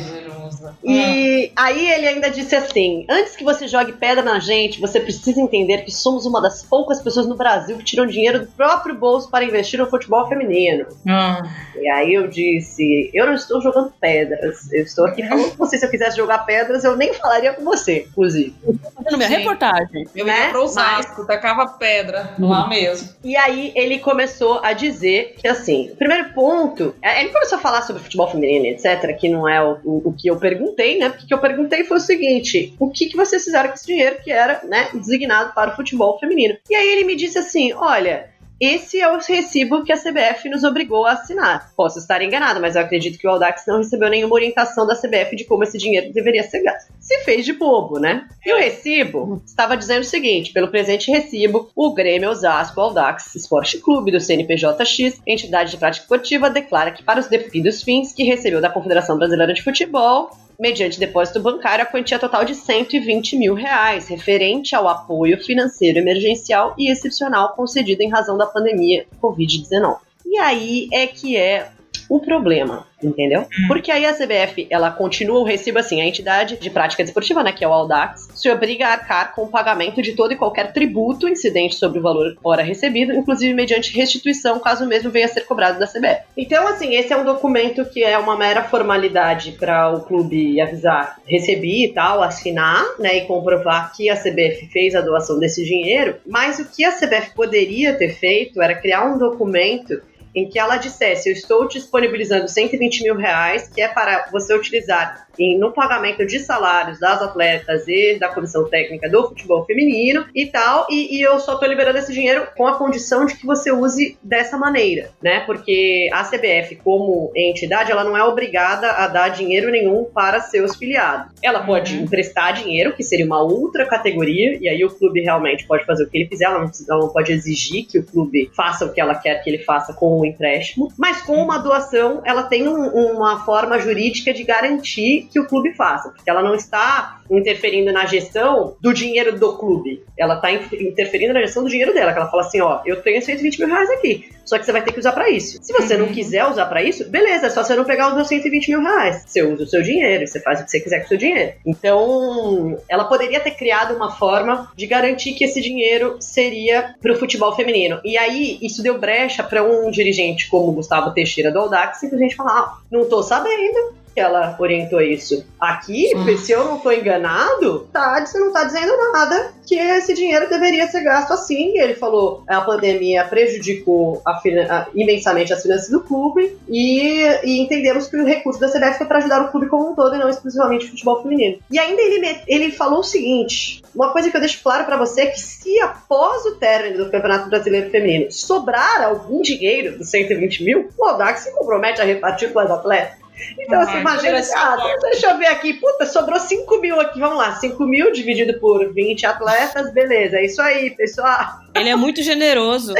E 0.83 1.53
ah. 1.57 1.65
aí 1.65 1.91
ele 1.91 2.09
ainda 2.09 2.31
disse 2.31 2.55
assim: 2.55 3.07
Antes 3.09 3.37
que 3.37 3.45
você 3.45 3.67
jogue 3.69 3.93
pedra 3.93 4.23
na 4.23 4.39
gente, 4.39 4.81
você 4.81 5.01
precisa 5.01 5.41
entender 5.41 5.79
que 5.79 5.91
somos 5.91 6.27
uma 6.27 6.41
das 6.41 6.63
poucas 6.63 7.01
pessoas 7.01 7.27
no 7.27 7.37
Brasil 7.37 7.77
que 7.79 7.85
tiram 7.85 8.07
dinheiro 8.07 8.41
do 8.41 8.47
próprio 8.47 8.95
bolso 8.95 9.31
para 9.31 9.45
investir 9.45 9.79
no 9.79 9.87
futebol 9.87 10.29
feminino. 10.29 10.87
Ah. 11.09 11.43
E 11.77 11.89
aí 11.89 12.15
eu 12.15 12.29
disse: 12.29 13.11
Eu 13.13 13.27
não 13.27 13.35
estou 13.35 13.61
jogando 13.61 13.93
pedras. 14.01 14.73
Eu 14.73 14.83
estou 14.83 15.07
aqui 15.07 15.27
falando 15.27 15.51
com 15.51 15.65
você. 15.65 15.79
Se 15.79 15.87
eu 15.87 15.91
quisesse 15.91 16.17
jogar 16.17 16.39
pedras, 16.39 16.85
eu 16.85 16.97
nem 16.97 17.13
falaria 17.15 17.53
com 17.53 17.65
você, 17.65 18.07
inclusive. 18.09 18.55
Fazendo 18.95 19.17
minha 19.17 19.29
reportagem. 19.29 20.07
Eu 20.15 20.27
né? 20.27 20.47
ia 20.47 20.51
pro 20.51 20.63
Osasco, 20.63 21.19
Mas... 21.19 21.27
tacava 21.27 21.67
pedra 21.67 22.35
uhum. 22.39 22.49
lá 22.49 22.69
mesmo. 22.69 23.09
E 23.25 23.37
aí 23.37 23.73
ele 23.75 23.99
começou 23.99 24.61
a 24.63 24.73
dizer 24.73 25.35
que, 25.39 25.49
assim, 25.49 25.91
o 25.93 25.97
primeiro 25.97 26.31
ponto, 26.33 26.95
é, 27.03 27.21
ele 27.21 27.31
começou 27.31 27.59
a 27.59 27.61
falar 27.61 27.83
sobre 27.83 28.03
futebol 28.03 28.29
feminino, 28.29 28.67
etc., 28.67 29.17
que 29.19 29.29
não 29.29 29.49
é 29.49 29.63
o, 29.63 29.79
o, 29.85 30.09
o 30.09 30.13
que 30.13 30.29
eu 30.29 30.37
perguntei, 30.43 30.99
né? 30.99 31.09
Porque 31.09 31.25
o 31.25 31.29
que 31.29 31.35
eu 31.35 31.41
perguntei 31.41 31.85
foi 31.85 31.97
o 31.97 32.01
seguinte: 32.01 32.75
o 32.79 32.91
que, 32.91 33.07
que 33.07 33.17
vocês 33.17 33.45
fizeram 33.45 33.69
com 33.69 33.75
esse 33.75 33.87
dinheiro 33.87 34.19
que 34.23 34.31
era, 34.31 34.63
né, 34.65 34.91
designado 34.93 35.55
para 35.55 35.73
o 35.73 35.77
futebol 35.77 36.19
feminino? 36.19 36.57
E 36.69 36.75
aí 36.75 36.89
ele 36.89 37.05
me 37.05 37.17
disse 37.17 37.39
assim: 37.39 37.73
olha, 37.73 38.31
esse 38.65 39.01
é 39.01 39.11
o 39.11 39.19
recibo 39.19 39.83
que 39.83 39.93
a 39.93 39.97
CBF 39.97 40.49
nos 40.49 40.63
obrigou 40.63 41.05
a 41.05 41.15
assinar. 41.15 41.73
Posso 41.77 41.99
estar 41.99 42.23
enganado, 42.23 42.61
mas 42.61 42.77
eu 42.77 42.83
acredito 42.83 43.19
que 43.19 43.27
o 43.27 43.31
Audax 43.31 43.65
não 43.67 43.79
recebeu 43.79 44.09
nenhuma 44.09 44.37
orientação 44.37 44.87
da 44.87 44.95
CBF 44.95 45.35
de 45.35 45.45
como 45.45 45.65
esse 45.65 45.77
dinheiro 45.77 46.13
deveria 46.13 46.45
ser 46.45 46.63
gasto. 46.63 46.93
Se 47.01 47.25
fez 47.25 47.45
de 47.45 47.55
bobo, 47.55 47.99
né? 47.99 48.25
E 48.47 48.53
o 48.53 48.57
recibo 48.57 49.43
estava 49.45 49.77
dizendo 49.77 50.03
o 50.03 50.05
seguinte: 50.05 50.53
pelo 50.53 50.69
presente 50.69 51.11
recibo, 51.11 51.73
o 51.75 51.93
Grêmio 51.93 52.31
Osasco 52.31 52.81
Audax 52.81 53.35
Esporte 53.35 53.79
Clube 53.79 54.13
do 54.13 54.21
CNPJX, 54.21 55.21
entidade 55.27 55.73
de 55.73 55.77
prática 55.77 56.05
esportiva, 56.05 56.49
declara 56.49 56.93
que 56.93 57.03
para 57.03 57.19
os 57.19 57.27
devidos 57.27 57.83
fins 57.83 58.13
que 58.13 58.23
recebeu 58.23 58.61
da 58.61 58.71
Confederação 58.71 59.19
Brasileira 59.19 59.53
de 59.53 59.63
Futebol, 59.65 60.31
mediante 60.63 61.01
depósito 61.01 61.41
bancário, 61.41 61.83
a 61.83 61.87
quantia 61.87 62.21
total 62.21 62.45
de 62.45 62.55
120 62.55 63.37
mil 63.37 63.53
reais, 63.53 64.07
referente 64.07 64.77
ao 64.77 64.89
apoio 64.89 65.43
financeiro 65.43 65.99
emergencial 65.99 66.73
e 66.79 66.89
excepcional 66.89 67.57
concedido 67.57 68.01
em 68.01 68.09
razão 68.09 68.39
da 68.39 68.47
pandemia 68.47 69.05
Covid-19. 69.21 69.99
E 70.25 70.39
aí 70.39 70.89
é 70.93 71.05
que 71.09 71.37
é 71.37 71.69
o 72.09 72.21
problema 72.21 72.87
entendeu? 73.07 73.43
Hum. 73.43 73.69
Porque 73.69 73.91
aí 73.91 74.07
a 74.07 74.15
CBF, 74.15 74.67
ela 74.71 74.91
continua 74.91 75.41
o 75.41 75.45
recibo 75.45 75.79
assim, 75.79 76.01
a 76.01 76.07
entidade 76.07 76.57
de 76.57 76.71
prática 76.71 77.03
desportiva, 77.03 77.43
né, 77.43 77.53
que 77.53 77.65
é 77.65 77.69
o 77.69 77.73
Audax, 77.73 78.29
se 78.35 78.51
obriga 78.51 78.87
a 78.87 78.93
arcar 78.93 79.35
com 79.35 79.43
o 79.43 79.49
pagamento 79.49 80.01
de 80.01 80.13
todo 80.13 80.33
e 80.33 80.37
qualquer 80.37 80.73
tributo 80.73 81.29
incidente 81.29 81.75
sobre 81.75 81.99
o 81.99 82.03
valor 82.03 82.37
hora 82.43 82.63
recebido, 82.63 83.13
inclusive 83.13 83.53
mediante 83.55 83.97
restituição, 83.97 84.59
caso 84.61 84.87
mesmo 84.87 85.11
venha 85.11 85.27
a 85.27 85.29
ser 85.29 85.43
cobrado 85.43 85.79
da 85.79 85.87
CBF. 85.87 86.23
Então, 86.37 86.67
assim, 86.69 86.95
esse 86.95 87.13
é 87.13 87.17
um 87.17 87.25
documento 87.25 87.85
que 87.85 88.03
é 88.03 88.17
uma 88.19 88.37
mera 88.37 88.63
formalidade 88.65 89.53
para 89.53 89.93
o 89.93 90.01
clube 90.03 90.61
avisar, 90.61 91.19
recebi 91.27 91.87
e 91.87 91.93
tal, 91.93 92.23
assinar, 92.23 92.85
né, 92.99 93.19
e 93.19 93.21
comprovar 93.23 93.93
que 93.95 94.09
a 94.09 94.17
CBF 94.17 94.69
fez 94.73 94.95
a 94.95 95.01
doação 95.01 95.39
desse 95.39 95.65
dinheiro, 95.65 96.17
mas 96.27 96.59
o 96.59 96.65
que 96.65 96.85
a 96.85 96.93
CBF 96.93 97.35
poderia 97.35 97.95
ter 97.95 98.11
feito 98.11 98.61
era 98.61 98.75
criar 98.75 99.05
um 99.05 99.19
documento 99.19 100.01
em 100.35 100.49
que 100.49 100.59
ela 100.59 100.77
dissesse: 100.77 101.29
Eu 101.29 101.33
estou 101.33 101.67
disponibilizando 101.69 102.49
120 102.49 103.03
mil 103.03 103.17
reais, 103.17 103.69
que 103.69 103.81
é 103.81 103.89
para 103.89 104.29
você 104.31 104.55
utilizar 104.55 105.27
em, 105.39 105.59
no 105.59 105.73
pagamento 105.73 106.27
de 106.27 106.39
salários 106.39 106.99
das 106.99 107.23
atletas 107.23 107.87
e 107.89 108.19
da 108.19 108.29
comissão 108.29 108.69
técnica 108.69 109.09
do 109.09 109.29
futebol 109.29 109.65
feminino 109.65 110.27
e 110.35 110.47
tal, 110.47 110.87
e, 110.91 111.17
e 111.17 111.23
eu 111.23 111.39
só 111.39 111.55
estou 111.55 111.69
liberando 111.69 111.99
esse 111.99 112.13
dinheiro 112.13 112.47
com 112.57 112.67
a 112.67 112.77
condição 112.77 113.27
de 113.27 113.35
que 113.35 113.47
você 113.47 113.73
use 113.73 114.19
dessa 114.23 114.57
maneira, 114.57 115.11
né? 115.23 115.41
Porque 115.41 116.09
a 116.13 116.25
CBF, 116.25 116.77
como 116.77 117.33
entidade, 117.35 117.91
ela 117.91 118.05
não 118.05 118.17
é 118.17 118.25
obrigada 118.25 118.91
a 118.91 119.09
dar 119.09 119.29
dinheiro 119.29 119.71
nenhum 119.71 120.05
para 120.05 120.41
seus 120.41 120.77
filiados. 120.77 121.33
Ela 121.43 121.65
pode 121.65 121.97
uhum. 121.97 122.05
emprestar 122.05 122.55
dinheiro, 122.55 122.95
que 122.95 123.03
seria 123.03 123.27
uma 123.27 123.43
outra 123.43 123.87
categoria, 123.87 124.59
e 124.61 124.69
aí 124.69 124.85
o 124.85 124.91
clube 124.91 125.21
realmente 125.21 125.67
pode 125.67 125.85
fazer 125.85 126.05
o 126.05 126.11
que 126.11 126.19
ele 126.19 126.29
quiser, 126.29 126.47
ela 126.47 126.61
não, 126.61 126.71
ela 126.89 127.01
não 127.01 127.09
pode 127.09 127.33
exigir 127.33 127.87
que 127.87 127.99
o 127.99 128.05
clube 128.05 128.51
faça 128.55 128.85
o 128.85 128.93
que 128.93 129.01
ela 129.01 129.15
quer 129.15 129.43
que 129.43 129.51
ele 129.51 129.59
faça 129.59 129.93
com 129.93 130.21
um 130.21 130.25
empréstimo, 130.25 130.93
mas 130.99 131.23
com 131.23 131.35
uma 131.35 131.59
doação 131.59 132.23
ela 132.25 132.45
tem 132.45 132.69
um, 132.69 132.87
uma 132.87 133.45
forma 133.45 133.79
jurídica 133.79 134.33
de 134.33 134.45
garantir 134.45 135.22
que 135.23 135.41
o 135.41 135.47
clube 135.47 135.75
faça, 135.75 136.11
porque 136.11 136.29
ela 136.29 136.43
não 136.43 136.55
está 136.55 137.21
interferindo 137.31 137.93
na 137.93 138.05
gestão 138.07 138.77
do 138.81 138.93
dinheiro 138.93 139.39
do 139.39 139.57
clube, 139.57 140.05
ela 140.19 140.35
está 140.35 140.53
interferindo 140.53 141.33
na 141.33 141.41
gestão 141.41 141.63
do 141.63 141.69
dinheiro 141.69 141.95
dela, 141.95 142.13
que 142.13 142.19
ela 142.19 142.31
fala 142.31 142.43
assim, 142.43 142.61
ó, 142.61 142.81
eu 142.85 143.01
tenho 143.03 143.23
120 143.23 143.59
mil 143.59 143.69
reais 143.69 143.91
aqui, 143.91 144.29
só 144.45 144.59
que 144.59 144.65
você 144.65 144.73
vai 144.73 144.83
ter 144.83 144.93
que 144.93 144.99
usar 144.99 145.13
para 145.13 145.31
isso. 145.31 145.59
Se 145.63 145.73
você 145.73 145.97
não 145.97 146.07
uhum. 146.07 146.13
quiser 146.13 146.45
usar 146.45 146.67
para 146.67 146.83
isso, 146.83 147.09
beleza, 147.09 147.47
é 147.47 147.51
só 147.51 147.63
você 147.63 147.75
não 147.75 147.85
pegar 147.85 148.09
os 148.09 148.15
meus 148.15 148.29
120 148.29 148.69
mil 148.69 148.83
reais. 148.83 149.25
Você 149.27 149.43
usa 149.43 149.65
o 149.65 149.67
seu 149.67 149.83
dinheiro, 149.83 150.27
você 150.27 150.41
faz 150.41 150.61
o 150.61 150.65
que 150.65 150.71
você 150.71 150.81
quiser 150.81 151.01
com 151.01 151.07
o 151.07 151.09
seu 151.09 151.19
dinheiro. 151.19 151.53
Então, 151.65 152.79
ela 152.89 153.05
poderia 153.05 153.41
ter 153.41 153.53
criado 153.53 153.95
uma 153.95 154.11
forma 154.11 154.71
de 154.77 154.87
garantir 154.87 155.33
que 155.35 155.45
esse 155.45 155.61
dinheiro 155.61 156.17
seria 156.21 156.95
para 157.01 157.13
o 157.13 157.17
futebol 157.17 157.55
feminino. 157.55 158.01
E 158.05 158.17
aí, 158.19 158.59
isso 158.61 158.83
deu 158.83 158.99
brecha 158.99 159.43
para 159.43 159.63
um 159.63 159.91
dirigente 159.91 160.49
como 160.49 160.73
Gustavo 160.73 161.13
Teixeira 161.13 161.51
do 161.51 161.59
Audax 161.59 161.99
simplesmente 161.99 162.37
falar: 162.37 162.53
ah, 162.53 162.79
não 162.91 163.09
tô 163.09 163.23
sabendo, 163.23 163.95
que 164.15 164.21
ela 164.21 164.57
orientou 164.59 165.01
isso. 165.01 165.45
Aqui, 165.61 166.13
hum. 166.15 166.37
se 166.37 166.53
eu 166.53 166.65
não 166.65 166.77
estou 166.77 166.93
enganado, 166.93 167.89
tá, 167.93 168.25
você 168.25 168.39
não 168.39 168.49
está 168.49 168.65
dizendo 168.65 168.93
nada 169.13 169.53
que 169.67 169.77
esse 169.77 170.15
dinheiro 170.15 170.49
deveria 170.49 170.87
ser 170.87 171.03
gasto 171.03 171.33
assim. 171.33 171.79
Ele 171.79 171.95
falou 171.95 172.43
a 172.47 172.61
pandemia 172.61 173.25
prejudicou 173.25 174.21
a, 174.25 174.33
a, 174.33 174.87
imensamente 174.95 175.53
as 175.53 175.63
finanças 175.63 175.89
do 175.89 176.01
clube 176.01 176.57
e, 176.69 177.23
e, 177.45 177.61
entendemos 177.61 178.09
que 178.09 178.17
o 178.17 178.25
recurso 178.25 178.61
da 178.61 178.69
CBF 178.69 178.99
foi 178.99 179.07
para 179.07 179.19
ajudar 179.19 179.43
o 179.43 179.51
clube 179.51 179.69
como 179.69 179.91
um 179.91 179.95
todo 179.95 180.15
e 180.15 180.19
não 180.19 180.29
exclusivamente 180.29 180.87
o 180.87 180.91
futebol 180.91 181.23
feminino. 181.23 181.59
E 181.71 181.79
ainda 181.79 182.01
ele, 182.03 182.41
ele 182.47 182.71
falou 182.71 183.01
o 183.01 183.05
seguinte: 183.05 183.83
uma 183.95 184.13
coisa 184.13 184.31
que 184.31 184.37
eu 184.37 184.41
deixo 184.41 184.63
claro 184.63 184.85
para 184.85 184.97
você 184.97 185.23
é 185.23 185.27
que 185.27 185.41
se 185.41 185.81
após 185.81 186.45
o 186.47 186.57
término 186.57 187.05
do 187.05 187.11
Campeonato 187.11 187.49
Brasileiro 187.49 187.91
Feminino 187.91 188.31
sobrar 188.31 189.03
algum 189.03 189.41
dinheiro 189.41 189.99
dos 189.99 190.11
120 190.11 190.65
mil, 190.65 190.89
o 190.99 191.05
Audax 191.05 191.41
se 191.41 191.53
compromete 191.53 192.01
a 192.01 192.05
repartir 192.05 192.53
com 192.53 192.59
as 192.59 192.71
atletas. 192.71 193.22
Então, 193.59 193.81
ah, 193.81 193.83
assim, 193.83 193.99
imagina 193.99 194.39
assim, 194.39 194.55
ah, 194.55 194.77
deixa 195.03 195.31
eu 195.31 195.39
ver 195.39 195.47
aqui, 195.47 195.75
puta, 195.75 196.07
sobrou 196.07 196.39
5 196.39 196.79
mil 196.79 197.01
aqui, 197.01 197.19
vamos 197.19 197.39
lá, 197.39 197.55
5 197.57 197.85
mil 197.85 198.13
dividido 198.13 198.59
por 198.61 198.93
20 198.93 199.27
atletas, 199.27 199.93
beleza, 199.93 200.39
é 200.39 200.45
isso 200.45 200.61
aí, 200.61 200.91
pessoal. 200.91 201.61
Ele 201.75 201.89
é 201.89 201.97
muito 201.97 202.23
generoso. 202.23 202.95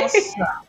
Nossa. 0.00 0.62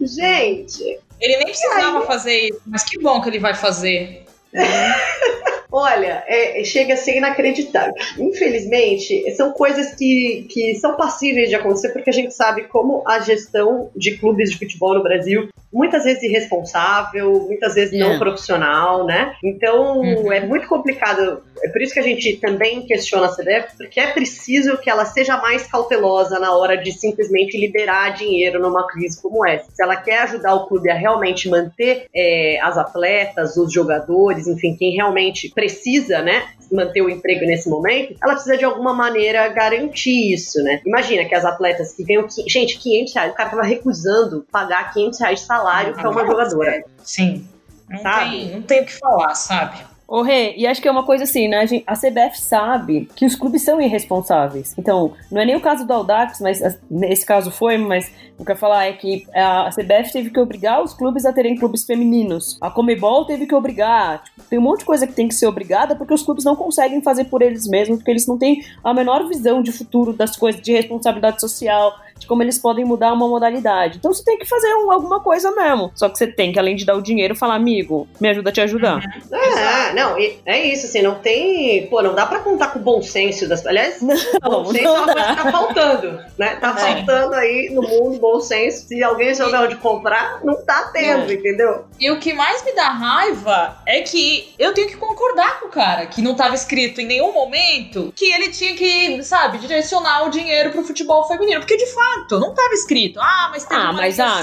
Gente. 0.00 0.98
Ele 1.20 1.36
nem 1.36 1.46
precisava 1.46 2.04
fazer 2.06 2.48
isso, 2.48 2.60
mas 2.66 2.84
que 2.84 2.98
bom 2.98 3.20
que 3.20 3.28
ele 3.28 3.38
vai 3.38 3.54
fazer. 3.54 4.24
Olha, 5.76 6.22
é, 6.28 6.62
chega 6.62 6.94
a 6.94 6.96
ser 6.96 7.16
inacreditável. 7.16 7.94
Infelizmente, 8.16 9.28
são 9.32 9.50
coisas 9.50 9.92
que, 9.96 10.46
que 10.48 10.76
são 10.76 10.96
passíveis 10.96 11.48
de 11.48 11.56
acontecer 11.56 11.88
porque 11.88 12.10
a 12.10 12.12
gente 12.12 12.32
sabe 12.32 12.68
como 12.68 13.02
a 13.04 13.18
gestão 13.18 13.90
de 13.96 14.16
clubes 14.16 14.50
de 14.50 14.58
futebol 14.58 14.94
no 14.94 15.02
Brasil 15.02 15.48
muitas 15.74 16.04
vezes 16.04 16.22
irresponsável, 16.22 17.32
muitas 17.48 17.74
vezes 17.74 17.98
não 17.98 18.12
é. 18.12 18.18
profissional, 18.18 19.04
né? 19.04 19.34
Então 19.42 19.98
uhum. 19.98 20.32
é 20.32 20.38
muito 20.38 20.68
complicado. 20.68 21.42
É 21.62 21.68
por 21.68 21.82
isso 21.82 21.92
que 21.92 21.98
a 21.98 22.04
gente 22.04 22.36
também 22.36 22.86
questiona 22.86 23.26
a 23.26 23.34
CBF, 23.34 23.76
porque 23.76 23.98
é 23.98 24.12
preciso 24.12 24.78
que 24.78 24.88
ela 24.88 25.04
seja 25.04 25.36
mais 25.38 25.66
cautelosa 25.66 26.38
na 26.38 26.56
hora 26.56 26.76
de 26.76 26.92
simplesmente 26.92 27.58
liberar 27.58 28.10
dinheiro 28.10 28.60
numa 28.60 28.86
crise 28.86 29.20
como 29.20 29.44
essa. 29.44 29.68
Se 29.72 29.82
ela 29.82 29.96
quer 29.96 30.20
ajudar 30.20 30.54
o 30.54 30.66
clube 30.68 30.88
a 30.88 30.94
realmente 30.94 31.48
manter 31.48 32.06
é, 32.14 32.60
as 32.62 32.78
atletas, 32.78 33.56
os 33.56 33.72
jogadores, 33.72 34.46
enfim, 34.46 34.76
quem 34.76 34.92
realmente 34.92 35.50
precisa, 35.64 36.20
né, 36.20 36.48
manter 36.70 37.00
o 37.00 37.08
emprego 37.08 37.46
nesse 37.46 37.68
momento, 37.70 38.14
ela 38.22 38.34
precisa 38.34 38.56
de 38.56 38.64
alguma 38.64 38.92
maneira 38.92 39.48
garantir 39.48 40.34
isso, 40.34 40.62
né? 40.62 40.80
Imagina 40.84 41.24
que 41.24 41.34
as 41.34 41.44
atletas 41.44 41.94
que 41.94 42.04
ganham, 42.04 42.26
gente, 42.46 42.78
500 42.78 43.14
reais, 43.14 43.32
o 43.32 43.34
cara 43.34 43.50
tava 43.50 43.62
recusando 43.62 44.46
pagar 44.52 44.92
500 44.92 45.20
reais 45.20 45.40
de 45.40 45.46
salário 45.46 45.94
para 45.94 46.10
uma 46.10 46.26
jogadora. 46.26 46.84
Sim. 47.02 47.46
Não 47.88 47.98
sabe? 47.98 48.30
tem, 48.30 48.50
não 48.50 48.62
tem 48.62 48.82
o 48.82 48.86
que 48.86 48.92
falar, 48.92 49.34
sabe? 49.34 49.78
Ô, 50.06 50.20
Rê, 50.20 50.54
e 50.56 50.66
acho 50.66 50.82
que 50.82 50.88
é 50.88 50.90
uma 50.90 51.04
coisa 51.04 51.24
assim, 51.24 51.48
né? 51.48 51.64
A 51.86 51.94
CBF 51.94 52.38
sabe 52.38 53.08
que 53.16 53.24
os 53.24 53.34
clubes 53.34 53.62
são 53.62 53.80
irresponsáveis. 53.80 54.74
Então, 54.78 55.14
não 55.30 55.40
é 55.40 55.46
nem 55.46 55.56
o 55.56 55.60
caso 55.60 55.86
do 55.86 55.92
Audax, 55.92 56.40
mas 56.40 56.60
nesse 56.90 57.24
caso 57.24 57.50
foi, 57.50 57.78
mas 57.78 58.12
o 58.38 58.44
que 58.44 58.50
eu 58.50 58.54
ia 58.54 58.60
falar 58.60 58.84
é 58.84 58.92
que 58.92 59.26
a 59.34 59.70
CBF 59.70 60.12
teve 60.12 60.30
que 60.30 60.38
obrigar 60.38 60.82
os 60.82 60.92
clubes 60.92 61.24
a 61.24 61.32
terem 61.32 61.56
clubes 61.56 61.84
femininos. 61.84 62.58
A 62.60 62.70
Comebol 62.70 63.24
teve 63.24 63.46
que 63.46 63.54
obrigar. 63.54 64.24
Tipo, 64.24 64.42
tem 64.42 64.58
um 64.58 64.62
monte 64.62 64.80
de 64.80 64.84
coisa 64.84 65.06
que 65.06 65.14
tem 65.14 65.26
que 65.26 65.34
ser 65.34 65.46
obrigada 65.46 65.96
porque 65.96 66.12
os 66.12 66.22
clubes 66.22 66.44
não 66.44 66.54
conseguem 66.54 67.00
fazer 67.00 67.24
por 67.24 67.40
eles 67.40 67.66
mesmos, 67.66 67.98
porque 67.98 68.10
eles 68.10 68.26
não 68.26 68.36
têm 68.36 68.62
a 68.82 68.92
menor 68.92 69.26
visão 69.26 69.62
de 69.62 69.72
futuro 69.72 70.12
das 70.12 70.36
coisas, 70.36 70.60
de 70.60 70.72
responsabilidade 70.72 71.40
social, 71.40 71.94
de 72.18 72.26
como 72.26 72.42
eles 72.42 72.58
podem 72.58 72.84
mudar 72.84 73.12
uma 73.12 73.28
modalidade. 73.28 73.98
Então 73.98 74.12
você 74.12 74.24
tem 74.24 74.38
que 74.38 74.46
fazer 74.46 74.72
um, 74.74 74.90
alguma 74.90 75.20
coisa 75.20 75.50
mesmo. 75.50 75.92
Só 75.94 76.08
que 76.08 76.18
você 76.18 76.26
tem 76.26 76.52
que, 76.52 76.58
além 76.58 76.76
de 76.76 76.84
dar 76.84 76.96
o 76.96 77.02
dinheiro, 77.02 77.34
falar, 77.34 77.54
amigo, 77.54 78.08
me 78.20 78.28
ajuda 78.28 78.50
a 78.50 78.52
te 78.52 78.60
ajudar. 78.60 78.96
Uhum. 78.96 79.36
É, 79.38 79.92
não, 79.94 80.16
é 80.46 80.66
isso, 80.66 80.86
assim, 80.86 81.02
não 81.02 81.16
tem. 81.16 81.86
Pô, 81.88 82.02
não 82.02 82.14
dá 82.14 82.26
pra 82.26 82.40
contar 82.40 82.68
com 82.68 82.78
o 82.78 82.82
bom 82.82 83.02
senso 83.02 83.48
das. 83.48 83.64
Aliás, 83.66 84.00
não, 84.00 84.16
bom 84.42 84.64
senso 84.66 84.84
não 84.84 84.96
é 84.96 85.00
uma 85.00 85.12
coisa 85.12 85.28
que 85.28 85.42
tá 85.42 85.52
faltando, 85.52 86.20
né? 86.38 86.56
Tá 86.56 86.70
é. 86.70 86.94
faltando 86.94 87.34
aí 87.34 87.70
no 87.72 87.82
mundo 87.82 88.18
bom 88.18 88.40
senso. 88.40 88.86
Se 88.86 89.02
alguém 89.02 89.34
souber 89.34 89.60
onde 89.60 89.76
comprar, 89.76 90.40
não 90.44 90.64
tá 90.64 90.90
tendo, 90.92 91.30
é. 91.30 91.34
entendeu? 91.34 91.84
E 91.98 92.10
o 92.10 92.18
que 92.18 92.32
mais 92.32 92.64
me 92.64 92.72
dá 92.72 92.88
raiva 92.88 93.78
é 93.86 94.00
que 94.00 94.54
eu 94.58 94.72
tenho 94.72 94.88
que 94.88 94.96
concordar 94.96 95.60
com 95.60 95.66
o 95.66 95.70
cara, 95.70 96.06
que 96.06 96.22
não 96.22 96.34
tava 96.34 96.54
escrito 96.54 97.00
em 97.00 97.06
nenhum 97.06 97.32
momento 97.32 98.12
que 98.14 98.32
ele 98.32 98.48
tinha 98.48 98.74
que, 98.74 99.22
sabe, 99.22 99.58
direcionar 99.58 100.26
o 100.26 100.30
dinheiro 100.30 100.70
pro 100.70 100.84
futebol 100.84 101.26
feminino. 101.26 101.60
Porque 101.60 101.76
de 101.76 101.86
fato 101.86 102.03
fato, 102.04 102.38
não 102.38 102.50
estava 102.50 102.74
escrito. 102.74 103.20
Ah, 103.20 103.48
mas 103.50 103.64
tem 103.64 103.76
ah, 103.76 103.82
uma 103.82 103.92
mas, 103.92 104.20
ah, 104.20 104.42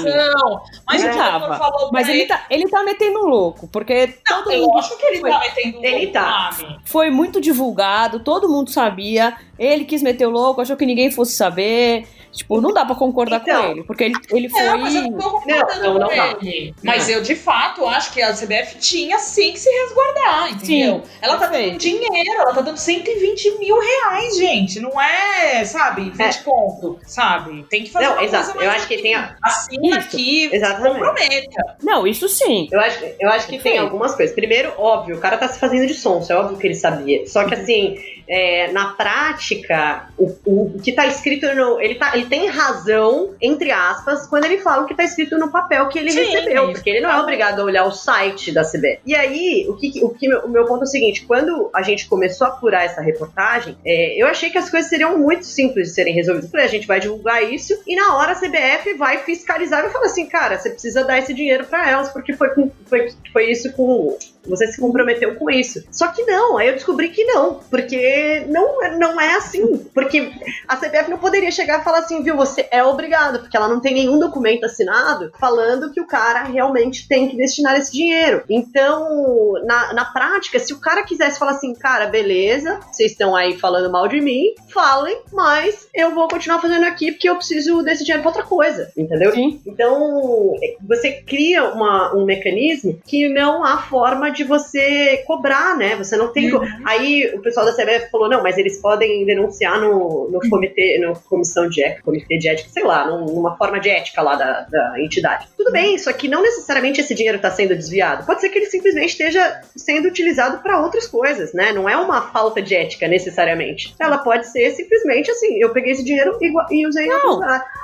mas 0.85 1.03
o 1.03 1.07
tava. 1.09 1.57
falou 1.57 1.89
Mas 1.91 2.07
ele, 2.09 2.19
ele, 2.19 2.27
tá, 2.27 2.45
ele 2.49 2.69
tá 2.69 2.83
metendo 2.83 3.19
louco, 3.25 3.67
porque 3.67 4.15
não, 4.29 4.43
todo 4.43 4.51
eu 4.51 4.77
acho 4.77 4.97
que 4.97 5.05
ele 5.05 5.19
foi, 5.19 5.29
tá 5.29 5.39
metendo 5.39 5.73
louco, 5.73 5.85
ele 5.85 6.07
tá. 6.07 6.49
Foi 6.85 7.09
muito 7.09 7.39
divulgado, 7.39 8.19
todo 8.19 8.49
mundo 8.49 8.69
sabia. 8.69 9.35
Ele 9.57 9.85
quis 9.85 10.01
meter 10.01 10.25
o 10.25 10.31
louco, 10.31 10.61
achou 10.61 10.75
que 10.75 10.85
ninguém 10.85 11.11
fosse 11.11 11.33
saber. 11.33 12.07
Tipo, 12.31 12.61
não 12.61 12.73
dá 12.73 12.85
pra 12.85 12.95
concordar 12.95 13.41
então, 13.41 13.61
com 13.61 13.71
ele, 13.71 13.83
porque 13.83 14.05
ele, 14.05 14.15
ele 14.31 14.49
foi. 14.49 14.63
Não, 14.63 14.77
mas 14.77 14.95
eu 14.95 15.01
não 15.03 15.17
tô 15.17 15.41
não, 15.45 15.83
não, 15.83 15.99
não 15.99 16.11
ele. 16.11 16.73
Mas 16.81 17.09
eu, 17.09 17.21
de 17.21 17.35
fato, 17.35 17.85
acho 17.85 18.13
que 18.13 18.21
a 18.21 18.33
CBF 18.33 18.77
tinha 18.79 19.19
sim 19.19 19.51
que 19.51 19.59
se 19.59 19.69
resguardar, 19.69 20.51
entendeu? 20.51 21.01
Sim, 21.03 21.11
ela 21.21 21.37
tá 21.37 21.47
dando 21.47 21.77
dinheiro, 21.77 22.41
ela 22.41 22.53
tá 22.53 22.61
dando 22.61 22.77
120 22.77 23.59
mil 23.59 23.77
reais, 23.79 24.37
gente. 24.37 24.79
Não 24.79 24.99
é, 24.99 25.65
sabe, 25.65 26.09
20 26.09 26.19
é. 26.21 26.33
pontos, 26.41 26.97
sabe? 27.05 27.65
Tem 27.69 27.83
que 27.83 27.91
fazer 27.91 28.05
não, 28.05 28.13
uma 28.13 28.23
exato. 28.23 28.53
coisa 28.53 28.65
Eu 28.65 28.71
acho 28.71 28.87
que 28.87 28.97
tem. 28.97 29.13
A... 29.13 29.35
Assina 29.43 29.97
aqui, 29.97 30.49
Exatamente. 30.51 30.93
comprometa. 30.93 31.77
Não, 31.83 32.07
isso 32.07 32.29
sim. 32.29 32.69
Eu 32.71 32.79
acho, 32.79 33.05
eu 33.19 33.29
acho 33.29 33.47
que 33.47 33.59
tem 33.59 33.77
algumas 33.77 34.15
coisas. 34.15 34.33
Primeiro, 34.33 34.73
óbvio, 34.77 35.17
o 35.17 35.19
cara 35.19 35.37
tá 35.37 35.49
se 35.49 35.59
fazendo 35.59 35.85
de 35.85 35.93
sonso, 35.93 36.31
é 36.31 36.35
óbvio 36.35 36.57
que 36.57 36.67
ele 36.67 36.75
sabia. 36.75 37.27
Só 37.27 37.43
que 37.43 37.55
assim 37.55 37.97
é, 38.31 38.71
na 38.71 38.93
prática, 38.93 40.07
o, 40.17 40.33
o, 40.45 40.79
que 40.81 40.91
está 40.91 41.05
escrito 41.05 41.53
no. 41.53 41.81
Ele, 41.81 41.95
tá, 41.95 42.15
ele 42.15 42.27
tem 42.27 42.47
razão, 42.47 43.35
entre 43.41 43.71
aspas, 43.71 44.25
quando 44.25 44.45
ele 44.45 44.59
fala 44.59 44.83
o 44.83 44.85
que 44.85 44.93
está 44.93 45.03
escrito 45.03 45.37
no 45.37 45.51
papel 45.51 45.89
que 45.89 45.99
ele 45.99 46.11
Sim, 46.11 46.23
recebeu, 46.23 46.71
porque 46.71 46.89
ele 46.89 47.01
não 47.01 47.11
é 47.11 47.19
obrigado 47.19 47.59
a 47.59 47.65
olhar 47.65 47.83
o 47.83 47.91
site 47.91 48.53
da 48.53 48.63
CBF. 48.63 49.01
E 49.05 49.13
aí, 49.13 49.65
o 49.67 49.75
que, 49.75 49.99
o, 50.01 50.09
que, 50.11 50.33
o 50.33 50.47
meu 50.47 50.63
ponto 50.63 50.79
é 50.79 50.83
o 50.83 50.87
seguinte: 50.87 51.25
quando 51.25 51.69
a 51.75 51.81
gente 51.81 52.07
começou 52.07 52.47
a 52.47 52.51
apurar 52.51 52.85
essa 52.85 53.01
reportagem, 53.01 53.77
é, 53.85 54.15
eu 54.15 54.25
achei 54.27 54.49
que 54.49 54.57
as 54.57 54.69
coisas 54.69 54.89
seriam 54.89 55.17
muito 55.17 55.45
simples 55.45 55.89
de 55.89 55.93
serem 55.93 56.13
resolvidas. 56.13 56.49
Falei, 56.49 56.65
a 56.65 56.69
gente 56.69 56.87
vai 56.87 57.01
divulgar 57.01 57.43
isso 57.43 57.77
e 57.85 57.97
na 57.97 58.15
hora 58.15 58.31
a 58.31 58.35
CBF 58.35 58.93
vai 58.93 59.17
fiscalizar 59.17 59.83
e 59.85 59.89
falar 59.89 60.05
assim, 60.05 60.25
cara, 60.25 60.57
você 60.57 60.69
precisa 60.69 61.03
dar 61.03 61.19
esse 61.19 61.33
dinheiro 61.33 61.65
para 61.65 61.89
elas, 61.89 62.09
porque 62.13 62.31
foi, 62.31 62.49
foi, 62.85 63.11
foi 63.33 63.51
isso 63.51 63.73
com 63.73 64.17
você 64.45 64.67
se 64.67 64.79
comprometeu 64.79 65.35
com 65.35 65.49
isso. 65.49 65.83
Só 65.91 66.07
que 66.07 66.23
não, 66.23 66.57
aí 66.57 66.67
eu 66.67 66.73
descobri 66.73 67.09
que 67.09 67.23
não, 67.25 67.59
porque 67.69 68.45
não, 68.47 68.79
não 68.97 69.19
é 69.19 69.35
assim. 69.35 69.77
Porque 69.93 70.31
a 70.67 70.75
CBF 70.75 71.09
não 71.09 71.17
poderia 71.17 71.51
chegar 71.51 71.81
e 71.81 71.83
falar 71.83 71.99
assim, 71.99 72.23
viu, 72.23 72.35
você 72.35 72.67
é 72.71 72.83
obrigado, 72.83 73.39
porque 73.39 73.55
ela 73.55 73.67
não 73.67 73.79
tem 73.79 73.93
nenhum 73.93 74.19
documento 74.19 74.65
assinado 74.65 75.31
falando 75.39 75.91
que 75.91 76.01
o 76.01 76.07
cara 76.07 76.43
realmente 76.43 77.07
tem 77.07 77.29
que 77.29 77.37
destinar 77.37 77.77
esse 77.77 77.91
dinheiro. 77.91 78.43
Então, 78.49 79.53
na, 79.65 79.93
na 79.93 80.05
prática, 80.05 80.59
se 80.59 80.73
o 80.73 80.79
cara 80.79 81.03
quisesse 81.03 81.39
falar 81.39 81.51
assim, 81.51 81.73
cara, 81.73 82.07
beleza, 82.07 82.79
vocês 82.91 83.11
estão 83.11 83.35
aí 83.35 83.57
falando 83.57 83.91
mal 83.91 84.07
de 84.07 84.19
mim, 84.19 84.53
falem, 84.69 85.21
mas 85.31 85.87
eu 85.93 86.13
vou 86.13 86.27
continuar 86.27 86.59
fazendo 86.59 86.85
aqui 86.85 87.11
porque 87.11 87.29
eu 87.29 87.35
preciso 87.35 87.81
desse 87.83 88.03
dinheiro 88.03 88.21
pra 88.21 88.31
outra 88.31 88.43
coisa, 88.43 88.91
entendeu? 88.97 89.31
Sim. 89.31 89.61
Então, 89.65 90.55
você 90.81 91.11
cria 91.11 91.65
uma, 91.65 92.15
um 92.15 92.25
mecanismo 92.25 92.99
que 93.05 93.29
não 93.29 93.63
há 93.63 93.77
forma 93.77 94.30
de 94.31 94.43
você 94.43 95.23
cobrar, 95.25 95.77
né? 95.77 95.95
Você 95.95 96.17
não 96.17 96.31
tem. 96.31 96.53
Uhum. 96.53 96.61
Aí 96.85 97.31
o 97.35 97.41
pessoal 97.41 97.65
da 97.65 97.73
CBF 97.73 98.09
falou, 98.11 98.29
não, 98.29 98.43
mas 98.43 98.57
eles 98.57 98.79
podem 98.81 99.25
denunciar 99.25 99.79
no, 99.79 100.29
no 100.29 100.39
comitê, 100.49 100.97
no 100.99 101.15
comissão 101.21 101.67
de 101.69 101.83
ética, 101.83 102.03
comitê 102.03 102.37
de 102.37 102.47
ética, 102.47 102.69
sei 102.69 102.83
lá, 102.83 103.07
numa 103.07 103.57
forma 103.57 103.79
de 103.79 103.89
ética 103.89 104.21
lá 104.21 104.35
da, 104.35 104.61
da 104.61 104.99
entidade. 104.99 105.47
Tudo 105.57 105.71
bem, 105.71 105.95
isso 105.95 106.09
aqui 106.09 106.27
não 106.27 106.41
necessariamente 106.41 107.01
esse 107.01 107.13
dinheiro 107.13 107.37
está 107.37 107.51
sendo 107.51 107.75
desviado. 107.75 108.25
Pode 108.25 108.41
ser 108.41 108.49
que 108.49 108.59
ele 108.59 108.65
simplesmente 108.67 109.11
esteja 109.11 109.61
sendo 109.75 110.07
utilizado 110.07 110.61
para 110.61 110.81
outras 110.81 111.07
coisas, 111.07 111.53
né? 111.53 111.71
Não 111.71 111.87
é 111.87 111.97
uma 111.97 112.31
falta 112.31 112.61
de 112.61 112.75
ética 112.75 113.07
necessariamente. 113.07 113.95
Ela 113.99 114.17
pode 114.17 114.47
ser 114.47 114.71
simplesmente 114.71 115.29
assim, 115.31 115.61
eu 115.61 115.71
peguei 115.71 115.91
esse 115.93 116.03
dinheiro 116.03 116.37
e, 116.41 116.51
e 116.71 116.87
usei 116.87 117.07
não, 117.07 117.39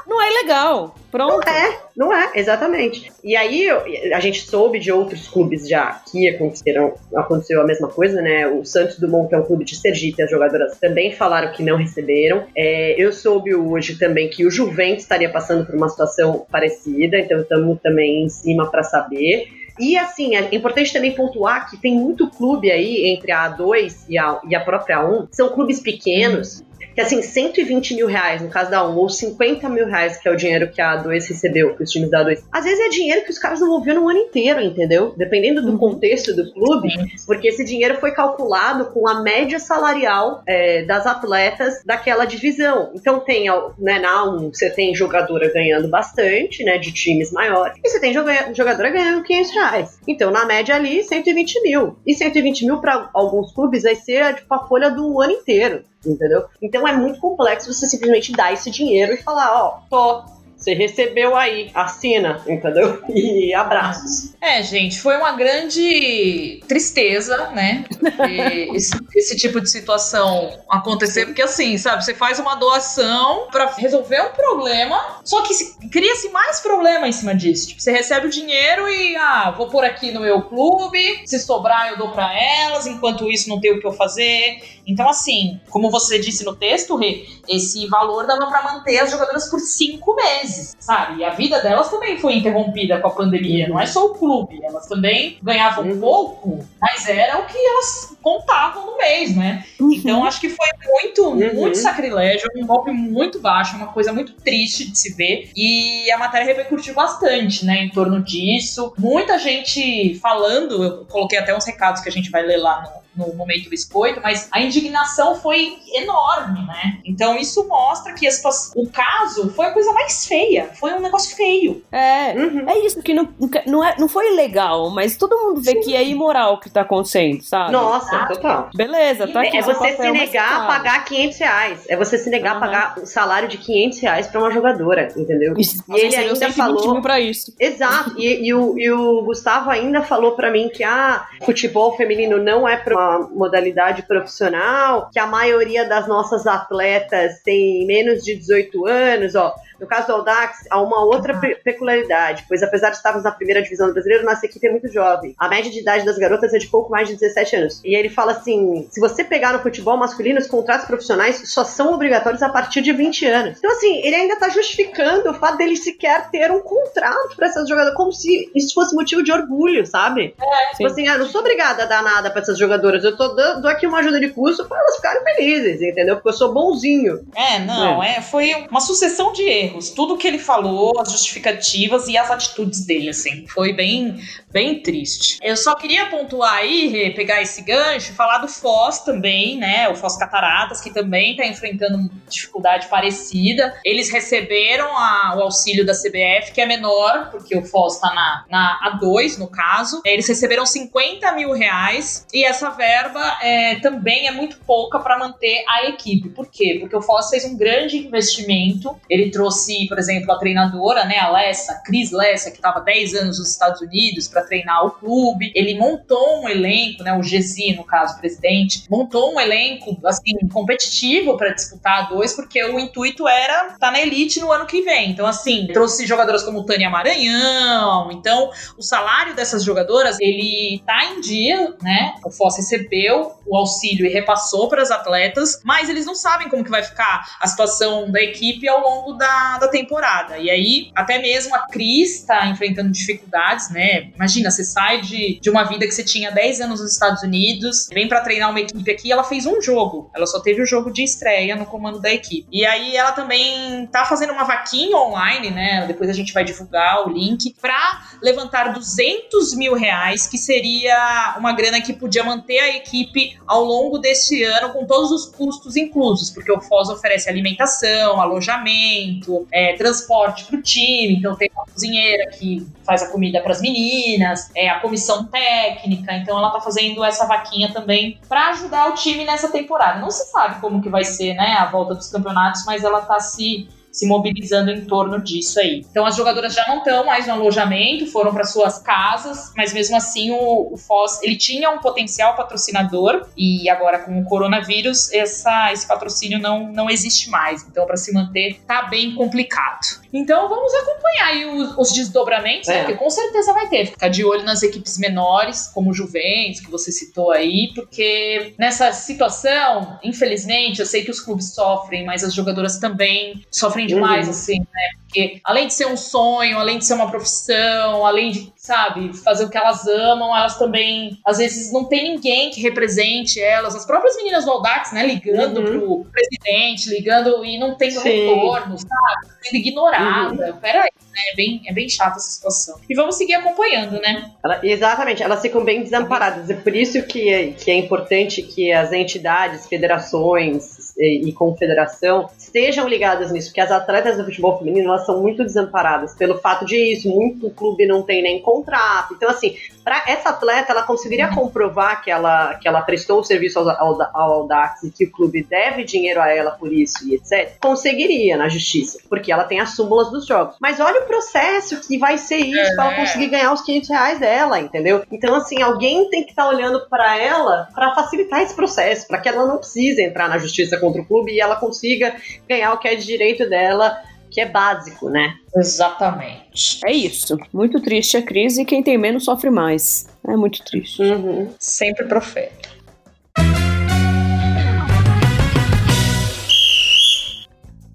não 0.07 0.21
é 0.21 0.29
legal. 0.41 0.95
Pronto. 1.11 1.45
Não 1.45 1.53
é, 1.53 1.79
não 1.95 2.13
é, 2.13 2.31
exatamente. 2.35 3.11
E 3.23 3.35
aí 3.35 3.69
a 4.13 4.19
gente 4.19 4.41
soube 4.41 4.79
de 4.79 4.91
outros 4.91 5.27
clubes 5.27 5.67
já 5.67 6.01
que 6.11 6.27
aconteceram, 6.38 6.93
aconteceu 7.15 7.61
a 7.61 7.65
mesma 7.65 7.88
coisa, 7.88 8.21
né? 8.21 8.47
O 8.47 8.63
Santos 8.65 8.99
Dumont, 8.99 9.29
que 9.29 9.35
é 9.35 9.38
um 9.38 9.43
clube 9.43 9.65
de 9.65 9.75
Sergipe, 9.75 10.21
as 10.21 10.31
jogadoras 10.31 10.77
também 10.79 11.11
falaram 11.11 11.51
que 11.51 11.63
não 11.63 11.77
receberam. 11.77 12.45
É, 12.55 12.95
eu 13.01 13.11
soube 13.11 13.53
hoje 13.53 13.97
também 13.97 14.29
que 14.29 14.45
o 14.45 14.51
Juventus 14.51 15.03
estaria 15.03 15.29
passando 15.29 15.65
por 15.65 15.75
uma 15.75 15.89
situação 15.89 16.45
parecida, 16.51 17.17
então 17.19 17.41
estamos 17.41 17.79
também 17.81 18.23
em 18.23 18.29
cima 18.29 18.69
para 18.69 18.83
saber. 18.83 19.47
E 19.79 19.95
assim, 19.97 20.35
é 20.35 20.55
importante 20.55 20.91
também 20.91 21.13
pontuar 21.13 21.69
que 21.69 21.77
tem 21.77 21.95
muito 21.95 22.29
clube 22.29 22.71
aí 22.71 23.07
entre 23.07 23.31
a 23.31 23.55
A2 23.55 24.05
e 24.09 24.17
a, 24.17 24.41
e 24.49 24.55
a 24.55 24.59
própria 24.59 24.99
A1, 24.99 25.27
são 25.31 25.49
clubes 25.49 25.79
pequenos, 25.79 26.63
que 26.97 27.01
assim, 27.01 27.21
120 27.21 27.93
mil 27.93 28.07
reais 28.07 28.41
no 28.41 28.49
caso 28.49 28.71
da 28.71 28.83
1, 28.83 28.97
ou 28.97 29.07
50 29.07 29.69
mil 29.69 29.85
reais, 29.85 30.17
que 30.17 30.27
é 30.27 30.31
o 30.31 30.35
dinheiro 30.35 30.67
que 30.71 30.81
a 30.81 30.97
A2 30.97 31.27
recebeu, 31.27 31.75
que 31.75 31.83
os 31.83 31.91
times 31.91 32.09
da 32.09 32.25
A2, 32.25 32.39
às 32.51 32.65
vezes 32.65 32.79
é 32.79 32.89
dinheiro 32.89 33.23
que 33.23 33.29
os 33.29 33.37
caras 33.37 33.59
não 33.59 33.69
vão 33.69 33.83
ver 33.83 33.93
no 33.93 34.09
ano 34.09 34.17
inteiro, 34.17 34.59
entendeu? 34.61 35.13
Dependendo 35.15 35.61
do 35.61 35.73
uhum. 35.73 35.77
contexto 35.77 36.35
do 36.35 36.51
clube, 36.51 36.89
porque 37.27 37.49
esse 37.49 37.63
dinheiro 37.63 37.99
foi 37.99 38.13
calculado 38.13 38.87
com 38.87 39.07
a 39.07 39.21
média 39.21 39.59
salarial 39.59 40.41
é, 40.47 40.85
das 40.85 41.05
atletas 41.05 41.83
daquela 41.85 42.25
divisão. 42.25 42.91
Então 42.95 43.19
tem, 43.19 43.45
né, 43.77 43.99
na 43.99 44.25
1, 44.31 44.51
você 44.51 44.71
tem 44.71 44.95
jogadora 44.95 45.53
ganhando 45.53 45.87
bastante, 45.87 46.63
né, 46.63 46.79
de 46.79 46.91
times 46.91 47.31
maiores, 47.31 47.77
e 47.77 47.87
você 47.87 47.99
tem 47.99 48.11
jogadora 48.11 48.89
ganhando 48.89 49.23
500 49.23 49.51
reais. 49.53 49.99
Então, 50.07 50.31
na 50.31 50.47
média 50.47 50.73
ali, 50.73 51.03
120 51.03 51.61
mil. 51.61 51.95
E 52.07 52.15
120 52.15 52.65
mil 52.65 52.81
para 52.81 53.11
alguns 53.13 53.53
clubes 53.53 53.83
vai 53.83 53.93
ser 53.93 54.33
tipo, 54.33 54.51
a 54.51 54.65
folha 54.65 54.89
do 54.89 55.21
ano 55.21 55.33
inteiro 55.33 55.83
entendeu? 56.09 56.45
Então 56.61 56.87
é 56.87 56.93
muito 56.93 57.19
complexo 57.19 57.73
você 57.73 57.87
simplesmente 57.87 58.31
dar 58.31 58.53
esse 58.53 58.69
dinheiro 58.71 59.13
e 59.13 59.17
falar, 59.17 59.53
ó, 59.53 59.79
tô 59.89 60.37
você 60.57 60.73
recebeu 60.73 61.35
aí, 61.35 61.69
assina, 61.73 62.43
entendeu? 62.47 63.01
E 63.17 63.53
abraços. 63.53 64.33
É, 64.41 64.61
gente, 64.61 64.99
foi 64.99 65.15
uma 65.17 65.31
grande 65.33 66.61
tristeza, 66.67 67.49
né? 67.51 67.85
esse, 68.73 68.91
esse, 69.15 69.35
tipo 69.35 69.61
de 69.61 69.69
situação 69.69 70.51
acontecer, 70.69 71.25
porque 71.25 71.41
assim, 71.41 71.77
sabe, 71.77 72.03
você 72.03 72.13
faz 72.13 72.39
uma 72.39 72.55
doação 72.55 73.47
para 73.51 73.71
resolver 73.71 74.21
um 74.21 74.31
problema, 74.31 75.21
só 75.23 75.41
que 75.41 75.53
cria-se 75.89 76.29
mais 76.29 76.59
problema 76.59 77.07
em 77.07 77.11
cima 77.11 77.35
disso. 77.35 77.69
Tipo, 77.69 77.81
você 77.81 77.91
recebe 77.91 78.27
o 78.27 78.29
dinheiro 78.29 78.89
e, 78.89 79.15
ah, 79.15 79.53
vou 79.55 79.69
pôr 79.69 79.83
aqui 79.83 80.11
no 80.11 80.21
meu 80.21 80.41
clube, 80.41 81.21
se 81.25 81.39
sobrar 81.39 81.89
eu 81.89 81.97
dou 81.97 82.11
para 82.11 82.33
elas, 82.33 82.87
enquanto 82.87 83.29
isso 83.31 83.49
não 83.49 83.59
tem 83.59 83.73
o 83.73 83.79
que 83.79 83.87
eu 83.87 83.93
fazer. 83.93 84.76
Então, 84.88 85.09
assim, 85.09 85.59
como 85.69 85.91
você 85.91 86.17
disse 86.17 86.45
no 86.45 86.55
texto, 86.55 86.95
Rê, 86.95 87.25
esse 87.47 87.85
valor 87.88 88.25
dava 88.25 88.47
para 88.47 88.63
manter 88.63 88.99
as 88.99 89.11
jogadoras 89.11 89.49
por 89.49 89.59
cinco 89.59 90.15
meses 90.15 90.77
sabe? 90.88 91.19
E 91.19 91.25
a 91.25 91.31
vida 91.31 91.61
delas 91.61 91.89
também 91.89 92.17
foi 92.17 92.35
interrompida 92.35 92.99
com 93.01 93.07
a 93.07 93.11
pandemia. 93.11 93.67
Não 93.67 93.77
é 93.77 93.85
só 93.85 94.05
o 94.05 94.15
clube, 94.15 94.63
elas 94.63 94.88
também 94.88 95.38
ganhavam 95.43 95.85
uhum. 95.85 95.99
pouco, 95.99 96.65
mas 96.81 97.07
era 97.09 97.39
o 97.39 97.45
que 97.45 97.57
elas 97.57 98.16
contavam 98.28 98.86
no 98.86 98.97
mês, 98.97 99.34
né? 99.34 99.63
Uhum. 99.80 99.93
Então 99.93 100.25
acho 100.25 100.41
que 100.41 100.49
foi 100.49 100.67
muito, 100.86 101.30
uhum. 101.30 101.53
muito 101.53 101.78
sacrilégio, 101.78 102.49
um 102.57 102.65
golpe 102.65 102.91
muito 102.91 103.39
baixo, 103.39 103.78
uma 103.78 103.88
coisa 103.88 104.11
muito 104.11 104.34
triste 104.34 104.91
de 104.91 104.99
se 104.99 105.13
ver. 105.13 105.49
E 105.55 106.11
a 106.11 106.17
matéria 106.17 106.45
repercutiu 106.45 106.93
bastante, 106.93 107.65
né, 107.65 107.84
em 107.84 107.89
torno 107.89 108.21
disso. 108.21 108.93
Muita 108.97 109.39
gente 109.39 110.15
falando, 110.15 110.84
eu 110.84 111.05
coloquei 111.05 111.39
até 111.39 111.55
uns 111.55 111.65
recados 111.65 112.01
que 112.01 112.09
a 112.09 112.11
gente 112.11 112.30
vai 112.30 112.43
ler 112.43 112.57
lá 112.57 113.01
no, 113.15 113.28
no 113.28 113.34
momento 113.34 113.69
biscoito, 113.69 114.19
mas 114.21 114.49
a 114.51 114.61
indignação 114.61 115.36
foi 115.36 115.78
enorme, 115.93 116.65
né? 116.67 116.99
Então 117.05 117.38
isso 117.38 117.65
mostra 117.67 118.13
que 118.13 118.30
situação, 118.30 118.82
o 118.82 118.89
caso 118.89 119.49
foi 119.53 119.67
a 119.67 119.71
coisa 119.71 119.91
mais 119.93 120.28
feia, 120.28 120.69
foi 120.75 120.93
um 120.93 120.99
negócio 120.99 121.36
feio. 121.36 121.82
É, 121.91 122.34
uhum. 122.34 122.69
é 122.69 122.80
isso, 122.80 123.01
que 123.01 123.13
não, 123.13 123.30
não, 123.65 123.84
é, 123.84 123.95
não 123.97 124.07
foi 124.07 124.36
legal, 124.36 124.89
mas 124.89 125.15
todo 125.15 125.38
mundo 125.38 125.61
vê 125.61 125.71
Sim. 125.71 125.82
que 125.82 125.95
é 125.95 126.03
imoral 126.03 126.55
o 126.55 126.59
que 126.59 126.69
tá 126.69 126.82
acontecendo, 126.82 127.41
sabe? 127.41 127.71
Nossa, 127.71 128.16
total. 128.26 128.70
Beleza, 128.74 129.28
tá 129.28 129.41
aqui. 129.41 129.57
É 129.57 129.61
você 129.61 129.91
papel, 129.91 129.95
se 129.97 130.11
negar 130.11 130.61
a 130.61 130.68
pagar 130.68 131.05
500 131.05 131.38
reais. 131.38 131.86
É 131.88 131.95
você 131.95 132.18
se 132.18 132.30
negar 132.30 132.51
uhum. 132.51 132.57
a 132.57 132.59
pagar 132.59 132.99
o 132.99 133.05
salário 133.05 133.47
de 133.47 133.57
500 133.57 133.99
reais 133.99 134.28
pra 134.28 134.39
uma 134.39 134.51
jogadora, 134.51 135.09
entendeu? 135.15 135.53
Isso, 135.57 135.84
e 135.89 135.99
ele 135.99 136.15
ainda 136.15 136.51
falou. 136.51 137.01
Pra 137.01 137.20
isso. 137.20 137.53
Exato. 137.59 138.15
E, 138.18 138.47
e, 138.47 138.53
o, 138.53 138.78
e 138.78 138.91
o 138.91 139.22
Gustavo 139.24 139.70
ainda 139.70 140.01
falou 140.01 140.32
pra 140.32 140.51
mim 140.51 140.70
que 140.70 140.84
ah, 140.84 141.28
futebol 141.43 141.95
feminino 141.95 142.38
não 142.38 142.68
é 142.68 142.78
pra 142.78 143.20
modalidade 143.34 144.03
profissional, 144.03 145.09
que 145.11 145.20
a 145.20 145.28
maioria 145.28 145.86
das 145.86 146.07
nossas 146.07 146.47
atletas 146.47 147.41
tem 147.43 147.86
menos 147.86 148.24
de 148.24 148.36
18 148.36 148.88
anos, 148.88 149.36
ó. 149.36 149.53
No 149.80 149.88
caso 149.88 150.07
do 150.07 150.13
Audax, 150.13 150.65
há 150.69 150.82
uma 150.82 151.03
outra 151.05 151.38
pe 151.39 151.55
peculiaridade, 151.63 152.45
pois 152.47 152.63
apesar 152.63 152.89
de 152.89 152.97
estarmos 152.97 153.23
na 153.23 153.32
primeira 153.32 153.61
divisão 153.61 153.88
do 153.88 153.93
brasileiro, 153.93 154.25
nossa 154.25 154.45
equipe 154.45 154.65
é 154.65 154.71
muito 154.71 154.88
jovem. 154.88 155.36
A 155.38 155.47
média 155.47 155.71
de 155.71 155.80
idade 155.80 156.05
das 156.05 156.17
garotas 156.17 156.53
é 156.53 156.57
de 156.57 156.67
pouco 156.67 156.89
mais 156.89 157.07
de 157.07 157.15
17 157.15 157.55
anos. 157.55 157.82
E 157.84 157.95
ele 157.95 158.09
fala 158.09 158.32
assim: 158.32 158.88
se 158.89 158.99
você 158.99 159.23
pegar 159.23 159.53
no 159.53 159.59
futebol 159.59 159.97
masculino, 159.97 160.39
os 160.39 160.47
contratos 160.47 160.86
profissionais 160.86 161.41
só 161.51 161.63
são 161.63 161.93
obrigatórios 161.93 162.41
a 162.41 162.49
partir 162.49 162.82
de 162.82 162.93
20 162.93 163.25
anos. 163.25 163.57
Então, 163.57 163.71
assim, 163.71 163.97
ele 164.03 164.15
ainda 164.15 164.38
tá 164.38 164.49
justificando 164.49 165.30
o 165.30 165.34
fato 165.34 165.57
dele 165.57 165.75
sequer 165.75 166.30
ter 166.30 166.51
um 166.51 166.61
contrato 166.61 167.36
para 167.36 167.47
essas 167.47 167.67
jogadoras, 167.67 167.95
como 167.95 168.11
se 168.11 168.49
isso 168.55 168.73
fosse 168.73 168.95
motivo 168.95 169.23
de 169.23 169.32
orgulho, 169.32 169.86
sabe? 169.86 170.36
É, 170.39 170.75
tipo 170.75 170.88
assim, 170.88 171.07
ah, 171.07 171.17
não 171.17 171.28
sou 171.28 171.41
obrigada 171.41 171.84
a 171.84 171.86
dar 171.86 172.03
nada 172.03 172.30
para 172.30 172.41
essas 172.41 172.57
jogadoras, 172.57 173.03
eu 173.03 173.15
tô 173.15 173.30
dando 173.30 173.67
aqui 173.67 173.86
uma 173.86 173.99
ajuda 173.99 174.19
de 174.19 174.30
custo 174.30 174.65
para 174.65 174.80
elas 174.80 174.95
ficarem 174.95 175.23
felizes, 175.23 175.82
entendeu? 175.82 176.15
Porque 176.15 176.30
eu 176.30 176.34
sou 176.34 176.53
bonzinho. 176.53 177.25
É, 177.36 177.59
não, 177.59 178.03
é, 178.03 178.17
é 178.17 178.21
foi 178.21 178.67
uma 178.69 178.80
sucessão 178.80 179.32
de 179.34 179.43
erros 179.43 179.66
erros. 179.68 179.89
Tudo 179.91 180.18
que 180.18 180.28
ele 180.28 180.39
falou, 180.39 180.99
as 180.99 181.11
justificativas 181.11 182.07
e 182.07 182.18
as 182.18 182.30
atitudes 182.32 182.86
dele, 182.86 183.09
assim. 183.09 183.45
Foi 183.47 183.74
bem, 183.74 184.20
bem 184.51 184.82
triste. 184.82 185.38
Eu 185.41 185.57
só 185.57 185.76
queria 185.76 186.07
pontuar 186.07 186.55
aí, 186.55 187.13
pegar 187.15 187.41
esse 187.41 187.61
gancho, 187.61 188.13
falar 188.13 188.39
do 188.39 188.47
Foz 188.47 188.99
também, 188.99 189.57
né? 189.57 189.89
O 189.89 189.95
Foz 189.95 190.18
Cataratas, 190.18 190.82
que 190.82 190.91
também 190.91 191.36
tá 191.36 191.45
enfrentando 191.45 192.09
dificuldade 192.30 192.88
parecida. 192.88 193.76
Eles 193.84 194.09
receberam 194.09 194.88
a, 194.97 195.36
o 195.38 195.41
auxílio 195.41 195.86
da 195.86 195.93
CBF, 195.93 196.51
que 196.53 196.61
é 196.61 196.65
menor, 196.65 197.30
porque 197.32 197.55
o 197.57 197.63
Foz 197.63 197.99
tá 197.99 198.13
na, 198.13 198.45
na 198.49 198.99
A2, 198.99 199.38
no 199.38 199.47
caso. 199.47 200.01
Eles 200.05 200.28
receberam 200.28 200.65
50 200.65 201.32
mil 201.34 201.51
reais 201.53 202.26
e 202.34 202.43
essa 202.43 202.70
verba 202.70 203.38
é, 203.41 203.76
também 203.76 204.28
é 204.28 204.32
muito 204.32 204.59
pouca 204.65 204.99
para 204.99 205.18
manter 205.18 205.63
a 205.68 205.86
equipe. 205.88 206.30
Por 206.30 206.49
quê? 206.49 206.78
Porque 206.80 206.95
o 206.95 207.01
Foz 207.01 207.30
fez 207.30 207.45
um 207.45 207.57
grande 207.57 207.97
investimento. 207.97 208.95
Ele 209.09 209.30
trouxe 209.30 209.56
trouxe, 209.57 209.87
por 209.87 209.97
exemplo, 209.97 210.31
a 210.31 210.37
treinadora, 210.37 211.05
né, 211.05 211.17
a 211.17 211.29
Lessa, 211.31 211.81
Cris 211.83 212.11
Lessa, 212.11 212.51
que 212.51 212.57
estava 212.57 212.79
10 212.79 213.13
anos 213.15 213.39
nos 213.39 213.49
Estados 213.49 213.81
Unidos 213.81 214.27
para 214.27 214.43
treinar 214.43 214.85
o 214.85 214.91
clube. 214.91 215.51
Ele 215.55 215.75
montou 215.75 216.43
um 216.43 216.49
elenco, 216.49 217.03
né, 217.03 217.17
o 217.17 217.23
Gesi, 217.23 217.75
no 217.75 217.83
caso, 217.83 218.19
presidente, 218.19 218.83
montou 218.89 219.33
um 219.33 219.39
elenco 219.39 219.97
assim 220.05 220.33
competitivo 220.51 221.35
para 221.35 221.53
disputar 221.53 222.07
dois, 222.09 222.33
porque 222.33 222.63
o 222.63 222.79
intuito 222.79 223.27
era 223.27 223.67
estar 223.67 223.77
tá 223.79 223.91
na 223.91 223.99
elite 223.99 224.39
no 224.39 224.51
ano 224.51 224.65
que 224.65 224.81
vem. 224.81 225.09
Então, 225.09 225.25
assim, 225.25 225.67
trouxe 225.73 226.05
jogadoras 226.05 226.43
como 226.43 226.65
Tânia 226.65 226.89
Maranhão. 226.89 228.11
Então, 228.11 228.51
o 228.77 228.83
salário 228.83 229.35
dessas 229.35 229.63
jogadoras, 229.63 230.17
ele 230.19 230.81
tá 230.85 231.05
em 231.05 231.21
dia, 231.21 231.73
né? 231.81 232.13
O 232.23 232.29
Foz 232.29 232.55
recebeu 232.57 233.31
o 233.45 233.57
auxílio 233.57 234.05
e 234.05 234.09
repassou 234.09 234.67
para 234.67 234.81
as 234.81 234.91
atletas, 234.91 235.61
mas 235.63 235.89
eles 235.89 236.05
não 236.05 236.15
sabem 236.15 236.49
como 236.49 236.63
que 236.63 236.69
vai 236.69 236.83
ficar 236.83 237.37
a 237.39 237.47
situação 237.47 238.11
da 238.11 238.21
equipe 238.21 238.67
ao 238.67 238.81
longo 238.81 239.13
da 239.13 239.46
da, 239.59 239.67
temporada. 239.67 240.37
E 240.37 240.49
aí, 240.49 240.91
até 240.95 241.19
mesmo 241.19 241.53
a 241.55 241.59
Cris 241.67 242.23
tá 242.23 242.47
enfrentando 242.47 242.89
dificuldades, 242.89 243.69
né? 243.69 244.09
Imagina, 244.15 244.49
você 244.49 244.63
sai 244.63 245.01
de, 245.01 245.39
de 245.39 245.49
uma 245.49 245.63
vida 245.63 245.85
que 245.85 245.91
você 245.91 246.03
tinha 246.03 246.31
10 246.31 246.61
anos 246.61 246.81
nos 246.81 246.91
Estados 246.91 247.21
Unidos, 247.21 247.87
vem 247.91 248.07
para 248.07 248.21
treinar 248.21 248.49
uma 248.49 248.59
equipe 248.59 248.89
aqui, 248.89 249.11
ela 249.11 249.23
fez 249.23 249.45
um 249.45 249.61
jogo. 249.61 250.09
Ela 250.15 250.25
só 250.25 250.39
teve 250.39 250.61
o 250.61 250.65
jogo 250.65 250.91
de 250.91 251.03
estreia 251.03 251.55
no 251.55 251.65
comando 251.65 251.99
da 251.99 252.11
equipe. 252.11 252.47
E 252.51 252.65
aí 252.65 252.95
ela 252.95 253.11
também 253.11 253.87
tá 253.87 254.05
fazendo 254.05 254.33
uma 254.33 254.43
vaquinha 254.43 254.97
online, 254.97 255.51
né? 255.51 255.85
Depois 255.87 256.09
a 256.09 256.13
gente 256.13 256.33
vai 256.33 256.43
divulgar 256.43 257.07
o 257.07 257.09
link, 257.09 257.55
pra 257.61 258.01
levantar 258.21 258.73
200 258.73 259.55
mil 259.55 259.73
reais, 259.73 260.27
que 260.27 260.37
seria 260.37 261.35
uma 261.37 261.53
grana 261.53 261.81
que 261.81 261.93
podia 261.93 262.23
manter 262.23 262.59
a 262.59 262.75
equipe 262.75 263.37
ao 263.45 263.63
longo 263.63 263.97
desse 263.97 264.43
ano 264.43 264.73
com 264.73 264.85
todos 264.85 265.11
os 265.11 265.25
custos 265.25 265.75
inclusos, 265.75 266.29
porque 266.29 266.51
o 266.51 266.59
FOS 266.59 266.89
oferece 266.89 267.29
alimentação, 267.29 268.19
alojamento, 268.19 269.36
é, 269.51 269.73
transporte 269.73 270.45
pro 270.45 270.61
time, 270.61 271.15
então 271.15 271.35
tem 271.35 271.49
uma 271.53 271.65
cozinheira 271.65 272.29
que 272.31 272.65
faz 272.85 273.03
a 273.03 273.11
comida 273.11 273.41
para 273.41 273.51
as 273.51 273.61
meninas, 273.61 274.49
é 274.55 274.69
a 274.69 274.79
comissão 274.79 275.25
técnica, 275.25 276.13
então 276.13 276.38
ela 276.38 276.51
tá 276.51 276.61
fazendo 276.61 277.03
essa 277.03 277.25
vaquinha 277.25 277.71
também 277.73 278.19
para 278.27 278.49
ajudar 278.49 278.89
o 278.89 278.93
time 278.95 279.25
nessa 279.25 279.51
temporada. 279.51 279.99
Não 279.99 280.09
se 280.09 280.31
sabe 280.31 280.59
como 280.61 280.81
que 280.81 280.89
vai 280.89 281.03
ser, 281.03 281.33
né, 281.33 281.55
a 281.59 281.65
volta 281.65 281.95
dos 281.95 282.09
campeonatos, 282.09 282.63
mas 282.65 282.83
ela 282.83 283.01
tá 283.01 283.19
se 283.19 283.67
se 283.97 284.05
mobilizando 284.05 284.69
em 284.69 284.85
torno 284.85 285.19
disso 285.19 285.59
aí. 285.59 285.83
Então 285.89 286.05
as 286.05 286.15
jogadoras 286.15 286.53
já 286.53 286.67
não 286.67 286.77
estão 286.77 287.03
mais 287.03 287.25
no 287.25 287.33
alojamento, 287.33 288.05
foram 288.05 288.31
para 288.31 288.43
suas 288.43 288.77
casas, 288.77 289.51
mas 289.57 289.73
mesmo 289.73 289.97
assim 289.97 290.29
o, 290.29 290.71
o 290.71 290.77
Foz 290.77 291.19
ele 291.23 291.35
tinha 291.35 291.71
um 291.71 291.79
potencial 291.79 292.35
patrocinador 292.35 293.25
e 293.35 293.67
agora 293.67 293.97
com 293.97 294.19
o 294.19 294.25
coronavírus 294.25 295.11
essa, 295.11 295.73
esse 295.73 295.87
patrocínio 295.87 296.37
não, 296.37 296.71
não 296.71 296.87
existe 296.91 297.27
mais. 297.31 297.63
Então 297.63 297.87
para 297.87 297.97
se 297.97 298.13
manter 298.13 298.61
tá 298.67 298.83
bem 298.83 299.15
complicado. 299.15 299.99
Então 300.13 300.47
vamos 300.47 300.71
acompanhar 300.75 301.27
aí 301.29 301.45
os, 301.45 301.77
os 301.77 301.91
desdobramentos, 301.91 302.67
né? 302.67 302.75
é. 302.75 302.77
né? 302.77 302.83
porque 302.85 302.99
com 303.03 303.09
certeza 303.09 303.51
vai 303.51 303.67
ter. 303.67 303.87
Ficar 303.87 304.09
de 304.09 304.23
olho 304.23 304.43
nas 304.43 304.61
equipes 304.61 304.99
menores, 304.99 305.71
como 305.73 305.89
o 305.89 305.93
Juventus, 305.93 306.59
que 306.59 306.69
você 306.69 306.91
citou 306.91 307.31
aí, 307.31 307.71
porque 307.73 308.53
nessa 308.59 308.91
situação, 308.91 309.97
infelizmente, 310.03 310.81
eu 310.81 310.85
sei 310.85 311.03
que 311.03 311.09
os 311.09 311.19
clubes 311.19 311.55
sofrem, 311.55 312.05
mas 312.05 312.23
as 312.23 312.33
jogadoras 312.33 312.77
também 312.77 313.43
sofrem 313.49 313.86
demais, 313.88 314.25
uhum. 314.25 314.31
assim, 314.31 314.59
né? 314.59 314.89
Porque 315.07 315.39
além 315.43 315.67
de 315.67 315.73
ser 315.73 315.88
um 315.88 315.95
sonho, 315.95 316.59
além 316.59 316.77
de 316.77 316.85
ser 316.85 316.93
uma 316.93 317.09
profissão, 317.09 318.05
além 318.05 318.31
de, 318.31 318.51
sabe, 318.57 319.15
fazer 319.17 319.45
o 319.45 319.49
que 319.49 319.57
elas 319.57 319.88
amam, 319.88 320.35
elas 320.35 320.57
também, 320.57 321.17
às 321.25 321.38
vezes, 321.38 321.71
não 321.71 321.85
tem 321.85 322.15
ninguém 322.15 322.51
que 322.51 322.61
represente 322.61 323.39
elas. 323.39 323.75
As 323.75 323.85
próprias 323.85 324.15
meninas 324.17 324.45
do 324.45 324.51
Audax, 324.51 324.91
né, 324.91 325.05
ligando 325.05 325.59
uhum. 325.59 325.79
pro 325.79 326.05
presidente, 326.11 326.89
ligando 326.89 327.43
e 327.45 327.57
não 327.57 327.75
tem 327.75 327.89
retorno, 327.89 328.77
sabe? 328.77 329.33
Sendo 329.41 329.55
ignorada. 329.55 330.51
Uhum. 330.51 330.57
Peraí, 330.57 330.89
né? 331.17 331.21
É 331.31 331.35
bem, 331.35 331.61
é 331.65 331.73
bem 331.73 331.89
chata 331.89 332.17
essa 332.17 332.29
situação. 332.29 332.79
E 332.88 332.93
vamos 332.93 333.15
seguir 333.15 333.35
acompanhando, 333.35 333.99
né? 333.99 334.31
Ela, 334.43 334.59
exatamente, 334.63 335.23
elas 335.23 335.41
ficam 335.41 335.63
bem 335.63 335.81
desamparadas. 335.81 336.49
É 336.49 336.53
por 336.53 336.75
isso 336.75 337.01
que 337.03 337.29
é, 337.29 337.51
que 337.53 337.71
é 337.71 337.75
importante 337.75 338.41
que 338.43 338.71
as 338.71 338.91
entidades, 338.91 339.67
federações, 339.67 340.76
e, 340.97 341.31
confederação 341.33 342.29
estejam 342.37 342.87
ligadas 342.87 343.31
nisso, 343.31 343.49
porque 343.49 343.61
as 343.61 343.71
atletas 343.71 344.17
do 344.17 344.25
futebol 344.25 344.57
feminino 344.57 344.89
elas 344.89 345.05
são 345.05 345.21
muito 345.21 345.43
desamparadas 345.43 346.15
pelo 346.15 346.39
fato 346.39 346.65
de 346.65 346.75
isso, 346.75 347.09
muito 347.09 347.49
clube 347.51 347.85
não 347.85 348.01
tem 348.01 348.21
nem 348.23 348.41
contrato. 348.41 349.13
Então, 349.13 349.29
assim, 349.29 349.55
para 349.83 350.03
essa 350.07 350.29
atleta, 350.29 350.71
ela 350.71 350.83
conseguiria 350.83 351.27
comprovar 351.29 352.03
que 352.03 352.11
ela, 352.11 352.55
que 352.55 352.67
ela 352.67 352.81
prestou 352.81 353.19
o 353.19 353.23
serviço 353.23 353.59
ao, 353.59 353.69
ao, 353.69 354.01
ao 354.13 354.33
Audax 354.33 354.83
e 354.83 354.91
que 354.91 355.05
o 355.05 355.11
clube 355.11 355.43
deve 355.43 355.83
dinheiro 355.83 356.21
a 356.21 356.29
ela 356.29 356.51
por 356.51 356.73
isso 356.73 357.07
e 357.07 357.15
etc. 357.15 357.57
Conseguiria 357.61 358.35
na 358.35 358.49
justiça, 358.49 358.99
porque 359.09 359.31
ela 359.31 359.43
tem 359.43 359.59
as 359.59 359.75
súmulas 359.75 360.09
dos 360.09 360.25
jogos. 360.25 360.55
Mas 360.59 360.79
olha 360.79 361.01
o 361.01 361.05
processo 361.05 361.79
que 361.87 361.97
vai 361.97 362.17
ser 362.17 362.37
isso 362.37 362.71
é. 362.71 362.75
para 362.75 362.85
ela 362.85 362.95
conseguir 362.95 363.27
ganhar 363.27 363.53
os 363.53 363.61
500 363.61 363.89
reais 363.89 364.19
dela, 364.19 364.59
entendeu? 364.59 365.03
Então, 365.11 365.35
assim, 365.35 365.61
alguém 365.61 366.09
tem 366.09 366.23
que 366.23 366.31
estar 366.31 366.43
tá 366.43 366.49
olhando 366.49 366.87
para 366.89 367.17
ela 367.17 367.69
para 367.73 367.93
facilitar 367.93 368.41
esse 368.41 368.55
processo, 368.55 369.07
para 369.07 369.19
que 369.19 369.29
ela 369.29 369.45
não 369.45 369.57
precise 369.57 370.01
entrar 370.01 370.27
na 370.27 370.37
justiça 370.37 370.77
contra 370.88 371.01
o 371.01 371.05
clube 371.05 371.33
e 371.33 371.41
ela 371.41 371.57
consiga 371.57 372.15
ganhar 372.47 372.73
o 372.73 372.77
que 372.77 372.88
é 372.88 372.95
de 372.95 373.05
direito 373.05 373.47
dela, 373.49 374.01
que 374.31 374.39
é 374.39 374.45
básico, 374.45 375.09
né? 375.09 375.35
Exatamente. 375.55 376.79
É 376.85 376.91
isso. 376.91 377.38
Muito 377.53 377.81
triste 377.81 378.17
a 378.17 378.21
crise 378.21 378.61
e 378.61 378.65
quem 378.65 378.81
tem 378.81 378.97
menos 378.97 379.25
sofre 379.25 379.49
mais. 379.49 380.07
É 380.27 380.35
muito 380.35 380.63
triste. 380.63 381.01
Uhum. 381.01 381.53
Sempre 381.59 382.05
profeta. 382.05 382.77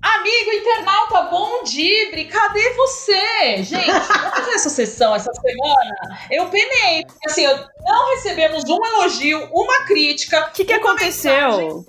Amigo 0.02 0.52
internauta, 0.52 1.22
bom 1.30 1.64
dia! 1.64 2.02
Cadê 2.26 2.70
você? 2.74 3.62
Gente, 3.62 3.86
vamos 3.86 4.06
fazer 4.06 4.50
essa 4.52 4.70
sessão 4.70 5.14
essa 5.14 5.32
semana? 5.32 6.18
Eu 6.30 6.46
penei, 6.46 7.04
porque 7.06 7.28
assim, 7.28 7.46
não 7.84 8.14
recebemos 8.14 8.64
um 8.68 8.78
elogio, 8.84 9.48
uma 9.52 9.84
crítica. 9.84 10.46
O 10.48 10.52
que, 10.52 10.64
que 10.64 10.72
aconteceu? 10.72 11.32
Mensagem. 11.32 11.84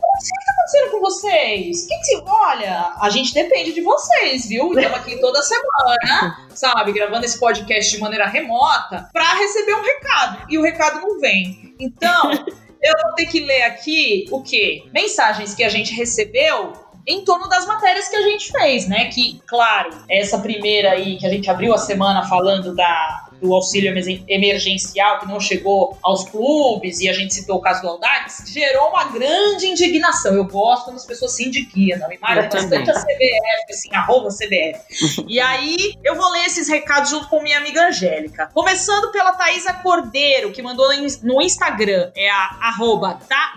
Acontecendo 0.63 0.91
com 0.91 0.99
vocês? 1.01 1.85
Que 1.85 1.95
que, 1.99 2.23
olha, 2.25 2.93
a 3.01 3.09
gente 3.09 3.33
depende 3.33 3.73
de 3.73 3.81
vocês, 3.81 4.47
viu? 4.47 4.71
Estamos 4.71 4.97
aqui 4.97 5.19
toda 5.19 5.41
semana, 5.41 6.47
sabe, 6.55 6.93
gravando 6.93 7.25
esse 7.25 7.37
podcast 7.37 7.91
de 7.93 7.99
maneira 7.99 8.27
remota 8.27 9.09
para 9.11 9.33
receber 9.33 9.75
um 9.75 9.81
recado. 9.81 10.45
E 10.49 10.57
o 10.57 10.61
recado 10.61 11.01
não 11.01 11.19
vem. 11.19 11.75
Então. 11.77 12.31
eu 12.81 12.93
vou 13.03 13.13
ter 13.15 13.25
que 13.25 13.39
ler 13.41 13.63
aqui 13.63 14.25
o 14.31 14.41
quê? 14.41 14.83
Mensagens 14.93 15.53
que 15.53 15.63
a 15.63 15.69
gente 15.69 15.93
recebeu 15.93 16.73
em 17.05 17.23
torno 17.25 17.49
das 17.49 17.65
matérias 17.65 18.07
que 18.07 18.15
a 18.15 18.21
gente 18.21 18.51
fez, 18.51 18.87
né? 18.87 19.05
Que, 19.05 19.41
claro, 19.45 19.89
essa 20.09 20.37
primeira 20.39 20.91
aí 20.91 21.17
que 21.17 21.25
a 21.25 21.29
gente 21.29 21.49
abriu 21.49 21.73
a 21.73 21.77
semana 21.77 22.27
falando 22.27 22.73
da, 22.73 23.22
do 23.43 23.53
auxílio 23.53 23.93
emergencial 24.27 25.19
que 25.19 25.27
não 25.27 25.39
chegou 25.39 25.97
aos 26.01 26.23
clubes, 26.29 27.01
e 27.01 27.09
a 27.09 27.13
gente 27.13 27.33
citou 27.33 27.57
o 27.57 27.61
caso 27.61 27.81
do 27.81 27.89
Audax, 27.89 28.45
gerou 28.47 28.89
uma 28.89 29.05
grande 29.05 29.67
indignação. 29.67 30.33
Eu 30.33 30.45
gosto 30.45 30.85
quando 30.85 30.95
as 30.95 31.05
pessoas 31.05 31.33
se 31.33 31.45
indignam, 31.45 32.07
marca 32.21 32.43
bastante 32.43 32.89
a 32.89 32.93
CBF, 32.93 33.65
assim, 33.69 33.89
arroba 33.93 34.29
CBF. 34.29 35.25
e 35.27 35.39
aí, 35.39 35.95
eu 36.03 36.15
vou 36.15 36.31
ler 36.31 36.45
esses 36.45 36.69
recados 36.69 37.09
junto 37.09 37.27
com 37.27 37.41
minha 37.43 37.57
amiga 37.57 37.87
Angélica. 37.87 38.49
Começando 38.53 39.11
pela 39.11 39.33
Thaisa 39.33 39.73
Cordeiro, 39.73 40.51
que 40.51 40.61
mandou 40.61 40.87
no 41.21 41.41
Instagram, 41.41 42.11
é 42.15 42.29
a 42.29 42.57
arroba 42.61 43.19
tá 43.27 43.53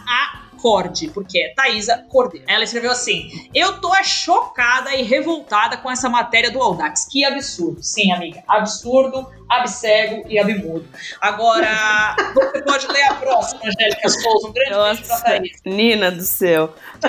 Porque 1.13 1.39
é 1.39 1.55
Thaisa 1.55 2.05
Cordeiro. 2.09 2.47
Ela 2.49 2.65
escreveu 2.65 2.91
assim: 2.91 3.31
Eu 3.55 3.81
tô 3.81 3.93
chocada 4.03 4.95
e 4.95 5.03
revoltada 5.03 5.77
com 5.77 5.91
essa 5.91 6.09
matéria 6.09 6.51
do 6.51 6.61
Audax. 6.61 7.07
Que 7.11 7.25
absurdo. 7.25 7.83
Sim, 7.83 8.13
amiga, 8.13 8.43
absurdo, 8.49 9.31
abcego 9.49 10.25
e 10.29 10.39
abmudo. 10.39 10.87
Agora, 11.21 12.17
você 12.35 12.63
pode 12.63 12.87
ler 12.89 13.05
a 13.05 13.15
próxima, 13.15 13.61
Angélica 13.65 14.09
Souza. 14.09 14.49
Um 14.49 14.53
grande 14.53 14.71
Nossa, 14.71 14.95
beijo 14.95 15.07
pra 15.07 15.21
Thaís. 15.21 15.61
Nina 15.65 16.11
do 16.11 16.23
céu. 16.23 16.75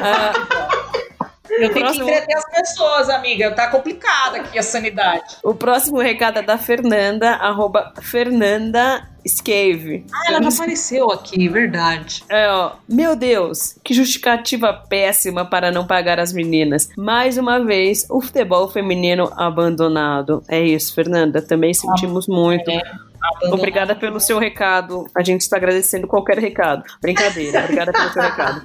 Ah, 1.49 1.63
eu 1.63 1.73
tenho 1.73 1.85
próximo... 1.85 2.05
que 2.05 2.11
entreter 2.11 2.37
as 2.37 2.45
pessoas, 2.51 3.09
amiga. 3.09 3.51
Tá 3.51 3.69
complicada 3.69 4.37
aqui 4.37 4.59
a 4.59 4.63
sanidade. 4.63 5.37
O 5.41 5.55
próximo 5.55 5.97
recado 5.99 6.39
é 6.39 6.41
da 6.41 6.57
Fernanda, 6.57 7.31
arroba 7.31 7.93
Fernanda 8.01 9.07
Scave. 9.27 10.05
Ah, 10.13 10.33
ela 10.33 10.49
apareceu 10.49 11.11
aqui, 11.11 11.47
verdade. 11.47 12.23
É, 12.29 12.49
ó. 12.49 12.73
Meu 12.87 13.15
Deus, 13.15 13.77
que 13.83 13.93
justificativa 13.93 14.73
péssima 14.73 15.45
para 15.45 15.71
não 15.71 15.85
pagar 15.85 16.19
as 16.19 16.33
meninas. 16.33 16.89
Mais 16.97 17.37
uma 17.37 17.63
vez, 17.63 18.05
o 18.09 18.21
futebol 18.21 18.69
feminino 18.69 19.31
abandonado. 19.35 20.43
É 20.47 20.59
isso, 20.59 20.93
Fernanda. 20.93 21.41
Também 21.41 21.73
sentimos 21.73 22.27
ah, 22.29 22.33
muito. 22.33 22.69
É. 22.69 23.07
Obrigada 23.51 23.95
pelo 23.95 24.19
seu 24.19 24.39
recado. 24.39 25.05
A 25.15 25.23
gente 25.23 25.41
está 25.41 25.57
agradecendo 25.57 26.07
qualquer 26.07 26.39
recado. 26.39 26.83
Brincadeira, 27.01 27.63
obrigada 27.63 27.91
pelo 27.91 28.09
seu 28.11 28.21
recado. 28.21 28.61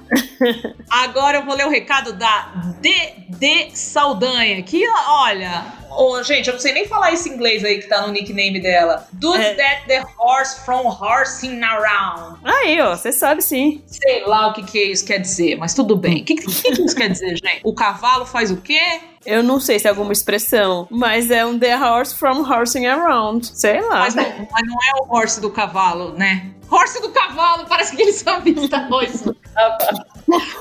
Agora 0.89 1.37
eu 1.37 1.45
vou 1.45 1.55
ler 1.55 1.65
o 1.65 1.69
recado 1.69 2.13
da 2.13 2.73
DD 2.79 3.71
Saldanha, 3.73 4.61
que 4.63 4.83
olha, 5.07 5.63
oh, 5.97 6.23
gente, 6.23 6.47
eu 6.47 6.53
não 6.53 6.61
sei 6.61 6.73
nem 6.73 6.87
falar 6.87 7.11
esse 7.11 7.29
inglês 7.29 7.63
aí 7.63 7.79
que 7.79 7.87
tá 7.87 8.05
no 8.05 8.13
nickname 8.13 8.59
dela. 8.59 9.07
Does 9.13 9.39
é. 9.39 9.53
that 9.55 9.87
the 9.87 10.03
horse 10.17 10.59
from 10.65 10.87
horsing 10.87 11.61
around? 11.61 12.39
Aí, 12.43 12.79
ó, 12.81 12.95
você 12.95 13.11
sabe 13.11 13.41
sim. 13.41 13.81
Sei 13.85 14.25
lá 14.25 14.47
o 14.47 14.53
que, 14.53 14.63
que 14.63 14.83
isso 14.83 15.05
quer 15.05 15.19
dizer, 15.19 15.57
mas 15.57 15.73
tudo 15.73 15.95
bem. 15.95 16.21
O 16.21 16.25
que, 16.25 16.35
que, 16.35 16.45
que 16.45 16.81
isso 16.81 16.95
quer 16.95 17.09
dizer, 17.09 17.37
gente? 17.37 17.61
O 17.63 17.73
cavalo 17.73 18.25
faz 18.25 18.51
o 18.51 18.57
quê? 18.57 19.01
Eu 19.25 19.41
não 19.41 19.59
sei 19.59 19.79
se 19.79 19.87
é 19.87 19.89
alguma 19.89 20.11
expressão, 20.11 20.87
mas 20.89 21.31
é 21.31 21.45
um 21.45 21.57
the 21.57 21.77
horse 21.77 22.13
from 22.13 22.41
horsing 22.41 22.85
around. 22.85 23.47
Sei 23.47 23.81
lá. 23.81 23.99
Mas 23.99 24.15
não, 24.15 24.23
mas 24.51 24.67
não 24.67 24.75
é 24.75 25.01
o 25.01 25.13
horse 25.13 25.39
do 25.39 25.49
cavalo, 25.49 26.13
né? 26.13 26.51
Horse 26.73 27.01
do 27.01 27.09
cavalo, 27.09 27.65
parece 27.67 27.95
que 27.95 28.01
eles 28.01 28.15
sabem 28.15 28.53
da 28.53 28.87
isso. 29.03 29.35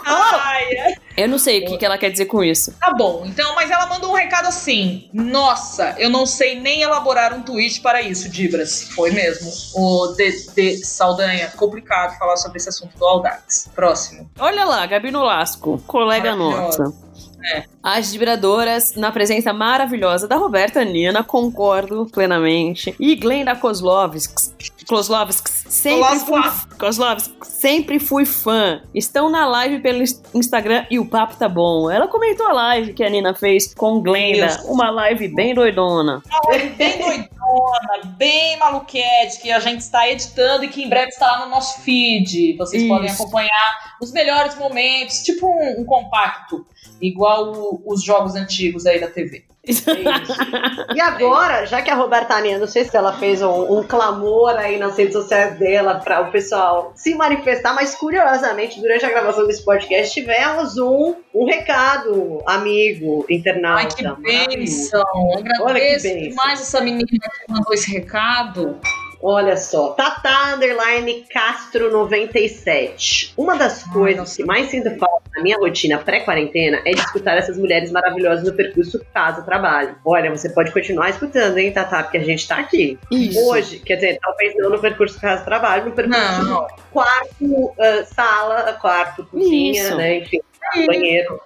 Ai, 0.05 0.69
eu 1.17 1.29
não 1.29 1.39
sei 1.39 1.63
o 1.63 1.67
que, 1.67 1.79
que 1.79 1.85
ela 1.87 1.97
quer 1.97 2.11
dizer 2.11 2.27
com 2.27 2.45
isso. 2.45 2.77
Tá 2.79 2.93
bom, 2.93 3.25
então, 3.25 3.55
mas 3.55 3.71
ela 3.71 3.87
mandou 3.87 4.11
um 4.11 4.15
recado 4.15 4.47
assim: 4.47 5.09
Nossa, 5.13 5.95
eu 5.99 6.11
não 6.11 6.27
sei 6.27 6.61
nem 6.61 6.83
elaborar 6.83 7.33
um 7.33 7.43
tweet 7.43 7.81
para 7.81 8.03
isso, 8.03 8.29
Dibras. 8.29 8.83
Foi 8.95 9.11
mesmo. 9.11 9.51
O 9.75 10.09
DD 10.09 10.85
Saldanha, 10.85 11.51
complicado 11.57 12.19
falar 12.19 12.37
sobre 12.37 12.59
esse 12.59 12.69
assunto 12.69 12.97
do 12.99 13.05
Aldax. 13.07 13.71
Próximo. 13.75 14.31
Olha 14.39 14.65
lá, 14.65 14.85
Gabi 14.85 15.11
Nolasco, 15.11 15.83
colega 15.87 16.37
nossa. 16.37 16.93
É. 17.45 17.65
As 17.83 18.13
vibradoras, 18.13 18.95
na 18.95 19.11
presença 19.11 19.53
maravilhosa 19.53 20.29
da 20.29 20.37
Roberta 20.37 20.85
Nina, 20.85 21.25
concordo 21.25 22.07
plenamente. 22.07 22.95
E 23.01 23.17
Glenda 23.17 23.57
Kozlovski, 23.57 24.53
Kozlovski 24.93 25.51
sempre 25.71 26.19
fui, 26.19 26.43
sempre 27.43 27.99
fui 27.99 28.25
fã. 28.27 28.83
Estão 28.95 29.31
na 29.31 29.47
live 29.47 29.81
pelo 29.81 30.03
Instagram 30.35 30.85
e 30.91 30.99
o 30.99 31.07
papo 31.07 31.35
tá 31.35 31.49
bom. 31.49 31.91
Ela 31.91 32.07
comentou 32.07 32.47
a 32.47 32.53
live 32.53 32.93
que 32.93 33.03
a 33.03 33.09
Nina 33.09 33.33
fez 33.35 33.73
com 33.73 34.03
Glenda, 34.03 34.63
uma 34.67 34.91
live 34.91 35.29
bem 35.29 35.55
doidona. 35.55 36.23
Uma 36.27 36.41
live 36.51 36.69
bem 36.75 36.99
doidona, 36.99 38.17
bem 38.19 38.59
maluquete, 38.59 39.41
que 39.41 39.51
a 39.51 39.61
gente 39.61 39.81
está 39.81 40.07
editando 40.07 40.65
e 40.65 40.69
que 40.69 40.83
em 40.83 40.91
breve 40.91 41.09
estará 41.09 41.39
no 41.39 41.51
nosso 41.51 41.81
feed. 41.81 42.55
Vocês 42.59 42.83
Isso. 42.83 42.93
podem 42.93 43.11
acompanhar 43.11 43.97
os 43.99 44.13
melhores 44.13 44.59
momentos, 44.59 45.23
tipo 45.23 45.47
um, 45.47 45.81
um 45.81 45.85
compacto 45.87 46.67
igual 47.01 47.51
o, 47.51 47.83
os 47.87 48.05
jogos 48.05 48.35
antigos 48.35 48.85
aí 48.85 49.01
da 49.01 49.09
TV. 49.09 49.47
E 49.65 51.01
agora, 51.01 51.65
já 51.67 51.81
que 51.81 51.91
a 51.91 51.95
Roberta 51.95 52.35
Aninha, 52.35 52.59
não 52.59 52.67
sei 52.67 52.85
se 52.85 52.97
ela 52.97 53.13
fez 53.13 53.41
um, 53.43 53.79
um 53.79 53.85
clamor 53.85 54.57
aí 54.59 54.77
nas 54.77 54.97
redes 54.97 55.13
sociais 55.13 55.57
dela 55.57 56.01
para 56.01 56.21
o 56.23 56.33
pessoal 56.33 56.93
se 56.97 57.15
manifestar, 57.15 57.73
mas 57.73 57.95
curiosamente, 57.95 58.81
durante 58.81 59.05
a 59.05 59.11
gravação 59.11 59.47
desse 59.47 59.65
podcast, 59.65 60.13
tivemos 60.13 60.77
um, 60.79 61.15
um 61.33 61.47
recado, 61.47 62.43
amigo, 62.45 63.25
internauta. 63.31 63.83
Ai, 63.83 63.87
que 63.87 64.23
bênção! 64.23 65.03
Agradeço 65.39 65.63
Olha 65.63 65.81
que 65.81 66.03
bênção. 66.03 66.23
demais 66.29 66.61
essa 66.61 66.81
menina 66.81 67.07
que 67.07 67.53
mandou 67.53 67.73
esse 67.73 67.93
recado. 67.93 68.81
Olha 69.23 69.57
só, 69.57 69.91
Tata 69.93 70.55
Underline 70.55 71.25
Castro 71.33 71.93
97. 71.93 73.33
Uma 73.37 73.57
das 73.57 73.85
coisas 73.85 74.37
que 74.37 74.45
mais 74.45 74.69
sinto 74.69 74.91
falta 74.99 75.23
na 75.37 75.43
minha 75.43 75.57
rotina 75.57 75.99
pré-quarentena 75.99 76.83
é 76.85 76.91
de 76.91 77.01
escutar 77.01 77.39
essas 77.39 77.57
mulheres 77.57 77.93
maravilhosas 77.93 78.45
no 78.45 78.53
percurso 78.53 79.01
casa-trabalho. 79.15 79.95
Olha, 80.05 80.29
você 80.29 80.49
pode 80.51 80.73
continuar 80.73 81.11
escutando, 81.11 81.57
hein, 81.57 81.73
Tata, 81.73 82.03
porque 82.03 82.19
a 82.19 82.25
gente 82.25 82.49
tá 82.49 82.57
aqui. 82.57 82.99
Isso. 83.13 83.39
Hoje, 83.47 83.79
quer 83.79 83.95
dizer, 83.95 84.19
talvez 84.21 84.57
não 84.57 84.71
no 84.71 84.81
percurso 84.81 85.21
casa-trabalho, 85.21 85.85
no 85.85 85.93
percurso 85.93 86.45
não. 86.45 86.67
quarto, 86.91 87.45
uh, 87.45 87.75
sala, 88.13 88.73
quarto, 88.81 89.25
cozinha, 89.27 89.85
Isso. 89.85 89.97
né, 89.97 90.19
enfim, 90.19 90.41
banheiro. 90.85 91.41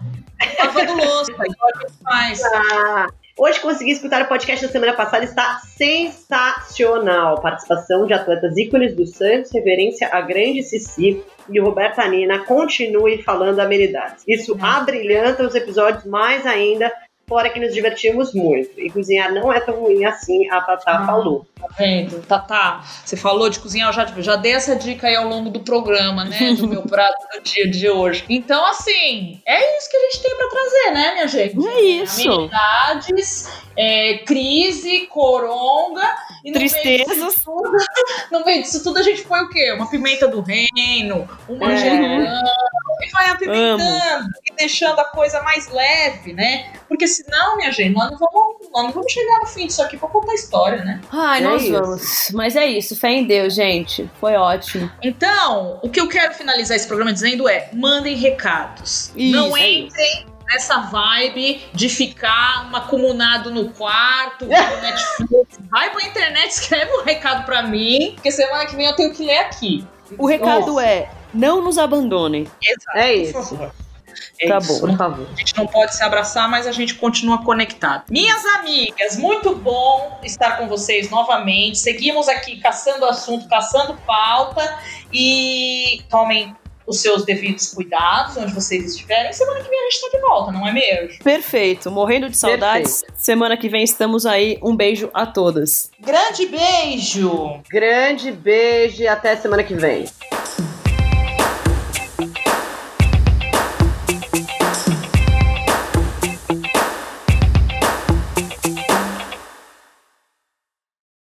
Lavando 0.59 0.95
louça, 0.95 1.33
igual 1.33 1.70
a 1.74 1.79
gente 1.81 1.99
faz. 2.03 2.43
Ah, 2.45 3.07
Hoje 3.39 3.61
consegui 3.61 3.91
escutar 3.91 4.22
o 4.22 4.28
podcast 4.28 4.64
da 4.64 4.72
semana 4.72 4.95
passada, 4.95 5.22
está 5.22 5.61
sensacional. 5.76 7.39
Participação 7.43 8.07
de 8.07 8.14
atletas 8.14 8.57
ícones 8.57 8.97
do 8.97 9.07
Santos, 9.07 9.53
reverência 9.53 10.09
a 10.11 10.22
grande 10.22 10.62
Cici 10.62 11.22
e 11.51 11.61
o 11.61 11.64
Roberto 11.64 11.99
Anina. 11.99 12.39
Continue 12.47 13.22
falando 13.22 13.61
amenidades. 13.61 14.24
Isso 14.26 14.57
abrilhanta 14.59 15.47
os 15.47 15.55
episódios 15.55 16.07
mais 16.07 16.47
ainda 16.47 16.91
Fora 17.28 17.51
que 17.51 17.59
nos 17.59 17.74
divertimos 17.74 18.32
muito. 18.32 18.80
E 18.80 18.89
cozinhar 18.89 19.34
não 19.34 19.53
é 19.53 19.59
tão 19.59 19.80
ruim 19.80 20.05
assim, 20.05 20.49
a 20.49 20.61
Tatá 20.61 21.05
falou. 21.05 21.45
Tá 21.59 21.69
vendo? 21.79 22.21
Tatá, 22.27 22.85
você 23.03 23.17
falou 23.17 23.49
de 23.49 23.59
cozinhar, 23.61 23.89
eu 23.89 23.93
já, 23.95 24.05
já 24.19 24.37
dei 24.37 24.53
essa 24.53 24.77
dica 24.77 25.07
aí 25.07 25.17
ao 25.17 25.27
longo 25.27 25.49
do 25.49 25.61
programa, 25.61 26.23
né? 26.23 26.53
Do 26.53 26.69
meu 26.69 26.83
prato 26.87 27.17
do 27.33 27.43
dia 27.43 27.71
de 27.71 27.89
hoje. 27.89 28.27
Então, 28.29 28.63
assim, 28.67 29.41
é 29.47 29.79
isso 29.79 29.91
que 29.91 29.97
a 29.97 30.01
gente 30.01 30.23
tem 30.23 30.37
para 30.37 30.51
trazer, 30.51 30.91
né, 30.93 31.13
minha 31.15 31.29
gente? 31.29 31.67
É 31.67 31.81
isso. 31.81 32.31
Amenidades, 32.31 33.49
é, 33.75 34.19
crise, 34.19 35.07
coronga. 35.07 36.05
E 36.45 36.51
no 36.51 36.59
Tristezas. 36.59 37.17
Meio 37.17 37.33
tudo, 37.43 37.77
no 38.31 38.45
meio 38.45 38.63
disso 38.63 38.83
tudo, 38.85 38.99
a 38.99 39.03
gente 39.03 39.23
põe 39.23 39.41
o 39.41 39.49
quê? 39.49 39.73
Uma 39.73 39.89
pimenta 39.89 40.29
do 40.29 40.43
reino, 40.43 41.27
um 41.49 41.57
manjericão. 41.57 42.21
É. 42.21 42.77
E 43.03 43.11
vai 43.11 43.29
apimentando 43.29 43.83
Amo. 43.83 44.29
e 44.45 44.55
deixando 44.55 44.99
a 45.01 45.05
coisa 45.05 45.43
mais 45.43 45.69
leve, 45.69 46.33
né? 46.33 46.73
Porque 46.89 47.07
senão, 47.07 47.57
minha 47.57 47.71
gente, 47.71 47.95
nós 47.95 48.11
não 48.11 48.19
vamos, 48.19 48.71
nós 48.73 48.85
não 48.85 48.93
vamos 48.93 49.13
chegar 49.13 49.41
no 49.41 49.47
fim 49.47 49.67
disso 49.67 49.83
aqui 49.83 49.99
pra 49.99 50.09
contar 50.09 50.35
história, 50.35 50.85
né? 50.85 51.01
Ai, 51.11 51.45
é 51.45 51.56
nós 51.57 51.63
isso. 51.63 51.73
vamos. 51.73 52.31
Mas 52.33 52.57
é 52.57 52.67
isso, 52.67 52.97
fé 52.97 53.11
em 53.11 53.25
Deus, 53.25 53.55
gente. 53.55 54.09
Foi 54.21 54.35
ótimo. 54.35 54.91
Então, 55.03 55.79
o 55.83 55.89
que 55.89 56.01
eu 56.01 56.09
quero 56.09 56.35
finalizar 56.35 56.77
esse 56.77 56.87
programa 56.87 57.13
dizendo 57.13 57.49
é: 57.49 57.71
mandem 57.73 58.15
recados. 58.17 59.11
Isso, 59.17 59.37
não 59.37 59.57
é 59.57 59.71
entrem. 59.71 60.27
Nessa 60.49 60.79
vibe 60.79 61.61
de 61.75 61.89
ficar 61.89 62.71
um 62.71 62.77
acumulado 62.77 63.51
no 63.51 63.71
quarto, 63.71 64.45
no 64.45 64.51
Netflix. 64.81 65.59
Vai 65.71 65.91
pra 65.91 66.07
internet, 66.07 66.51
escreve 66.51 66.93
um 66.93 67.03
recado 67.03 67.45
pra 67.45 67.65
mim, 67.65 68.13
porque 68.15 68.31
semana 68.31 68.65
que 68.65 68.77
vem 68.77 68.87
eu 68.87 68.95
tenho 68.95 69.13
que 69.13 69.25
ler 69.25 69.39
aqui. 69.39 69.85
O 70.17 70.27
recado 70.27 70.75
Nossa. 70.75 70.87
é: 70.87 71.11
não 71.35 71.61
nos 71.61 71.79
abandonem. 71.79 72.47
Exato, 72.63 72.99
é 72.99 73.15
isso. 73.15 73.59
É 74.41 74.49
tá 74.49 74.59
isso. 74.59 74.73
bom, 74.75 74.81
por 74.81 74.97
favor. 74.97 75.27
A 75.33 75.37
gente 75.37 75.57
não 75.57 75.67
pode 75.67 75.95
se 75.95 76.03
abraçar, 76.03 76.49
mas 76.49 76.67
a 76.67 76.73
gente 76.73 76.95
continua 76.95 77.43
conectado. 77.45 78.05
Minhas 78.11 78.45
amigas, 78.45 79.17
muito 79.17 79.55
bom 79.55 80.21
estar 80.23 80.59
com 80.59 80.69
vocês 80.69 81.11
novamente. 81.11 81.79
Seguimos 81.79 82.29
aqui 82.29 82.61
caçando 82.61 83.05
assunto, 83.05 83.49
caçando 83.49 83.97
pauta 84.07 84.79
e 85.12 86.03
tomem 86.11 86.55
os 86.87 87.01
seus 87.01 87.25
devidos 87.25 87.75
cuidados, 87.75 88.37
onde 88.37 88.53
vocês 88.53 88.85
estiverem. 88.85 89.33
Semana 89.33 89.61
que 89.61 89.69
vem 89.69 89.79
a 89.79 89.91
gente 89.91 90.01
tá 90.01 90.09
de 90.17 90.21
volta, 90.21 90.53
não 90.53 90.67
é 90.67 90.73
mesmo? 90.73 91.19
Perfeito. 91.23 91.91
Morrendo 91.91 92.31
de 92.31 92.37
saudades. 92.37 93.01
Perfeito. 93.01 93.21
Semana 93.21 93.57
que 93.57 93.69
vem 93.69 93.83
estamos 93.83 94.25
aí. 94.25 94.59
Um 94.62 94.77
beijo 94.77 95.11
a 95.12 95.27
todas. 95.27 95.91
Grande 96.01 96.47
beijo! 96.47 97.61
Grande 97.69 98.31
beijo 98.31 99.03
e 99.03 99.09
até 99.09 99.37
semana 99.37 99.64
que 99.64 99.75
vem. 99.75 100.05